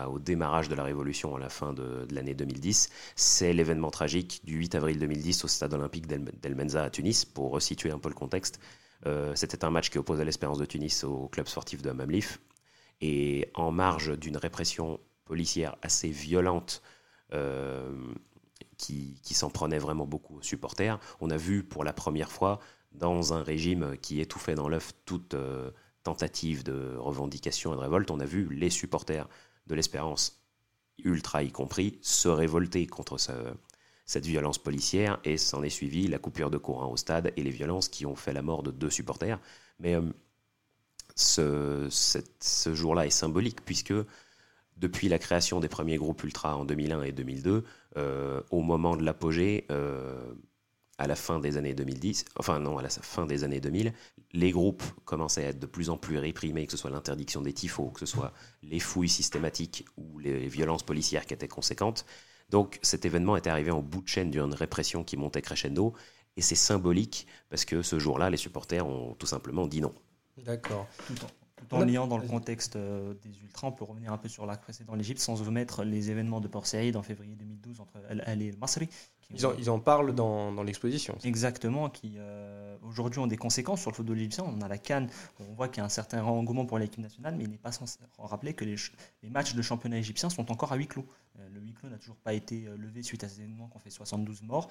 au 0.07 0.19
démarrage 0.19 0.69
de 0.69 0.75
la 0.75 0.83
Révolution 0.83 1.35
à 1.35 1.39
la 1.39 1.49
fin 1.49 1.73
de, 1.73 2.07
l'année 2.11 2.35
2010. 2.35 2.89
C'est 3.15 3.53
l'événement 3.53 3.89
tragique 3.89 4.41
du 4.43 4.57
8 4.57 4.75
avril 4.75 4.99
2010 4.99 5.45
au 5.45 5.47
stade 5.47 5.73
olympique 5.73 6.05
d'El 6.07 6.55
Menza 6.55 6.83
à 6.83 6.89
Tunis, 6.89 7.25
pour 7.25 7.51
resituer 7.51 7.91
un 7.91 7.97
peu 7.97 8.09
le 8.09 8.15
contexte. 8.15 8.59
Euh, 9.05 9.33
c'était 9.35 9.65
un 9.65 9.71
match 9.71 9.89
qui 9.89 9.97
opposait 9.97 10.25
l'Espérance 10.25 10.59
de 10.59 10.65
Tunis 10.65 11.03
au 11.03 11.27
club 11.27 11.47
sportif 11.47 11.81
de 11.81 11.91
Mamlif. 11.91 12.39
Et 13.01 13.49
en 13.55 13.71
marge 13.71 14.17
d'une 14.17 14.37
répression 14.37 14.99
policière 15.25 15.75
assez 15.81 16.09
violente 16.09 16.81
euh, 17.33 17.91
qui, 18.77 19.19
s'en 19.33 19.49
prenait 19.49 19.79
vraiment 19.79 20.05
beaucoup 20.05 20.37
aux 20.37 20.41
supporters, 20.41 20.99
on 21.21 21.29
a 21.29 21.37
vu 21.37 21.63
pour 21.63 21.83
la 21.83 21.93
première 21.93 22.31
fois, 22.31 22.59
dans 22.91 23.33
un 23.33 23.41
régime 23.43 23.97
qui 24.01 24.21
étouffait 24.21 24.55
dans 24.55 24.69
l'œuf 24.69 24.93
toute 25.05 25.33
euh, 25.33 25.71
tentative 26.03 26.63
de 26.63 26.95
revendication 26.97 27.73
et 27.73 27.75
de 27.75 27.81
révolte, 27.81 28.11
on 28.11 28.19
a 28.19 28.25
vu 28.25 28.47
les 28.53 28.69
supporters 28.69 29.27
de 29.67 29.75
l'Espérance, 29.75 30.43
ultra 31.03 31.43
y 31.43 31.51
compris, 31.51 31.97
se 32.01 32.27
révolter 32.27 32.85
contre 32.85 33.17
ce, 33.17 33.31
cette 34.05 34.25
violence 34.25 34.57
policière 34.57 35.19
et 35.23 35.37
s'en 35.37 35.63
est 35.63 35.69
suivi 35.69 36.07
la 36.07 36.19
coupure 36.19 36.51
de 36.51 36.57
courant 36.57 36.91
au 36.91 36.97
stade 36.97 37.33
et 37.35 37.43
les 37.43 37.49
violences 37.49 37.89
qui 37.89 38.05
ont 38.05 38.15
fait 38.15 38.33
la 38.33 38.41
mort 38.41 38.63
de 38.63 38.71
deux 38.71 38.89
supporters. 38.89 39.39
Mais 39.79 39.95
euh, 39.95 41.89
ce 41.89 42.73
jour-là 42.73 43.05
est 43.05 43.11
symbolique 43.11 43.63
puisque 43.65 43.93
depuis 44.83 45.07
la 45.07 45.17
création 45.17 45.61
des 45.61 45.69
premiers 45.69 45.95
groupes 45.95 46.23
ultra 46.23 46.57
en 46.57 46.65
2001 46.65 47.03
et 47.03 47.13
2002, 47.13 47.63
euh, 47.95 48.41
au 48.51 48.61
moment 48.61 48.97
de 48.97 49.03
l'apogée, 49.03 49.65
euh, 49.71 50.33
à 50.97 51.07
la 51.07 51.15
fin 51.15 51.39
des 51.39 51.55
années 51.55 51.73
2010, 51.73 52.25
enfin 52.35 52.59
non, 52.59 52.77
à 52.77 52.81
la 52.81 52.89
fin 52.89 53.25
des 53.25 53.45
années 53.45 53.61
2000, 53.61 53.93
les 54.33 54.51
groupes 54.51 54.83
commençaient 55.05 55.45
à 55.45 55.49
être 55.49 55.59
de 55.59 55.65
plus 55.65 55.89
en 55.89 55.97
plus 55.97 56.17
réprimés, 56.17 56.65
que 56.65 56.73
ce 56.73 56.77
soit 56.77 56.91
l'interdiction 56.91 57.41
des 57.41 57.53
tifos, 57.53 57.91
que 57.91 58.01
ce 58.01 58.05
soit 58.05 58.33
les 58.61 58.79
fouilles 58.79 59.09
systématiques 59.09 59.85
ou 59.97 60.19
les 60.19 60.47
violences 60.47 60.83
policières 60.83 61.25
qui 61.25 61.33
étaient 61.33 61.47
conséquentes. 61.47 62.05
Donc 62.49 62.77
cet 62.81 63.05
événement 63.05 63.37
était 63.37 63.49
arrivé 63.49 63.71
en 63.71 63.81
bout 63.81 64.01
de 64.01 64.07
chaîne 64.07 64.31
d'une 64.31 64.53
répression 64.53 65.05
qui 65.05 65.15
montait 65.15 65.41
crescendo, 65.41 65.93
et 66.35 66.41
c'est 66.41 66.55
symbolique 66.55 67.25
parce 67.49 67.63
que 67.63 67.81
ce 67.81 67.99
jour-là, 67.99 68.29
les 68.29 68.37
supporters 68.37 68.85
ont 68.85 69.13
tout 69.13 69.27
simplement 69.27 69.65
dit 69.65 69.79
non. 69.79 69.93
D'accord. 70.37 70.87
Tout 71.69 71.75
en, 71.75 71.85
liant 71.85 72.07
dans 72.07 72.17
le 72.17 72.27
contexte 72.27 72.75
euh, 72.75 73.13
des 73.23 73.41
ultras, 73.41 73.67
on 73.67 73.71
peut 73.71 73.83
revenir 73.83 74.11
un 74.11 74.17
peu 74.17 74.29
sur 74.29 74.45
la 74.45 74.57
précédente 74.57 74.97
l'Égypte 74.97 75.19
sans 75.19 75.41
omettre 75.47 75.83
les 75.83 76.11
événements 76.11 76.41
de 76.41 76.47
Port 76.47 76.67
Saïd 76.67 76.95
en 76.95 77.03
février 77.03 77.35
2012 77.35 77.79
entre 77.79 77.93
Al 78.09 78.41
et 78.41 78.51
le 78.51 78.57
Masri. 78.57 78.89
Ils 79.31 79.45
en, 79.45 79.53
ils 79.57 79.69
en, 79.69 79.79
parlent 79.79 80.13
dans, 80.13 80.51
dans 80.51 80.63
l'exposition. 80.63 81.17
Exactement, 81.23 81.89
qui 81.89 82.13
euh, 82.17 82.75
aujourd'hui 82.83 83.19
ont 83.19 83.27
des 83.27 83.37
conséquences 83.37 83.81
sur 83.81 83.89
le 83.89 83.95
football 83.95 84.17
égyptien. 84.17 84.43
On 84.45 84.61
a 84.61 84.67
la 84.67 84.77
Cannes, 84.77 85.09
on 85.39 85.53
voit 85.53 85.67
qu'il 85.69 85.77
y 85.77 85.81
a 85.81 85.85
un 85.85 85.89
certain 85.89 86.23
engouement 86.23 86.65
pour 86.65 86.77
l'équipe 86.77 86.99
nationale, 86.99 87.35
mais 87.35 87.45
il 87.45 87.49
n'est 87.49 87.57
pas 87.57 87.71
sans 87.71 87.85
rappeler 88.19 88.53
que 88.53 88.65
les, 88.65 88.75
les, 89.23 89.29
matchs 89.29 89.55
de 89.55 89.61
championnat 89.61 89.97
égyptien 89.97 90.29
sont 90.29 90.51
encore 90.51 90.71
à 90.71 90.75
huis 90.75 90.87
clos. 90.87 91.05
Euh, 91.39 91.47
le 91.53 91.61
huis 91.61 91.73
clos 91.73 91.89
n'a 91.89 91.97
toujours 91.97 92.17
pas 92.17 92.33
été 92.33 92.65
levé 92.77 93.01
suite 93.01 93.23
à 93.23 93.29
ces 93.29 93.41
événements 93.41 93.67
qui 93.67 93.77
ont 93.77 93.79
fait 93.79 93.89
72 93.89 94.43
morts. 94.43 94.69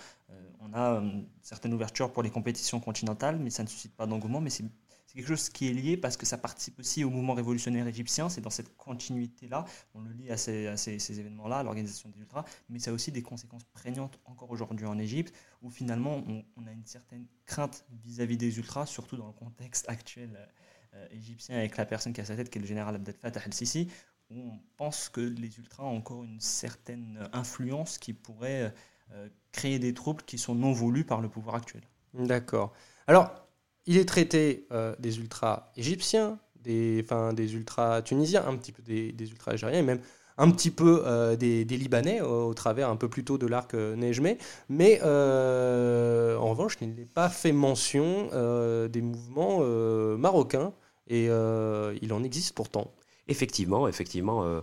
on 0.60 0.72
a 0.74 0.98
une 0.98 1.26
certaine 1.42 1.72
ouverture 1.74 2.12
pour 2.12 2.22
les 2.22 2.30
compétitions 2.30 2.78
continentales, 2.78 3.38
mais 3.38 3.50
ça 3.50 3.62
ne 3.62 3.68
suscite 3.68 3.94
pas 3.96 4.06
d'engouement. 4.06 4.40
Mais 4.40 4.50
c'est 4.50 4.64
c'est 5.12 5.18
quelque 5.18 5.28
chose 5.28 5.50
qui 5.50 5.68
est 5.68 5.74
lié 5.74 5.98
parce 5.98 6.16
que 6.16 6.24
ça 6.24 6.38
participe 6.38 6.78
aussi 6.78 7.04
au 7.04 7.10
mouvement 7.10 7.34
révolutionnaire 7.34 7.86
égyptien. 7.86 8.30
C'est 8.30 8.40
dans 8.40 8.48
cette 8.48 8.74
continuité-là, 8.78 9.66
on 9.94 10.00
le 10.00 10.10
lie 10.10 10.30
à 10.30 10.38
ces, 10.38 11.20
événements-là, 11.20 11.58
à 11.58 11.62
l'organisation 11.62 12.08
des 12.08 12.18
ultras, 12.20 12.46
mais 12.70 12.78
ça 12.78 12.92
a 12.92 12.94
aussi 12.94 13.12
des 13.12 13.20
conséquences 13.20 13.64
prégnantes 13.64 14.18
encore 14.24 14.50
aujourd'hui 14.50 14.86
en 14.86 14.98
Égypte, 14.98 15.34
où 15.60 15.68
finalement 15.68 16.24
on, 16.56 16.66
a 16.66 16.72
une 16.72 16.86
certaine 16.86 17.26
crainte 17.44 17.84
vis-à-vis 18.02 18.38
des 18.38 18.56
ultras, 18.56 18.86
surtout 18.86 19.18
dans 19.18 19.26
le 19.26 19.34
contexte 19.34 19.86
actuel 19.90 20.48
euh, 20.94 21.06
égyptien 21.10 21.58
avec 21.58 21.76
la 21.76 21.84
personne 21.84 22.14
qui 22.14 22.22
a 22.22 22.24
sa 22.24 22.34
tête, 22.34 22.48
qui 22.48 22.56
est 22.56 22.62
le 22.62 22.66
général 22.66 22.94
Abdel 22.94 23.14
Fattah 23.14 23.44
el-Sisi, 23.44 23.88
où 24.30 24.38
on 24.38 24.58
pense 24.78 25.10
que 25.10 25.20
les 25.20 25.58
ultras 25.58 25.84
ont 25.84 25.98
encore 25.98 26.24
une 26.24 26.40
certaine 26.40 27.28
influence 27.34 27.98
qui 27.98 28.14
pourrait 28.14 28.72
euh, 29.12 29.28
créer 29.52 29.78
des 29.78 29.92
troubles 29.92 30.22
qui 30.22 30.38
sont 30.38 30.54
non 30.54 30.72
voulus 30.72 31.04
par 31.04 31.20
le 31.20 31.28
pouvoir 31.28 31.56
actuel. 31.56 31.82
D'accord. 32.14 32.72
Alors, 33.06 33.41
il 33.86 33.96
est 33.96 34.04
traité 34.04 34.66
euh, 34.72 34.94
des 34.98 35.18
ultras 35.18 35.72
égyptiens, 35.76 36.38
des, 36.62 37.04
des 37.34 37.54
ultras 37.54 38.02
tunisiens, 38.02 38.44
un 38.46 38.56
petit 38.56 38.72
peu 38.72 38.82
des, 38.82 39.30
ultras 39.30 39.52
algériens, 39.52 39.80
et 39.80 39.82
même 39.82 40.00
un 40.38 40.50
petit 40.50 40.70
peu 40.70 41.02
euh, 41.04 41.36
des, 41.36 41.64
Libanais 41.64 42.20
au, 42.20 42.54
travers 42.54 42.88
un 42.88 42.96
peu 42.96 43.08
plus 43.08 43.24
tôt 43.24 43.38
de 43.38 43.46
l'arc 43.46 43.74
euh, 43.74 43.96
Nejmé. 43.96 44.38
Mais 44.68 45.00
en 45.02 46.50
revanche, 46.50 46.76
il 46.80 46.94
n'est 46.94 47.04
pas 47.04 47.28
fait 47.28 47.52
mention 47.52 48.28
des 48.88 49.02
mouvements 49.02 49.60
marocains, 50.16 50.72
et 51.08 51.26
il 51.26 52.12
en 52.12 52.22
existe 52.22 52.54
pourtant. 52.54 52.92
Effectivement, 53.28 53.88
effectivement. 53.88 54.62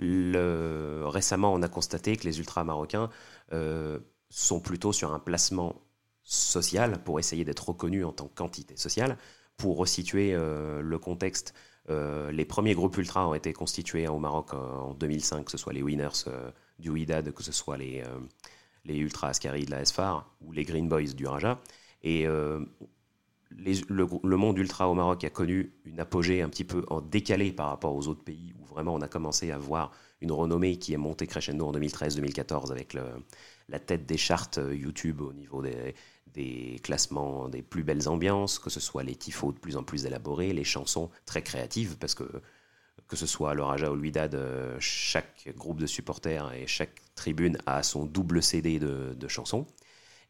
Récemment, 0.00 1.52
on 1.52 1.62
a 1.62 1.68
constaté 1.68 2.16
que 2.16 2.24
les 2.24 2.38
ultras 2.38 2.64
marocains 2.64 3.10
euh, 3.52 3.98
sont 4.28 4.60
plutôt 4.60 4.92
sur 4.92 5.12
un 5.12 5.18
placement 5.18 5.74
social 6.22 7.02
pour 7.02 7.18
essayer 7.18 7.44
d'être 7.44 7.68
reconnus 7.68 8.04
en 8.04 8.12
tant 8.12 8.28
qu'entité 8.28 8.76
sociale. 8.76 9.16
Pour 9.56 9.76
resituer 9.76 10.34
euh, 10.34 10.80
le 10.80 10.98
contexte, 10.98 11.54
euh, 11.88 12.30
les 12.30 12.44
premiers 12.44 12.74
groupes 12.74 12.96
ultras 12.96 13.26
ont 13.26 13.34
été 13.34 13.52
constitués 13.52 14.08
au 14.08 14.18
Maroc 14.18 14.54
en 14.54 14.94
2005, 14.94 15.44
que 15.44 15.50
ce 15.50 15.58
soit 15.58 15.72
les 15.72 15.82
Winners 15.82 16.24
du 16.78 16.90
Ouidad, 16.90 17.32
que 17.32 17.42
ce 17.42 17.52
soit 17.52 17.76
les, 17.76 18.02
les 18.84 18.96
Ultra 18.96 19.28
Askari 19.28 19.64
de 19.64 19.70
la 19.70 19.84
SFAR 19.84 20.34
ou 20.40 20.52
les 20.52 20.64
Green 20.64 20.88
Boys 20.88 21.12
du 21.14 21.26
Raja. 21.26 21.60
Et 22.02 22.26
le, 23.50 24.36
monde 24.36 24.58
ultra 24.58 24.88
au 24.88 24.94
Maroc 24.94 25.24
a 25.24 25.30
connu 25.30 25.72
une 25.84 26.00
apogée 26.00 26.42
un 26.42 26.48
petit 26.48 26.64
peu 26.64 26.84
en 26.88 27.00
décalé 27.00 27.52
par 27.52 27.68
rapport 27.68 27.94
aux 27.94 28.08
autres 28.08 28.24
pays 28.24 28.54
vraiment 28.70 28.94
on 28.94 29.00
a 29.00 29.08
commencé 29.08 29.50
à 29.50 29.58
voir 29.58 29.92
une 30.20 30.32
renommée 30.32 30.78
qui 30.78 30.92
est 30.92 30.98
montée 30.98 31.26
crescendo 31.26 31.66
en 31.66 31.72
2013-2014 31.72 32.70
avec 32.70 32.94
la 33.68 33.78
tête 33.78 34.06
des 34.06 34.16
charts 34.16 34.50
euh, 34.58 34.74
YouTube 34.74 35.20
au 35.20 35.32
niveau 35.32 35.62
des, 35.62 36.80
classements 36.82 37.48
des 37.48 37.62
plus 37.62 37.82
belles 37.82 38.08
ambiances, 38.08 38.58
que 38.58 38.70
ce 38.70 38.80
soit 38.80 39.02
les 39.02 39.16
tifos 39.16 39.52
de 39.52 39.58
plus 39.58 39.76
en 39.76 39.82
plus 39.82 40.06
élaborés, 40.06 40.52
les 40.52 40.64
chansons 40.64 41.10
très 41.26 41.42
créatives, 41.42 41.96
parce 41.98 42.14
que 42.14 42.24
que 43.10 43.16
ce 43.16 43.26
soit 43.26 43.54
le 43.54 43.64
Raja 43.64 43.90
ou 43.90 44.00
euh, 44.00 44.76
chaque 44.78 45.52
groupe 45.56 45.80
de 45.80 45.86
supporters 45.86 46.52
et 46.52 46.68
chaque 46.68 46.94
tribune 47.16 47.58
a 47.66 47.82
son 47.82 48.06
double 48.06 48.40
CD 48.40 48.78
de, 48.78 49.28
chansons. 49.28 49.66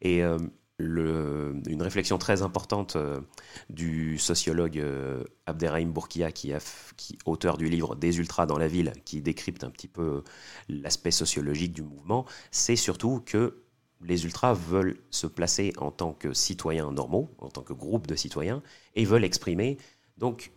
Et 0.01 0.23
euh, 0.23 0.39
une 0.81 1.81
réflexion 1.81 2.17
très 2.17 2.41
importante 2.41 2.95
euh, 2.95 3.21
du 3.69 4.17
sociologue 4.17 4.77
euh, 4.77 5.23
Abderrahim 5.45 5.91
Bourkia, 5.91 6.31
qui, 6.31 6.53
qui 6.97 7.17
auteur 7.25 7.57
du 7.57 7.69
livre 7.69 7.95
Des 7.95 8.17
ultras 8.17 8.45
dans 8.45 8.57
la 8.57 8.67
ville, 8.67 8.93
qui 9.05 9.21
décrypte 9.21 9.63
un 9.63 9.69
petit 9.69 9.87
peu 9.87 10.23
l'aspect 10.69 11.11
sociologique 11.11 11.73
du 11.73 11.83
mouvement, 11.83 12.25
c'est 12.51 12.75
surtout 12.75 13.21
que 13.25 13.63
les 14.03 14.25
ultras 14.25 14.53
veulent 14.53 14.97
se 15.11 15.27
placer 15.27 15.73
en 15.77 15.91
tant 15.91 16.13
que 16.13 16.33
citoyens 16.33 16.91
normaux, 16.91 17.29
en 17.37 17.49
tant 17.49 17.61
que 17.61 17.73
groupe 17.73 18.07
de 18.07 18.15
citoyens, 18.15 18.63
et 18.95 19.05
veulent 19.05 19.23
exprimer. 19.23 19.77
Donc, 20.17 20.51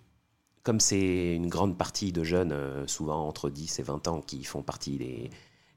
comme 0.62 0.80
c'est 0.80 1.34
une 1.34 1.48
grande 1.48 1.76
partie 1.76 2.12
de 2.12 2.24
jeunes, 2.24 2.52
euh, 2.52 2.86
souvent 2.86 3.28
entre 3.28 3.50
10 3.50 3.78
et 3.78 3.82
20 3.82 4.08
ans, 4.08 4.20
qui 4.22 4.44
font 4.44 4.62
partie 4.62 4.96
des, 4.96 5.30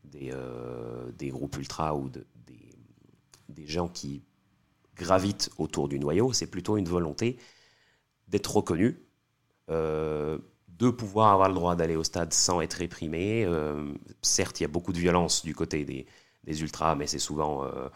des, 0.06 1.30
groupes 1.30 1.58
ultras 1.58 1.94
ou 1.94 2.10
des, 2.10 2.26
des 3.50 3.68
gens 3.68 3.88
qui 3.88 4.22
gravite 4.98 5.50
autour 5.58 5.88
du 5.88 6.00
noyau, 6.00 6.34
c'est 6.34 6.48
plutôt 6.48 6.78
une 6.78 6.88
volonté 6.88 7.38
d'être 8.28 8.56
reconnu, 8.56 9.00
euh, 9.70 10.38
de 10.68 10.90
pouvoir 10.90 11.34
avoir 11.34 11.50
le 11.50 11.56
droit 11.56 11.76
d'aller 11.76 11.96
au 11.96 12.04
stade 12.04 12.34
sans 12.34 12.62
être 12.62 12.76
réprimé. 12.76 13.46
Euh, 13.46 13.94
certes, 14.22 14.60
il 14.60 14.64
y 14.64 14.66
a 14.66 14.70
beaucoup 14.70 14.94
de 14.94 15.00
violence 15.00 15.44
du 15.44 15.56
côté 15.56 15.86
des, 15.86 16.06
ultras, 16.62 16.96
mais 16.96 17.08
c'est 17.08 17.20
souvent, 17.20 17.66
euh, 17.66 17.90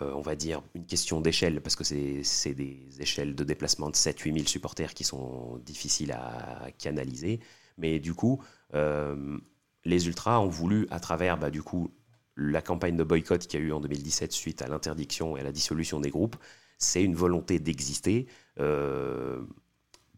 on 0.00 0.20
va 0.20 0.34
dire, 0.34 0.62
une 0.74 0.84
question 0.84 1.20
d'échelle, 1.20 1.62
parce 1.62 1.76
que 1.76 1.84
c'est 1.84 2.54
des 2.54 2.86
échelles 2.98 3.34
de 3.34 3.44
déplacement 3.44 3.88
de 3.88 3.96
7-8 3.96 4.34
000 4.34 4.46
supporters 4.46 4.92
qui 4.94 5.04
sont 5.04 5.58
difficiles 5.64 6.12
à 6.12 6.68
canaliser. 6.78 7.40
Mais 7.78 7.98
du 7.98 8.12
coup, 8.14 8.42
les 8.72 10.06
ultras 10.06 10.40
ont 10.40 10.48
voulu, 10.48 10.86
à 10.90 11.00
travers 11.00 11.38
bah, 11.38 11.50
du 11.50 11.62
coup, 11.62 11.90
la 12.36 12.62
campagne 12.62 12.96
de 12.96 13.04
boycott 13.04 13.46
qu'il 13.46 13.60
y 13.60 13.62
a 13.62 13.66
eu 13.66 13.72
en 13.72 13.80
2017 13.80 14.32
suite 14.32 14.62
à 14.62 14.68
l'interdiction 14.68 15.36
et 15.36 15.40
à 15.40 15.42
la 15.42 15.52
dissolution 15.52 16.00
des 16.00 16.10
groupes, 16.10 16.36
c'est 16.78 17.02
une 17.02 17.14
volonté 17.14 17.58
d'exister 17.58 18.26
euh, 18.58 19.42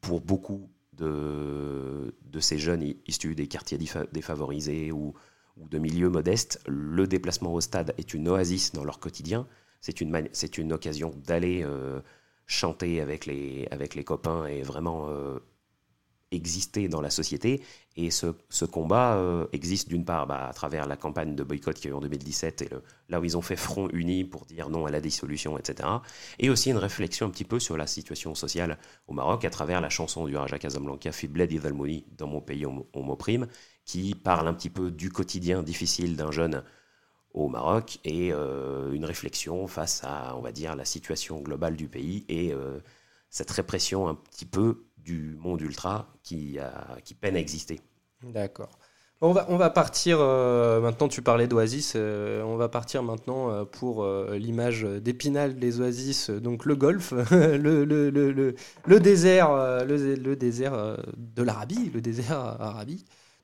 pour 0.00 0.20
beaucoup 0.20 0.70
de, 0.92 2.14
ces 2.40 2.58
jeunes 2.58 2.94
issus 3.06 3.34
des 3.34 3.48
quartiers 3.48 3.78
défavorisés 4.12 4.92
ou, 4.92 5.14
ou, 5.56 5.68
de 5.68 5.78
milieux 5.78 6.08
modestes. 6.08 6.60
Le 6.66 7.06
déplacement 7.06 7.52
au 7.52 7.60
stade 7.60 7.94
est 7.98 8.14
une 8.14 8.28
oasis 8.28 8.72
dans 8.72 8.84
leur 8.84 9.00
quotidien. 9.00 9.46
C'est 9.80 10.00
une, 10.00 10.28
c'est 10.32 10.58
une 10.58 10.72
occasion 10.72 11.12
d'aller 11.26 11.62
euh, 11.64 12.00
chanter 12.46 13.00
avec 13.00 13.26
les, 13.26 13.66
avec 13.70 13.94
les 13.94 14.04
copains 14.04 14.46
et 14.46 14.62
vraiment 14.62 15.08
euh, 15.08 15.38
exister 16.32 16.88
dans 16.88 17.00
la 17.00 17.10
société. 17.10 17.62
Et 17.96 18.10
ce, 18.10 18.64
combat 18.64 19.16
euh, 19.16 19.46
existe 19.52 19.88
d'une 19.88 20.04
part 20.04 20.26
bah, 20.26 20.48
à 20.48 20.52
travers 20.52 20.86
la 20.86 20.96
campagne 20.96 21.34
de 21.34 21.42
boycott 21.44 21.76
qu'il 21.76 21.86
y 21.86 21.88
a 21.88 21.90
eu 21.90 21.94
en 21.94 22.00
2017, 22.00 22.62
et 22.62 22.70
là 23.10 23.20
où 23.20 23.24
ils 23.24 23.36
ont 23.36 23.42
fait 23.42 23.56
front 23.56 23.88
uni 23.92 24.24
pour 24.24 24.46
dire 24.46 24.70
non 24.70 24.86
à 24.86 24.90
la 24.90 25.00
dissolution, 25.00 25.58
etc. 25.58 25.88
Et 26.38 26.48
aussi 26.48 26.70
une 26.70 26.78
réflexion 26.78 27.26
un 27.26 27.30
petit 27.30 27.44
peu 27.44 27.60
sur 27.60 27.76
la 27.76 27.86
situation 27.86 28.34
sociale 28.34 28.78
au 29.06 29.12
Maroc 29.12 29.44
à 29.44 29.50
travers 29.50 29.80
la 29.80 29.90
chanson 29.90 30.26
du 30.26 30.36
Raja 30.36 30.58
Casablanca, 30.58 31.12
Fibled 31.12 31.52
Idalmouni, 31.52 32.06
dans 32.16 32.26
mon 32.26 32.40
pays 32.40 32.64
on, 32.66 33.02
m'opprime, 33.02 33.46
qui 33.84 34.14
parle 34.14 34.48
un 34.48 34.54
petit 34.54 34.70
peu 34.70 34.90
du 34.90 35.10
quotidien 35.10 35.62
difficile 35.62 36.16
d'un 36.16 36.30
jeune 36.30 36.62
au 37.34 37.48
Maroc 37.48 37.98
et 38.04 38.32
euh, 38.32 38.92
une 38.92 39.04
réflexion 39.04 39.66
face 39.66 40.02
à, 40.04 40.36
on 40.36 40.40
va 40.40 40.52
dire, 40.52 40.76
la 40.76 40.84
situation 40.84 41.40
globale 41.40 41.76
du 41.76 41.88
pays 41.88 42.24
et 42.28 42.52
euh, 42.52 42.78
cette 43.30 43.50
répression 43.50 44.08
un 44.08 44.14
petit 44.14 44.44
peu 44.44 44.84
du 45.04 45.36
monde 45.40 45.60
ultra 45.60 46.12
qui, 46.22 46.58
qui 47.04 47.14
peine 47.14 47.36
à 47.36 47.40
exister. 47.40 47.80
D'accord. 48.22 48.78
On 49.24 49.30
va, 49.32 49.46
on 49.48 49.56
va 49.56 49.70
partir, 49.70 50.18
euh, 50.20 50.80
maintenant 50.80 51.06
tu 51.06 51.22
parlais 51.22 51.46
d'Oasis, 51.46 51.92
euh, 51.94 52.42
on 52.42 52.56
va 52.56 52.68
partir 52.68 53.04
maintenant 53.04 53.50
euh, 53.50 53.64
pour 53.64 54.04
l'image 54.32 54.82
d'Épinal 54.82 55.60
des 55.60 55.80
Oasis, 55.80 56.28
donc 56.28 56.64
le 56.64 56.74
golf, 56.74 57.12
le, 57.30 57.84
le, 57.84 58.10
le, 58.10 58.32
le, 58.32 59.00
désert, 59.00 59.54
le, 59.86 60.34
désert 60.34 60.96
de 61.16 61.42
l'Arabie, 61.44 61.92
le 61.94 62.00
désert 62.00 62.58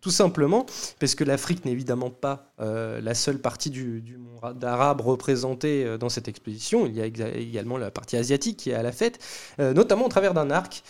tout 0.01 0.11
simplement 0.11 0.66
parce 1.01 1.14
que 1.14 1.24
l'Afrique 1.24 1.64
n'est 1.64 1.72
évidemment 1.72 2.11
pas 2.11 2.53
euh, 2.61 3.01
la 3.01 3.14
seule 3.14 3.38
partie 3.38 3.70
du, 3.70 4.18
monde 4.18 4.64
arabe 4.64 5.01
représentée 5.01 5.84
euh, 5.84 5.99
dans 5.99 6.09
cette 6.09 6.28
exposition. 6.28 6.86
Il 6.86 6.94
y 6.94 7.03
a 7.03 7.07
également 7.07 7.76
la 7.76 7.90
partie 7.90 8.16
asiatique 8.16 8.59
qui 8.59 8.70
est 8.70 8.74
à 8.74 8.82
la 8.82 8.92
fête, 8.92 9.18
euh, 9.61 9.72
notamment 9.72 10.07
au 10.07 10.09
travers 10.09 10.34
d'un 10.34 10.51
arc 10.51 10.82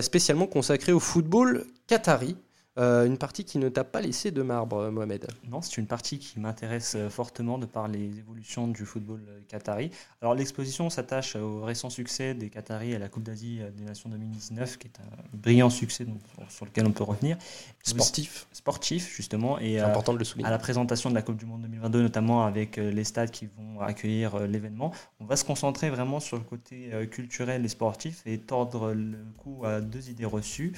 spécialement 0.00 0.46
consacré 0.46 0.92
au 0.92 1.00
football 1.00 1.66
qatari. 1.86 2.36
Euh, 2.78 3.04
une 3.04 3.18
partie 3.18 3.44
qui 3.44 3.58
ne 3.58 3.68
t'a 3.68 3.84
pas 3.84 4.00
laissé 4.00 4.30
de 4.30 4.40
marbre, 4.40 4.78
euh, 4.78 4.90
Mohamed 4.90 5.26
Non, 5.50 5.60
c'est 5.60 5.76
une 5.76 5.86
partie 5.86 6.18
qui 6.18 6.40
m'intéresse 6.40 6.94
euh, 6.96 7.10
fortement 7.10 7.58
de 7.58 7.66
par 7.66 7.86
les 7.86 8.18
évolutions 8.18 8.66
du 8.66 8.86
football 8.86 9.20
qatari. 9.48 9.90
Alors 10.22 10.34
l'exposition 10.34 10.88
s'attache 10.88 11.36
au 11.36 11.60
récent 11.62 11.90
succès 11.90 12.32
des 12.32 12.48
Qataris 12.48 12.94
à 12.94 12.98
la 12.98 13.10
Coupe 13.10 13.24
d'Asie 13.24 13.60
des 13.76 13.84
Nations 13.84 14.08
2019, 14.08 14.78
qui 14.78 14.86
est 14.86 15.00
un 15.00 15.36
brillant 15.36 15.68
succès 15.68 16.06
sur, 16.48 16.64
lequel 16.64 16.86
on 16.86 16.92
peut 16.92 17.04
revenir. 17.04 17.36
Sportif. 17.82 18.46
Sportif, 18.52 19.14
justement. 19.14 19.58
Et 19.58 19.78
important 19.78 20.14
de 20.14 20.18
le 20.18 20.24
souligner. 20.24 20.48
À 20.48 20.50
la 20.50 20.58
présentation 20.58 21.10
de 21.10 21.14
la 21.14 21.20
Coupe 21.20 21.36
du 21.36 21.44
Monde 21.44 21.62
2022, 21.62 22.02
notamment 22.02 22.46
avec 22.46 22.76
les 22.76 23.04
stades 23.04 23.30
qui 23.30 23.46
vont 23.46 23.80
accueillir 23.80 24.46
l'événement, 24.46 24.92
on 25.20 25.26
va 25.26 25.36
se 25.36 25.44
concentrer 25.44 25.90
vraiment 25.90 26.20
sur 26.20 26.38
le 26.38 26.44
côté 26.44 26.90
culturel 27.10 27.64
et 27.64 27.68
sportif 27.68 28.22
et 28.24 28.38
tordre 28.38 28.92
le 28.92 29.18
coup 29.36 29.64
à 29.66 29.80
deux 29.82 30.08
idées 30.08 30.24
reçues. 30.24 30.72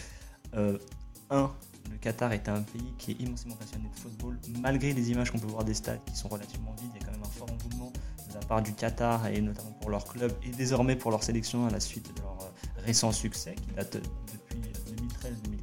un, 1.31 1.51
le 1.91 1.97
Qatar 1.99 2.33
est 2.33 2.49
un 2.49 2.63
pays 2.63 2.95
qui 2.99 3.13
est 3.13 3.21
immensément 3.21 3.55
passionné 3.57 3.89
de 3.89 3.99
football. 3.99 4.39
Malgré 4.61 4.93
les 4.93 5.11
images 5.11 5.31
qu'on 5.31 5.39
peut 5.39 5.47
voir 5.47 5.65
des 5.65 5.75
stades 5.75 6.01
qui 6.07 6.17
sont 6.17 6.29
relativement 6.29 6.75
vides, 6.81 6.91
il 6.95 7.01
y 7.01 7.03
a 7.03 7.07
quand 7.07 7.13
même 7.13 7.23
un 7.23 7.31
fort 7.31 7.49
engouement 7.51 7.93
de 8.29 8.35
la 8.35 8.41
part 8.41 8.63
du 8.63 8.73
Qatar 8.73 9.27
et 9.29 9.41
notamment 9.41 9.73
pour 9.81 9.91
leur 9.91 10.05
club 10.05 10.33
et 10.43 10.51
désormais 10.51 10.97
pour 10.97 11.11
leur 11.11 11.23
sélection 11.23 11.67
à 11.67 11.71
la 11.71 11.81
suite 11.81 12.15
de 12.15 12.23
leur 12.23 12.39
euh, 12.43 12.85
récent 12.85 13.13
succès 13.13 13.55
qui 13.55 13.75
date 13.75 13.97
depuis 14.33 14.59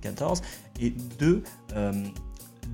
2013-2014. 0.03 0.41
Et 0.79 0.91
deux, 1.19 1.43
euh, 1.73 1.91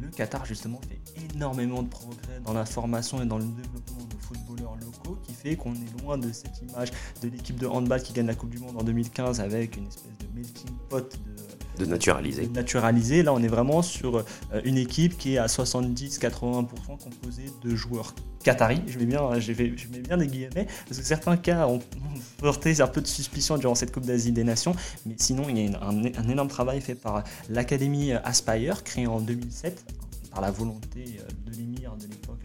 le 0.02 0.08
Qatar 0.10 0.46
justement 0.46 0.80
fait 0.82 1.00
énormément 1.34 1.84
de 1.84 1.90
progrès 1.90 2.40
dans 2.46 2.54
la 2.54 2.66
formation 2.66 3.22
et 3.22 3.26
dans 3.26 3.38
le 3.38 3.46
développement 3.46 4.06
de 4.06 4.16
footballeurs 4.16 4.76
locaux 4.76 5.18
qui 5.24 5.34
fait 5.34 5.56
qu'on 5.56 5.74
est 5.74 6.02
loin 6.02 6.18
de 6.18 6.32
cette 6.32 6.62
image 6.62 6.92
de 7.22 7.30
l'équipe 7.30 7.58
de 7.58 7.68
handball 7.68 8.02
qui 8.02 8.14
gagne 8.14 8.28
la 8.28 8.36
Coupe 8.36 8.50
du 8.50 8.60
Monde 8.60 8.78
en 8.78 8.84
2015 8.84 9.40
avec 9.40 9.78
une 9.78 9.88
espèce 9.88 10.18
de 10.20 10.28
melting 10.36 10.70
pot 10.90 11.18
de 11.26 11.57
de 11.78 11.86
naturaliser. 11.86 12.48
naturaliser. 12.48 13.24
Là, 13.24 13.34
on 13.34 13.42
est 13.42 13.48
vraiment 13.48 13.82
sur 13.82 14.18
euh, 14.18 14.24
une 14.64 14.78
équipe 14.78 15.18
qui 15.18 15.36
est 15.36 15.38
à 15.38 15.48
70-80% 15.48 16.68
composée 17.04 17.52
de 17.64 17.76
joueurs 17.76 18.14
qataris. 18.44 18.82
Je 18.88 19.00
mets 19.00 19.06
bien, 19.06 19.40
je 19.40 19.52
mets, 19.52 20.00
bien 20.00 20.18
des 20.18 20.28
guillemets, 20.28 20.68
parce 20.88 21.00
que 21.00 21.06
certains 21.06 21.38
cas 21.38 21.68
ont, 21.68 21.80
porté 22.38 22.80
un 22.82 22.88
peu 22.88 23.02
de 23.02 23.08
suspicion 23.08 23.58
durant 23.58 23.76
cette 23.76 23.92
Coupe 23.92 24.06
d'Asie 24.06 24.32
des 24.32 24.44
Nations. 24.44 24.76
Mais 25.06 25.16
sinon, 25.18 25.46
il 25.50 25.58
y 25.58 25.74
a 25.74 25.84
un, 25.84 26.30
énorme 26.30 26.50
travail 26.50 26.82
fait 26.82 26.96
par 26.96 27.24
l'Académie 27.50 28.14
Aspire, 28.14 28.84
créée 28.84 29.08
en 29.08 29.20
2007, 29.20 29.86
par 30.32 30.42
la 30.42 30.52
volonté 30.52 31.20
euh, 31.20 31.50
de 31.50 31.56
l'émir 31.56 31.96
de 31.96 32.08
l'époque 32.08 32.42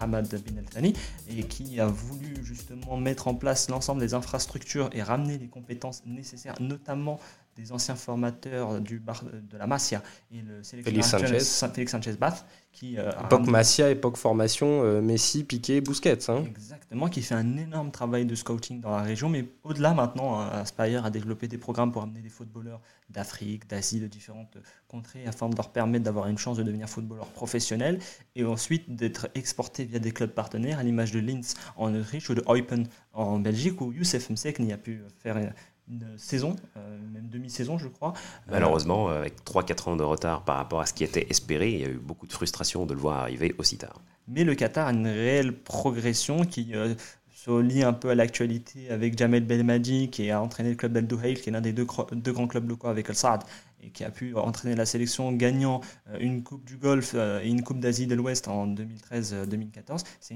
Hamad 0.00 0.28
bin 0.28 0.56
El 0.58 0.64
Thani, 0.64 0.94
et 1.28 1.44
qui 1.44 1.80
a 1.80 1.86
voulu 1.86 2.36
justement 2.42 2.96
mettre 2.96 3.28
en 3.28 3.34
place 3.34 3.68
l'ensemble 3.70 4.00
des 4.00 4.14
infrastructures 4.14 4.90
et 4.92 5.02
ramener 5.02 5.38
les 5.38 5.48
compétences 5.48 6.02
nécessaires, 6.06 6.56
notamment 6.60 7.20
des 7.56 7.72
anciens 7.72 7.94
formateurs 7.94 8.80
du 8.80 8.98
bar 8.98 9.24
de 9.24 9.56
la 9.56 9.66
Masia 9.66 10.02
et 10.32 10.42
le 10.42 10.62
Félix 10.62 11.10
Sanchez, 11.10 11.38
Félix 11.72 11.92
Sanchez 11.92 12.12
Bath, 12.14 12.46
qui 12.72 12.98
euh, 12.98 13.12
époque 13.24 13.46
Masia, 13.46 13.90
époque 13.90 14.16
formation, 14.16 14.82
euh, 14.82 15.00
Messi, 15.00 15.44
Piqué, 15.44 15.80
Busquets. 15.80 16.28
Hein. 16.28 16.44
Exactement, 16.44 17.08
qui 17.08 17.22
fait 17.22 17.36
un 17.36 17.56
énorme 17.56 17.92
travail 17.92 18.26
de 18.26 18.34
scouting 18.34 18.80
dans 18.80 18.90
la 18.90 19.02
région, 19.02 19.28
mais 19.28 19.48
au-delà 19.62 19.94
maintenant, 19.94 20.40
hein, 20.40 20.48
Aspire 20.48 21.04
a 21.04 21.10
développé 21.10 21.46
des 21.46 21.58
programmes 21.58 21.92
pour 21.92 22.02
amener 22.02 22.20
des 22.20 22.28
footballeurs 22.28 22.80
d'Afrique, 23.10 23.68
d'Asie, 23.68 24.00
de 24.00 24.08
différentes 24.08 24.56
contrées, 24.88 25.26
afin 25.26 25.48
de 25.48 25.56
leur 25.56 25.70
permettre 25.70 26.04
d'avoir 26.04 26.26
une 26.26 26.38
chance 26.38 26.56
de 26.56 26.62
devenir 26.62 26.88
footballeur 26.88 27.26
professionnel 27.28 28.00
et 28.34 28.44
ensuite 28.44 28.94
d'être 28.94 29.28
exportés 29.34 29.84
via 29.84 30.00
des 30.00 30.10
clubs 30.10 30.30
partenaires, 30.30 30.78
à 30.80 30.82
l'image 30.82 31.12
de 31.12 31.20
Linz 31.20 31.54
en 31.76 31.94
Autriche 31.94 32.28
ou 32.30 32.34
de 32.34 32.42
Eupen 32.48 32.88
en 33.12 33.38
Belgique, 33.38 33.80
où 33.80 33.92
Youssef 33.92 34.30
Msek 34.30 34.58
n'y 34.58 34.72
a 34.72 34.78
pu 34.78 35.02
faire 35.22 35.52
une 35.88 36.16
saison, 36.16 36.56
euh, 36.76 36.98
même 37.12 37.28
demi-saison 37.28 37.78
je 37.78 37.88
crois. 37.88 38.14
Malheureusement, 38.50 39.10
euh, 39.10 39.18
avec 39.18 39.44
3-4 39.44 39.90
ans 39.90 39.96
de 39.96 40.02
retard 40.02 40.42
par 40.42 40.56
rapport 40.56 40.80
à 40.80 40.86
ce 40.86 40.94
qui 40.94 41.04
était 41.04 41.26
espéré, 41.30 41.72
il 41.72 41.80
y 41.80 41.84
a 41.84 41.88
eu 41.88 41.98
beaucoup 41.98 42.26
de 42.26 42.32
frustration 42.32 42.86
de 42.86 42.94
le 42.94 43.00
voir 43.00 43.18
arriver 43.18 43.54
aussi 43.58 43.76
tard. 43.76 44.00
Mais 44.28 44.44
le 44.44 44.54
Qatar 44.54 44.86
a 44.86 44.92
une 44.92 45.06
réelle 45.06 45.52
progression 45.52 46.44
qui 46.44 46.74
euh, 46.74 46.94
se 47.34 47.60
lie 47.60 47.82
un 47.82 47.92
peu 47.92 48.08
à 48.08 48.14
l'actualité 48.14 48.88
avec 48.90 49.18
Jamel 49.18 49.44
Belmadi 49.44 50.08
qui 50.08 50.30
a 50.30 50.40
entraîné 50.40 50.70
le 50.70 50.76
club 50.76 50.92
d'Al 50.92 51.06
Duhail, 51.06 51.34
qui 51.34 51.50
est 51.50 51.52
l'un 51.52 51.60
des 51.60 51.74
deux, 51.74 51.86
deux, 52.12 52.32
grands 52.32 52.46
clubs 52.46 52.66
locaux 52.66 52.88
avec 52.88 53.10
Al 53.10 53.16
Saad 53.16 53.44
et 53.84 53.90
qui 53.90 54.04
a 54.04 54.10
pu 54.10 54.34
entraîner 54.36 54.74
la 54.74 54.86
sélection 54.86 55.32
gagnant 55.32 55.80
euh, 56.08 56.18
une 56.20 56.42
Coupe 56.42 56.64
du 56.64 56.76
Golfe 56.76 57.12
euh, 57.14 57.40
et 57.42 57.48
une 57.48 57.62
Coupe 57.62 57.80
d'Asie 57.80 58.06
de 58.06 58.14
l'Ouest 58.14 58.48
en 58.48 58.66
2013-2014. 58.66 60.04
C'est 60.20 60.34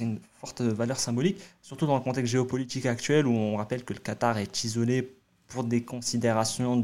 une, 0.00 0.20
forte 0.40 0.62
valeur 0.62 0.98
symbolique, 0.98 1.38
surtout 1.60 1.86
dans 1.86 1.96
le 1.96 2.02
contexte 2.02 2.32
géopolitique 2.32 2.86
actuel 2.86 3.26
où 3.26 3.32
on 3.32 3.56
rappelle 3.56 3.84
que 3.84 3.92
le 3.92 4.00
Qatar 4.00 4.38
est 4.38 4.64
isolé 4.64 5.16
pour 5.46 5.64
des 5.64 5.84
considérations 5.84 6.82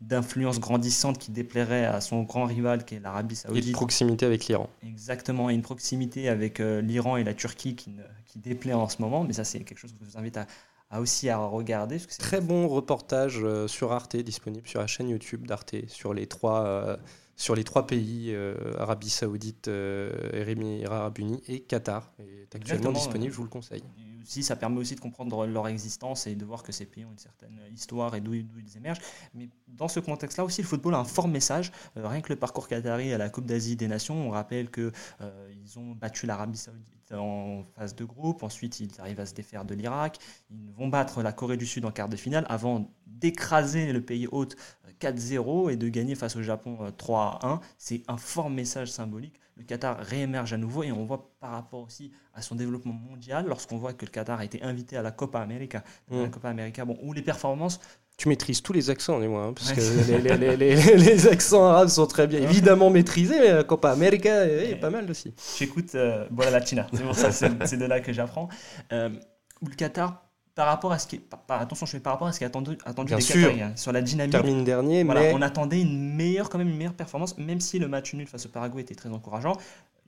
d'influence 0.00 0.58
grandissante 0.58 1.18
qui 1.18 1.30
déplairait 1.30 1.84
à 1.84 2.00
son 2.00 2.24
grand 2.24 2.46
rival 2.46 2.84
qui 2.84 2.96
est 2.96 3.00
l'Arabie 3.00 3.36
Saoudite. 3.36 3.64
Et 3.64 3.68
de 3.68 3.72
proximité 3.72 4.26
avec 4.26 4.46
l'Iran. 4.46 4.68
Exactement, 4.82 5.48
et 5.50 5.54
une 5.54 5.62
proximité 5.62 6.28
avec 6.28 6.58
euh, 6.58 6.80
l'Iran 6.80 7.16
et 7.16 7.24
la 7.24 7.34
Turquie 7.34 7.76
qui, 7.76 7.94
qui 8.26 8.38
déplaît 8.38 8.72
en 8.72 8.88
ce 8.88 9.00
moment, 9.00 9.24
mais 9.24 9.32
ça 9.32 9.44
c'est 9.44 9.60
quelque 9.60 9.78
chose 9.78 9.92
que 9.92 10.04
je 10.04 10.10
vous 10.10 10.18
invite 10.18 10.36
à, 10.36 10.46
à 10.90 11.00
aussi 11.00 11.28
à 11.28 11.38
regarder. 11.38 11.98
Très 12.18 12.40
bon 12.40 12.68
reportage 12.68 13.40
euh, 13.42 13.68
sur 13.68 13.92
Arte, 13.92 14.16
disponible 14.16 14.66
sur 14.66 14.80
la 14.80 14.86
chaîne 14.86 15.08
YouTube 15.08 15.46
d'Arte, 15.46 15.74
sur 15.86 16.14
les 16.14 16.26
trois, 16.26 16.64
euh, 16.64 16.96
sur 17.36 17.54
les 17.54 17.64
trois 17.64 17.86
pays, 17.86 18.32
euh, 18.32 18.54
Arabie 18.78 19.10
Saoudite, 19.10 19.68
Émirats 19.68 20.96
Arabes 20.96 21.18
Unis 21.18 21.42
et 21.46 21.60
Qatar. 21.60 22.12
est 22.18 22.54
actuellement 22.54 22.92
disponible, 22.92 23.32
je 23.32 23.36
vous 23.36 23.44
le 23.44 23.50
conseille. 23.50 23.82
aussi, 24.22 24.42
ça 24.42 24.56
permet 24.56 24.78
aussi 24.78 24.94
de 24.94 25.00
comprendre 25.00 25.46
leur 25.46 25.68
existence 25.68 26.26
et 26.26 26.34
de 26.34 26.44
voir 26.44 26.62
que 26.62 26.72
ces 26.72 26.86
pays 26.86 27.04
ont 27.04 27.12
une 27.12 27.18
certaine 27.18 27.60
histoire 27.72 28.14
et 28.14 28.20
d'où 28.20 28.34
ils 28.34 28.76
émergent. 28.76 29.00
Mais 29.34 29.50
dans 29.68 29.88
ce 29.88 30.00
contexte-là 30.00 30.44
aussi, 30.44 30.62
le 30.62 30.68
football 30.68 30.94
a 30.94 30.98
un 30.98 31.04
fort 31.04 31.28
message. 31.28 31.70
rien 31.96 32.22
que 32.22 32.32
le 32.32 32.38
parcours 32.38 32.66
qatari 32.66 33.12
à 33.12 33.18
la 33.18 33.28
Coupe 33.28 33.46
d'Asie 33.46 33.76
des 33.76 33.88
Nations, 33.88 34.26
on 34.26 34.30
rappelle 34.30 34.70
qu'ils 34.70 34.92
ils 35.52 35.78
ont 35.78 35.92
battu 35.92 36.26
l'Arabie 36.26 36.58
Saoudite 36.58 36.97
en 37.12 37.64
phase 37.76 37.94
de 37.94 38.04
groupe. 38.04 38.42
Ensuite, 38.42 38.80
ils 38.80 39.00
arrivent 39.00 39.20
à 39.20 39.26
se 39.26 39.34
défaire 39.34 39.64
de 39.64 39.74
l'Irak. 39.74 40.18
Ils 40.50 40.72
vont 40.72 40.88
battre 40.88 41.22
la 41.22 41.32
Corée 41.32 41.56
du 41.56 41.66
Sud 41.66 41.84
en 41.84 41.90
quart 41.90 42.08
de 42.08 42.16
finale 42.16 42.46
avant 42.48 42.90
d'écraser 43.06 43.92
le 43.92 44.00
pays 44.00 44.28
hôte 44.30 44.56
4-0 45.00 45.70
et 45.70 45.76
de 45.76 45.88
gagner 45.88 46.14
face 46.14 46.36
au 46.36 46.42
Japon 46.42 46.78
3-1. 46.98 47.44
Euh, 47.44 47.56
C'est 47.78 48.02
un 48.08 48.16
fort 48.16 48.50
message 48.50 48.90
symbolique. 48.90 49.40
Le 49.56 49.64
Qatar 49.64 49.98
réémerge 49.98 50.52
à 50.52 50.56
nouveau 50.56 50.84
et 50.84 50.92
on 50.92 51.04
voit 51.04 51.32
par 51.40 51.50
rapport 51.50 51.80
aussi 51.80 52.12
à 52.32 52.42
son 52.42 52.54
développement 52.54 52.92
mondial, 52.92 53.46
lorsqu'on 53.46 53.76
voit 53.76 53.92
que 53.92 54.04
le 54.04 54.10
Qatar 54.10 54.38
a 54.38 54.44
été 54.44 54.62
invité 54.62 54.96
à 54.96 55.02
la 55.02 55.10
Copa 55.10 55.40
América, 55.40 55.82
la 56.10 56.26
mm. 56.26 56.30
Copa 56.30 56.48
América, 56.48 56.84
bon, 56.84 56.96
où 57.02 57.12
les 57.12 57.22
performances 57.22 57.80
tu 58.18 58.28
maîtrises 58.28 58.62
tous 58.62 58.72
les 58.72 58.90
accents, 58.90 59.20
dis-moi, 59.20 59.44
hein, 59.44 59.52
parce 59.54 59.72
que 59.72 59.80
les, 60.10 60.56
les, 60.56 60.76
les, 60.96 61.28
accents 61.28 61.64
arabes 61.64 61.88
sont 61.88 62.06
très 62.08 62.26
bien, 62.26 62.40
évidemment 62.40 62.90
maîtrisés, 62.90 63.38
mais 63.38 63.52
la 63.52 63.62
Copa 63.62 63.92
América 63.92 64.44
est, 64.44 64.74
pas 64.74 64.90
mal 64.90 65.08
aussi. 65.08 65.32
J'écoute 65.56 65.94
euh, 65.94 66.26
Bola 66.28 66.50
Latina, 66.50 66.88
c'est 66.92 67.04
pour 67.04 67.14
ça, 67.14 67.30
c'est 67.30 67.76
de 67.76 67.84
là 67.84 68.00
que 68.00 68.12
j'apprends. 68.12 68.48
Euh, 68.92 69.10
le 69.62 69.74
Qatar, 69.76 70.27
par 70.58 70.66
rapport 70.66 70.90
à 70.90 70.98
ce 70.98 71.06
qui 71.06 71.14
est, 71.14 71.20
par, 71.20 71.60
attention, 71.62 71.86
je 71.86 71.92
fais 71.92 72.00
par 72.00 72.14
rapport 72.14 72.26
à 72.26 72.32
ce 72.32 72.38
qui 72.38 72.42
est 72.42 72.46
attendu, 72.48 72.76
attendu 72.84 73.14
des 73.14 73.22
Qatariens 73.22 73.76
sur 73.76 73.92
la 73.92 74.02
dynamique. 74.02 74.32
Termine 74.32 74.64
dernier, 74.64 75.04
mais 75.04 75.32
on 75.32 75.40
attendait 75.40 75.80
une 75.80 76.16
meilleure, 76.16 76.50
quand 76.50 76.58
même 76.58 76.68
une 76.68 76.76
meilleure 76.76 76.94
performance, 76.94 77.38
même 77.38 77.60
si 77.60 77.78
le 77.78 77.86
match 77.86 78.12
nul 78.12 78.26
face 78.26 78.46
au 78.46 78.48
Paraguay 78.48 78.82
était 78.82 78.96
très 78.96 79.08
encourageant 79.08 79.56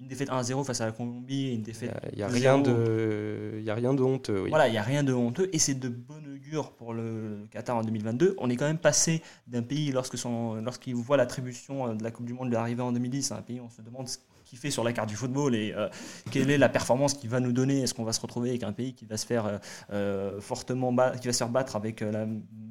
une 0.00 0.08
défaite 0.08 0.30
1-0 0.30 0.64
face 0.64 0.80
à 0.80 0.86
la 0.86 0.92
Colombie, 0.92 1.54
une 1.54 1.62
défaite. 1.62 1.92
Il 2.12 2.16
n'y 2.16 2.22
a, 2.24 2.28
rien 2.28 2.58
de, 2.58 3.56
il 3.58 3.64
y 3.64 3.70
a 3.70 3.74
rien 3.74 3.94
de 3.94 4.02
honteux. 4.02 4.46
Voilà, 4.48 4.66
il 4.66 4.72
n'y 4.72 4.78
a 4.78 4.82
rien 4.82 5.04
de 5.04 5.12
honteux 5.12 5.48
et 5.52 5.58
c'est 5.58 5.78
de 5.78 5.88
bon 5.88 6.20
augure 6.34 6.72
pour 6.72 6.94
le 6.94 7.46
Qatar 7.50 7.76
en 7.76 7.82
2022. 7.82 8.34
On 8.38 8.48
est 8.48 8.56
quand 8.56 8.66
même 8.66 8.78
passé 8.78 9.22
d'un 9.46 9.62
pays 9.62 9.92
lorsque 9.92 10.16
lorsqu'il 10.64 10.94
voit 10.94 11.18
l'attribution 11.18 11.86
euh, 11.86 11.94
de 11.94 12.02
la 12.02 12.10
Coupe 12.10 12.24
du 12.24 12.32
Monde 12.32 12.52
arriver 12.54 12.82
en 12.82 12.92
2010, 12.92 13.32
un 13.32 13.42
pays 13.42 13.60
on 13.60 13.68
se 13.68 13.82
demande 13.82 14.08
fait 14.56 14.70
sur 14.70 14.84
la 14.84 14.92
carte 14.92 15.08
du 15.08 15.16
football 15.16 15.54
et 15.54 15.72
euh, 15.76 15.88
quelle 16.30 16.50
est 16.50 16.58
la 16.58 16.68
performance 16.68 17.14
qu'il 17.14 17.30
va 17.30 17.40
nous 17.40 17.52
donner? 17.52 17.82
Est-ce 17.82 17.94
qu'on 17.94 18.04
va 18.04 18.12
se 18.12 18.20
retrouver 18.20 18.50
avec 18.50 18.62
un 18.62 18.72
pays 18.72 18.94
qui 18.94 19.04
va 19.04 19.16
se 19.16 19.26
faire 19.26 19.60
euh, 19.92 20.40
fortement 20.40 20.94
qui 21.20 21.26
va 21.26 21.32
se 21.32 21.38
faire 21.38 21.48
battre 21.48 21.76
avec 21.76 22.00
la 22.00 22.26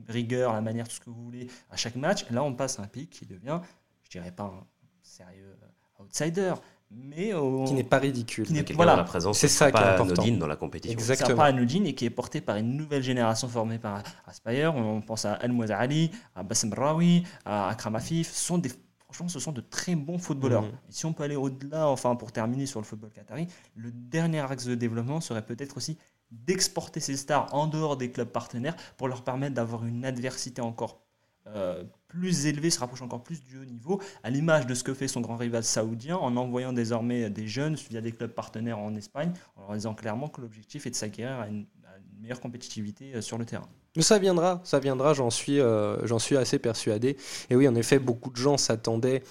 rigueur, 0.07 0.53
la 0.53 0.61
manière, 0.61 0.87
tout 0.87 0.95
ce 0.95 0.99
que 0.99 1.09
vous 1.09 1.23
voulez 1.23 1.47
à 1.69 1.77
chaque 1.77 1.95
match? 1.95 2.25
Là, 2.31 2.43
on 2.43 2.53
passe 2.53 2.79
à 2.79 2.83
un 2.83 2.87
pays 2.87 3.07
qui 3.07 3.25
devient, 3.25 3.59
je 4.03 4.09
dirais 4.09 4.31
pas 4.31 4.43
un 4.43 4.65
sérieux 5.01 5.55
outsider, 5.99 6.53
mais 6.91 7.33
qui 7.67 7.73
n'est 7.73 7.83
pas 7.83 7.99
ridicule. 7.99 8.47
voilà, 8.73 8.95
la 8.95 9.03
présence 9.03 9.37
c'est 9.37 9.47
ça 9.47 9.71
qui 9.71 9.81
est 9.81 9.85
important 9.85 10.27
dans 10.27 10.47
la 10.47 10.55
compétition. 10.55 10.97
Exactement. 10.97 11.37
pas 11.37 11.45
anodine 11.45 11.85
et 11.85 11.93
qui 11.93 12.05
est 12.05 12.09
porté 12.09 12.41
par 12.41 12.57
une 12.57 12.75
nouvelle 12.75 13.03
génération 13.03 13.47
formée 13.47 13.77
par 13.77 14.01
Aspire. 14.25 14.75
On 14.75 15.01
pense 15.01 15.25
à 15.25 15.37
El 15.41 15.53
Ali, 15.71 16.11
à 16.35 16.41
Bassem 16.41 16.73
Rawi, 16.73 17.23
à 17.45 17.69
Akram 17.69 17.95
Afif. 17.95 18.31
Ce 18.31 18.47
sont 18.47 18.57
des 18.57 18.71
franchement, 19.09 19.27
ce 19.27 19.39
sont 19.39 19.51
de 19.51 19.61
très 19.61 19.95
bons 19.95 20.19
footballeurs. 20.19 20.65
Et 20.65 20.91
si 20.91 21.05
on 21.05 21.13
peut 21.13 21.23
aller 21.23 21.35
au-delà, 21.35 21.87
enfin 21.87 22.15
pour 22.15 22.31
terminer 22.31 22.67
sur 22.67 22.79
le 22.79 22.85
football 22.85 23.09
qatari, 23.09 23.47
le 23.75 23.91
dernier 23.91 24.39
axe 24.39 24.65
de 24.65 24.75
développement 24.75 25.19
serait 25.19 25.45
peut-être 25.45 25.77
aussi 25.77 25.97
d'exporter 26.31 26.99
ces 26.99 27.17
stars 27.17 27.51
en 27.53 27.65
dehors 27.65 27.97
des 27.97 28.11
clubs 28.11 28.29
partenaires 28.29 28.75
pour 28.97 29.07
leur 29.07 29.23
permettre 29.23 29.55
d'avoir 29.55 29.83
une 29.85 30.05
adversité 30.05 30.61
encore 30.61 31.01
euh, 31.47 31.83
plus 32.07 32.45
élevé, 32.45 32.69
se 32.69 32.79
rapproche 32.79 33.01
encore 33.01 33.23
plus 33.23 33.43
du 33.43 33.57
haut 33.59 33.65
niveau, 33.65 34.01
à 34.23 34.29
l'image 34.29 34.65
de 34.65 34.73
ce 34.73 34.83
que 34.83 34.93
fait 34.93 35.07
son 35.07 35.21
grand 35.21 35.37
rival 35.37 35.63
saoudien, 35.63 36.17
en 36.17 36.35
envoyant 36.37 36.73
désormais 36.73 37.29
des 37.29 37.47
jeunes 37.47 37.75
via 37.75 38.01
des 38.01 38.11
clubs 38.11 38.31
partenaires 38.31 38.79
en 38.79 38.95
Espagne, 38.95 39.31
en 39.55 39.61
leur 39.61 39.73
disant 39.73 39.93
clairement 39.93 40.27
que 40.27 40.41
l'objectif 40.41 40.87
est 40.87 40.91
de 40.91 40.95
s'acquérir 40.95 41.39
à, 41.39 41.47
une, 41.47 41.65
meilleure 42.19 42.39
compétitivité 42.39 43.13
euh, 43.15 43.21
sur 43.21 43.37
le 43.37 43.45
terrain. 43.45 43.67
Ça 43.99 44.19
viendra, 44.19 44.61
ça 44.63 44.79
viendra, 44.79 45.13
j'en 45.13 45.29
suis, 45.29 45.59
euh, 45.59 46.19
suis 46.19 46.37
assez 46.37 46.59
persuadé. 46.59 47.17
Et 47.49 47.55
oui, 47.55 47.67
en 47.67 47.75
effet, 47.75 47.99
beaucoup 47.99 48.29
de 48.29 48.37
gens 48.37 48.57
s'attendaient 48.57 49.23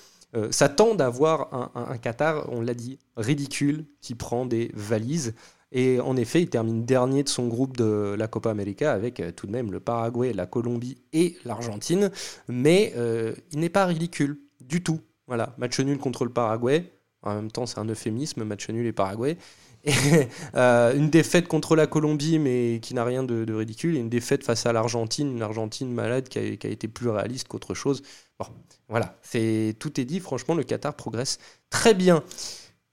s'attendent 0.50 1.00
à 1.00 1.08
voir 1.08 1.70
un, 1.74 1.96
Qatar, 1.96 2.52
on 2.52 2.60
l'a 2.60 2.74
dit, 2.74 2.98
ridicule, 3.16 3.86
qui 4.02 4.14
prend 4.14 4.44
des 4.44 4.70
valises. 4.74 5.32
Et 5.70 6.00
en 6.00 6.16
effet, 6.16 6.42
il 6.42 6.48
termine 6.48 6.84
dernier 6.84 7.22
de 7.22 7.28
son 7.28 7.46
groupe 7.46 7.76
de 7.76 8.14
la 8.18 8.26
Copa 8.26 8.50
América 8.50 8.92
avec 8.92 9.20
euh, 9.20 9.32
tout 9.32 9.46
de 9.46 9.52
même 9.52 9.70
le 9.70 9.80
Paraguay, 9.80 10.32
la 10.32 10.46
Colombie 10.46 10.96
et 11.12 11.36
l'Argentine. 11.44 12.10
Mais 12.48 12.94
euh, 12.96 13.34
il 13.52 13.60
n'est 13.60 13.68
pas 13.68 13.84
ridicule 13.84 14.40
du 14.60 14.82
tout. 14.82 15.00
Voilà, 15.26 15.54
match 15.58 15.78
nul 15.80 15.98
contre 15.98 16.24
le 16.24 16.32
Paraguay. 16.32 16.90
En 17.22 17.34
même 17.34 17.50
temps, 17.50 17.66
c'est 17.66 17.78
un 17.78 17.84
euphémisme, 17.84 18.44
match 18.44 18.68
nul 18.70 18.86
et 18.86 18.92
Paraguay. 18.92 19.36
Euh, 20.54 20.94
une 20.96 21.10
défaite 21.10 21.46
contre 21.46 21.76
la 21.76 21.86
Colombie, 21.86 22.38
mais 22.38 22.80
qui 22.82 22.94
n'a 22.94 23.04
rien 23.04 23.22
de, 23.22 23.52
ridicule. 23.52 23.96
Et 23.96 24.00
une 24.00 24.08
défaite 24.08 24.44
face 24.44 24.66
à 24.66 24.72
l'Argentine, 24.72 25.30
une 25.30 25.42
Argentine 25.42 25.92
malade 25.92 26.28
qui 26.28 26.38
a, 26.38 26.42
été 26.42 26.88
plus 26.88 27.08
réaliste 27.08 27.48
qu'autre 27.48 27.74
chose. 27.74 28.02
Bon, 28.38 28.46
voilà, 28.88 29.16
c'est 29.22 29.76
tout 29.78 30.00
est 30.00 30.04
dit. 30.04 30.20
Franchement, 30.20 30.54
le 30.54 30.64
Qatar 30.64 30.94
progresse 30.94 31.38
très 31.70 31.94
bien. 31.94 32.24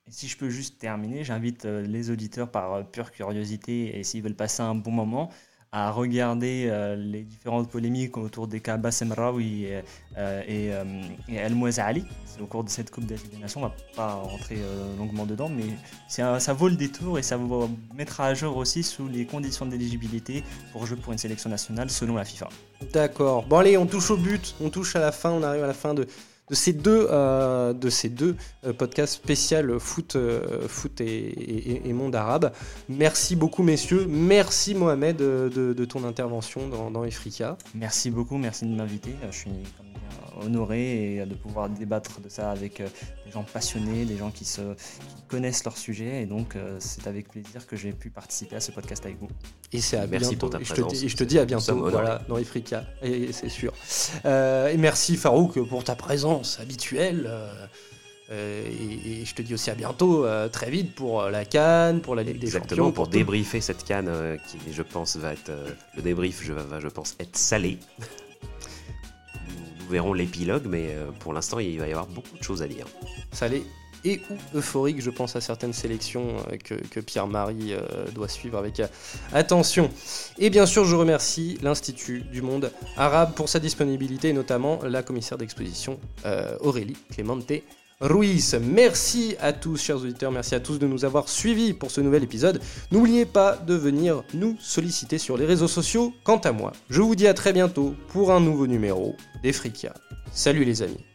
Si 0.08 0.28
je 0.28 0.38
peux 0.38 0.50
juste 0.50 0.78
terminer, 0.80 1.24
j'invite 1.24 1.66
euh, 1.66 1.82
les 1.82 2.12
auditeurs 2.12 2.52
par 2.52 2.74
euh, 2.74 2.84
pure 2.84 3.12
curiosité 3.12 3.98
et 3.98 4.04
s'ils 4.04 4.22
veulent 4.22 4.36
passer 4.36 4.62
un 4.62 4.76
bon 4.76 4.92
moment 4.92 5.32
à 5.72 5.92
regarder 5.92 6.68
euh, 6.70 6.96
les 6.96 7.24
différentes 7.24 7.70
polémiques 7.70 8.18
autour 8.18 8.48
des 8.48 8.60
cas 8.60 8.78
Bassem 8.78 9.12
Raoui 9.12 9.66
et, 9.66 10.72
El 11.28 11.56
Mouazali. 11.56 12.06
Au 12.42 12.46
cours 12.46 12.64
de 12.64 12.70
cette 12.70 12.92
Coupe 12.92 13.06
des 13.06 13.16
Nations, 13.40 13.62
on 13.62 13.66
ne 13.66 13.70
va 13.70 13.76
pas 13.96 14.14
rentrer 14.16 14.58
longuement 14.98 15.26
dedans, 15.26 15.50
mais 15.50 15.64
ça 16.08 16.54
vaut 16.54 16.68
le 16.68 16.76
détour 16.76 17.18
et 17.18 17.24
ça 17.24 17.38
vous 17.38 17.70
mettra 17.94 18.28
à 18.28 18.34
jour 18.34 18.58
aussi 18.58 18.84
sous 18.84 19.08
les 19.08 19.26
conditions 19.26 19.66
d'éligibilité 19.66 20.44
pour 20.74 20.86
jouer 20.86 20.98
pour 20.98 21.14
une 21.14 21.18
sélection 21.18 21.50
nationale 21.50 21.90
selon 21.90 22.16
la 22.16 22.26
FIFA. 22.26 22.50
D'accord. 22.92 23.46
Bon 23.46 23.60
allez, 23.60 23.78
on 23.78 23.86
touche 23.86 24.12
au 24.12 24.18
but, 24.18 24.54
on 24.60 24.70
touche 24.70 24.98
à 24.98 25.00
la 25.00 25.14
fin, 25.14 25.32
on 25.32 25.44
arrive 25.44 25.64
à 25.64 25.68
la 25.68 25.74
fin 25.74 25.94
de, 25.94 26.08
de 26.50 26.56
ces 26.56 26.74
deux, 26.74 27.08
euh, 27.10 27.74
de 27.74 27.90
ces 27.90 28.10
deux 28.10 28.36
euh, 28.66 28.74
podcasts 28.74 29.14
spécial 29.14 29.80
foot, 29.80 30.16
euh, 30.16 30.68
foot 30.68 31.02
et, 31.02 31.82
monde 31.94 32.16
arabe. 32.16 32.52
Merci 32.90 33.36
beaucoup, 33.36 33.64
messieurs. 33.64 34.06
Merci, 34.08 34.76
Mohamed, 34.76 35.18
de, 35.18 35.86
ton 35.86 36.04
intervention 36.04 36.68
dans, 36.68 36.92
dans 36.92 37.04
Efrika. 37.04 37.58
Merci 37.74 38.12
beaucoup, 38.12 38.38
merci 38.38 38.66
de 38.66 38.76
m'inviter. 38.76 39.16
Je 39.32 39.38
suis 39.38 39.52
honoré 40.42 41.16
et 41.16 41.26
de 41.26 41.34
pouvoir 41.34 41.70
débattre 41.70 42.20
de 42.22 42.30
ça 42.30 42.52
avec 42.52 42.82
des 42.82 43.32
gens 43.32 43.44
passionnés, 43.44 44.06
des 44.06 44.18
gens 44.18 44.32
qui, 44.32 44.46
se, 44.46 44.62
connaissent 45.28 45.64
leur 45.64 45.78
sujet. 45.78 46.22
Et 46.22 46.26
donc, 46.26 46.56
c'est 46.80 47.08
avec 47.08 47.30
plaisir 47.30 47.66
que 47.68 47.76
j'ai 47.76 47.92
pu 47.92 48.10
participer 48.10 48.56
à 48.56 48.60
ce 48.60 48.72
podcast 48.72 49.06
avec 49.06 49.20
vous. 49.20 49.30
Et 49.72 49.82
c'est 49.82 49.98
à 49.98 50.08
merci 50.08 50.32
bientôt. 50.32 50.48
Pour 50.48 50.50
ta 50.52 50.60
et 50.60 50.64
je, 50.64 50.74
présence. 50.74 50.94
te 50.94 50.98
dis, 50.98 51.10
je 51.10 51.16
te 51.16 51.24
dis 51.24 51.40
à 51.40 51.46
bientôt 51.46 51.90
voilà, 51.90 52.22
dans 52.28 52.38
Ifrika, 52.38 52.86
et 53.02 53.32
c'est 53.32 53.50
sûr. 53.50 53.74
et 54.26 54.78
merci 54.78 55.18
Farouk 55.18 55.60
pour 55.68 55.84
ta 55.84 55.96
présence 55.96 56.60
habituelle. 56.60 57.30
Euh, 58.32 58.66
et, 58.68 59.22
et, 59.22 59.26
je 59.26 59.36
te 59.36 59.42
dis 59.42 59.54
aussi 59.54 59.70
à 59.70 59.76
bientôt, 59.76 60.26
euh, 60.26 60.50
très 60.50 60.72
vite, 60.72 60.96
pour 60.96 61.22
euh, 61.22 61.30
la 61.30 61.46
Cannes, 61.46 62.02
pour 62.02 62.16
la 62.16 62.24
Ligue 62.24 62.40
des 62.40 62.48
Champions. 62.48 62.64
Exactement, 62.64 62.92
pour, 62.92 63.08
débriefer 63.08 63.62
cette 63.62 63.84
Cannes 63.84 64.38
qui, 64.48 64.58
je 64.74 64.82
pense, 64.82 65.16
va 65.18 65.34
être. 65.34 65.52
le 65.96 66.02
débrief 66.02 66.44
je, 66.44 66.54
va, 66.54 66.80
je 66.80 66.88
pense, 66.88 67.16
être 67.20 67.38
salé. 67.38 67.78
Nous, 69.86 69.92
verrons 69.92 70.14
l'épilogue, 70.14 70.66
mais 70.68 70.96
pour 71.20 71.34
l'instant, 71.34 71.60
il 71.60 71.80
va 71.80 71.88
y 71.88 71.92
avoir 71.92 72.08
beaucoup 72.08 72.38
de 72.38 72.44
choses 72.44 72.62
à 72.62 72.68
dire. 72.68 72.86
Salé 73.32 73.64
et 74.04 74.22
ou 74.30 74.58
euphorique, 74.60 75.02
je 75.02 75.10
pense 75.10 75.36
à 75.36 75.42
certaines 75.42 75.74
sélections 75.74 76.36
que, 76.64 76.76
que 76.76 77.00
Pierre-Marie 77.00 77.74
doit 78.14 78.28
suivre 78.28 78.60
avec 78.60 78.80
attention. 79.34 79.90
Et 80.38 80.52
bien 80.52 80.68
sûr, 80.68 80.86
je 80.86 80.96
remercie 80.96 81.58
l'Institut 81.64 82.22
du 82.22 82.44
monde 82.44 82.72
arabe 82.98 83.34
pour 83.34 83.50
sa 83.50 83.60
disponibilité, 83.60 84.30
et 84.30 84.34
notamment 84.34 84.80
la 84.84 85.02
commissaire 85.02 85.40
d'exposition 85.40 86.00
Aurélie 86.60 86.98
Clémente 87.10 87.48
Ruiz. 88.02 88.58
Merci 88.62 89.36
à 89.40 89.54
tous, 89.54 89.78
chers 89.78 89.98
auditeurs, 89.98 90.32
merci 90.32 90.54
à 90.54 90.60
tous 90.60 90.80
de 90.80 90.88
nous 90.88 91.06
avoir 91.06 91.30
suivis 91.30 91.74
pour 91.74 91.92
ce 91.92 92.02
nouvel 92.02 92.24
épisode. 92.24 92.62
N'oubliez 92.92 93.26
pas 93.26 93.56
de 93.56 93.74
venir 93.74 94.24
nous 94.34 94.58
solliciter 94.60 95.18
sur 95.18 95.38
les 95.38 95.46
réseaux 95.46 95.68
sociaux. 95.68 96.14
Quant 96.24 96.38
à 96.40 96.52
moi, 96.52 96.74
je 96.90 97.02
vous 97.02 97.16
dis 97.16 97.28
à 97.28 97.34
très 97.34 97.54
bientôt 97.54 97.96
pour 98.10 98.32
un 98.34 98.42
nouveau 98.42 98.68
numéro 98.68 99.16
des 99.42 99.54
Salut 100.34 100.66
les 100.66 100.82
amis. 100.82 101.15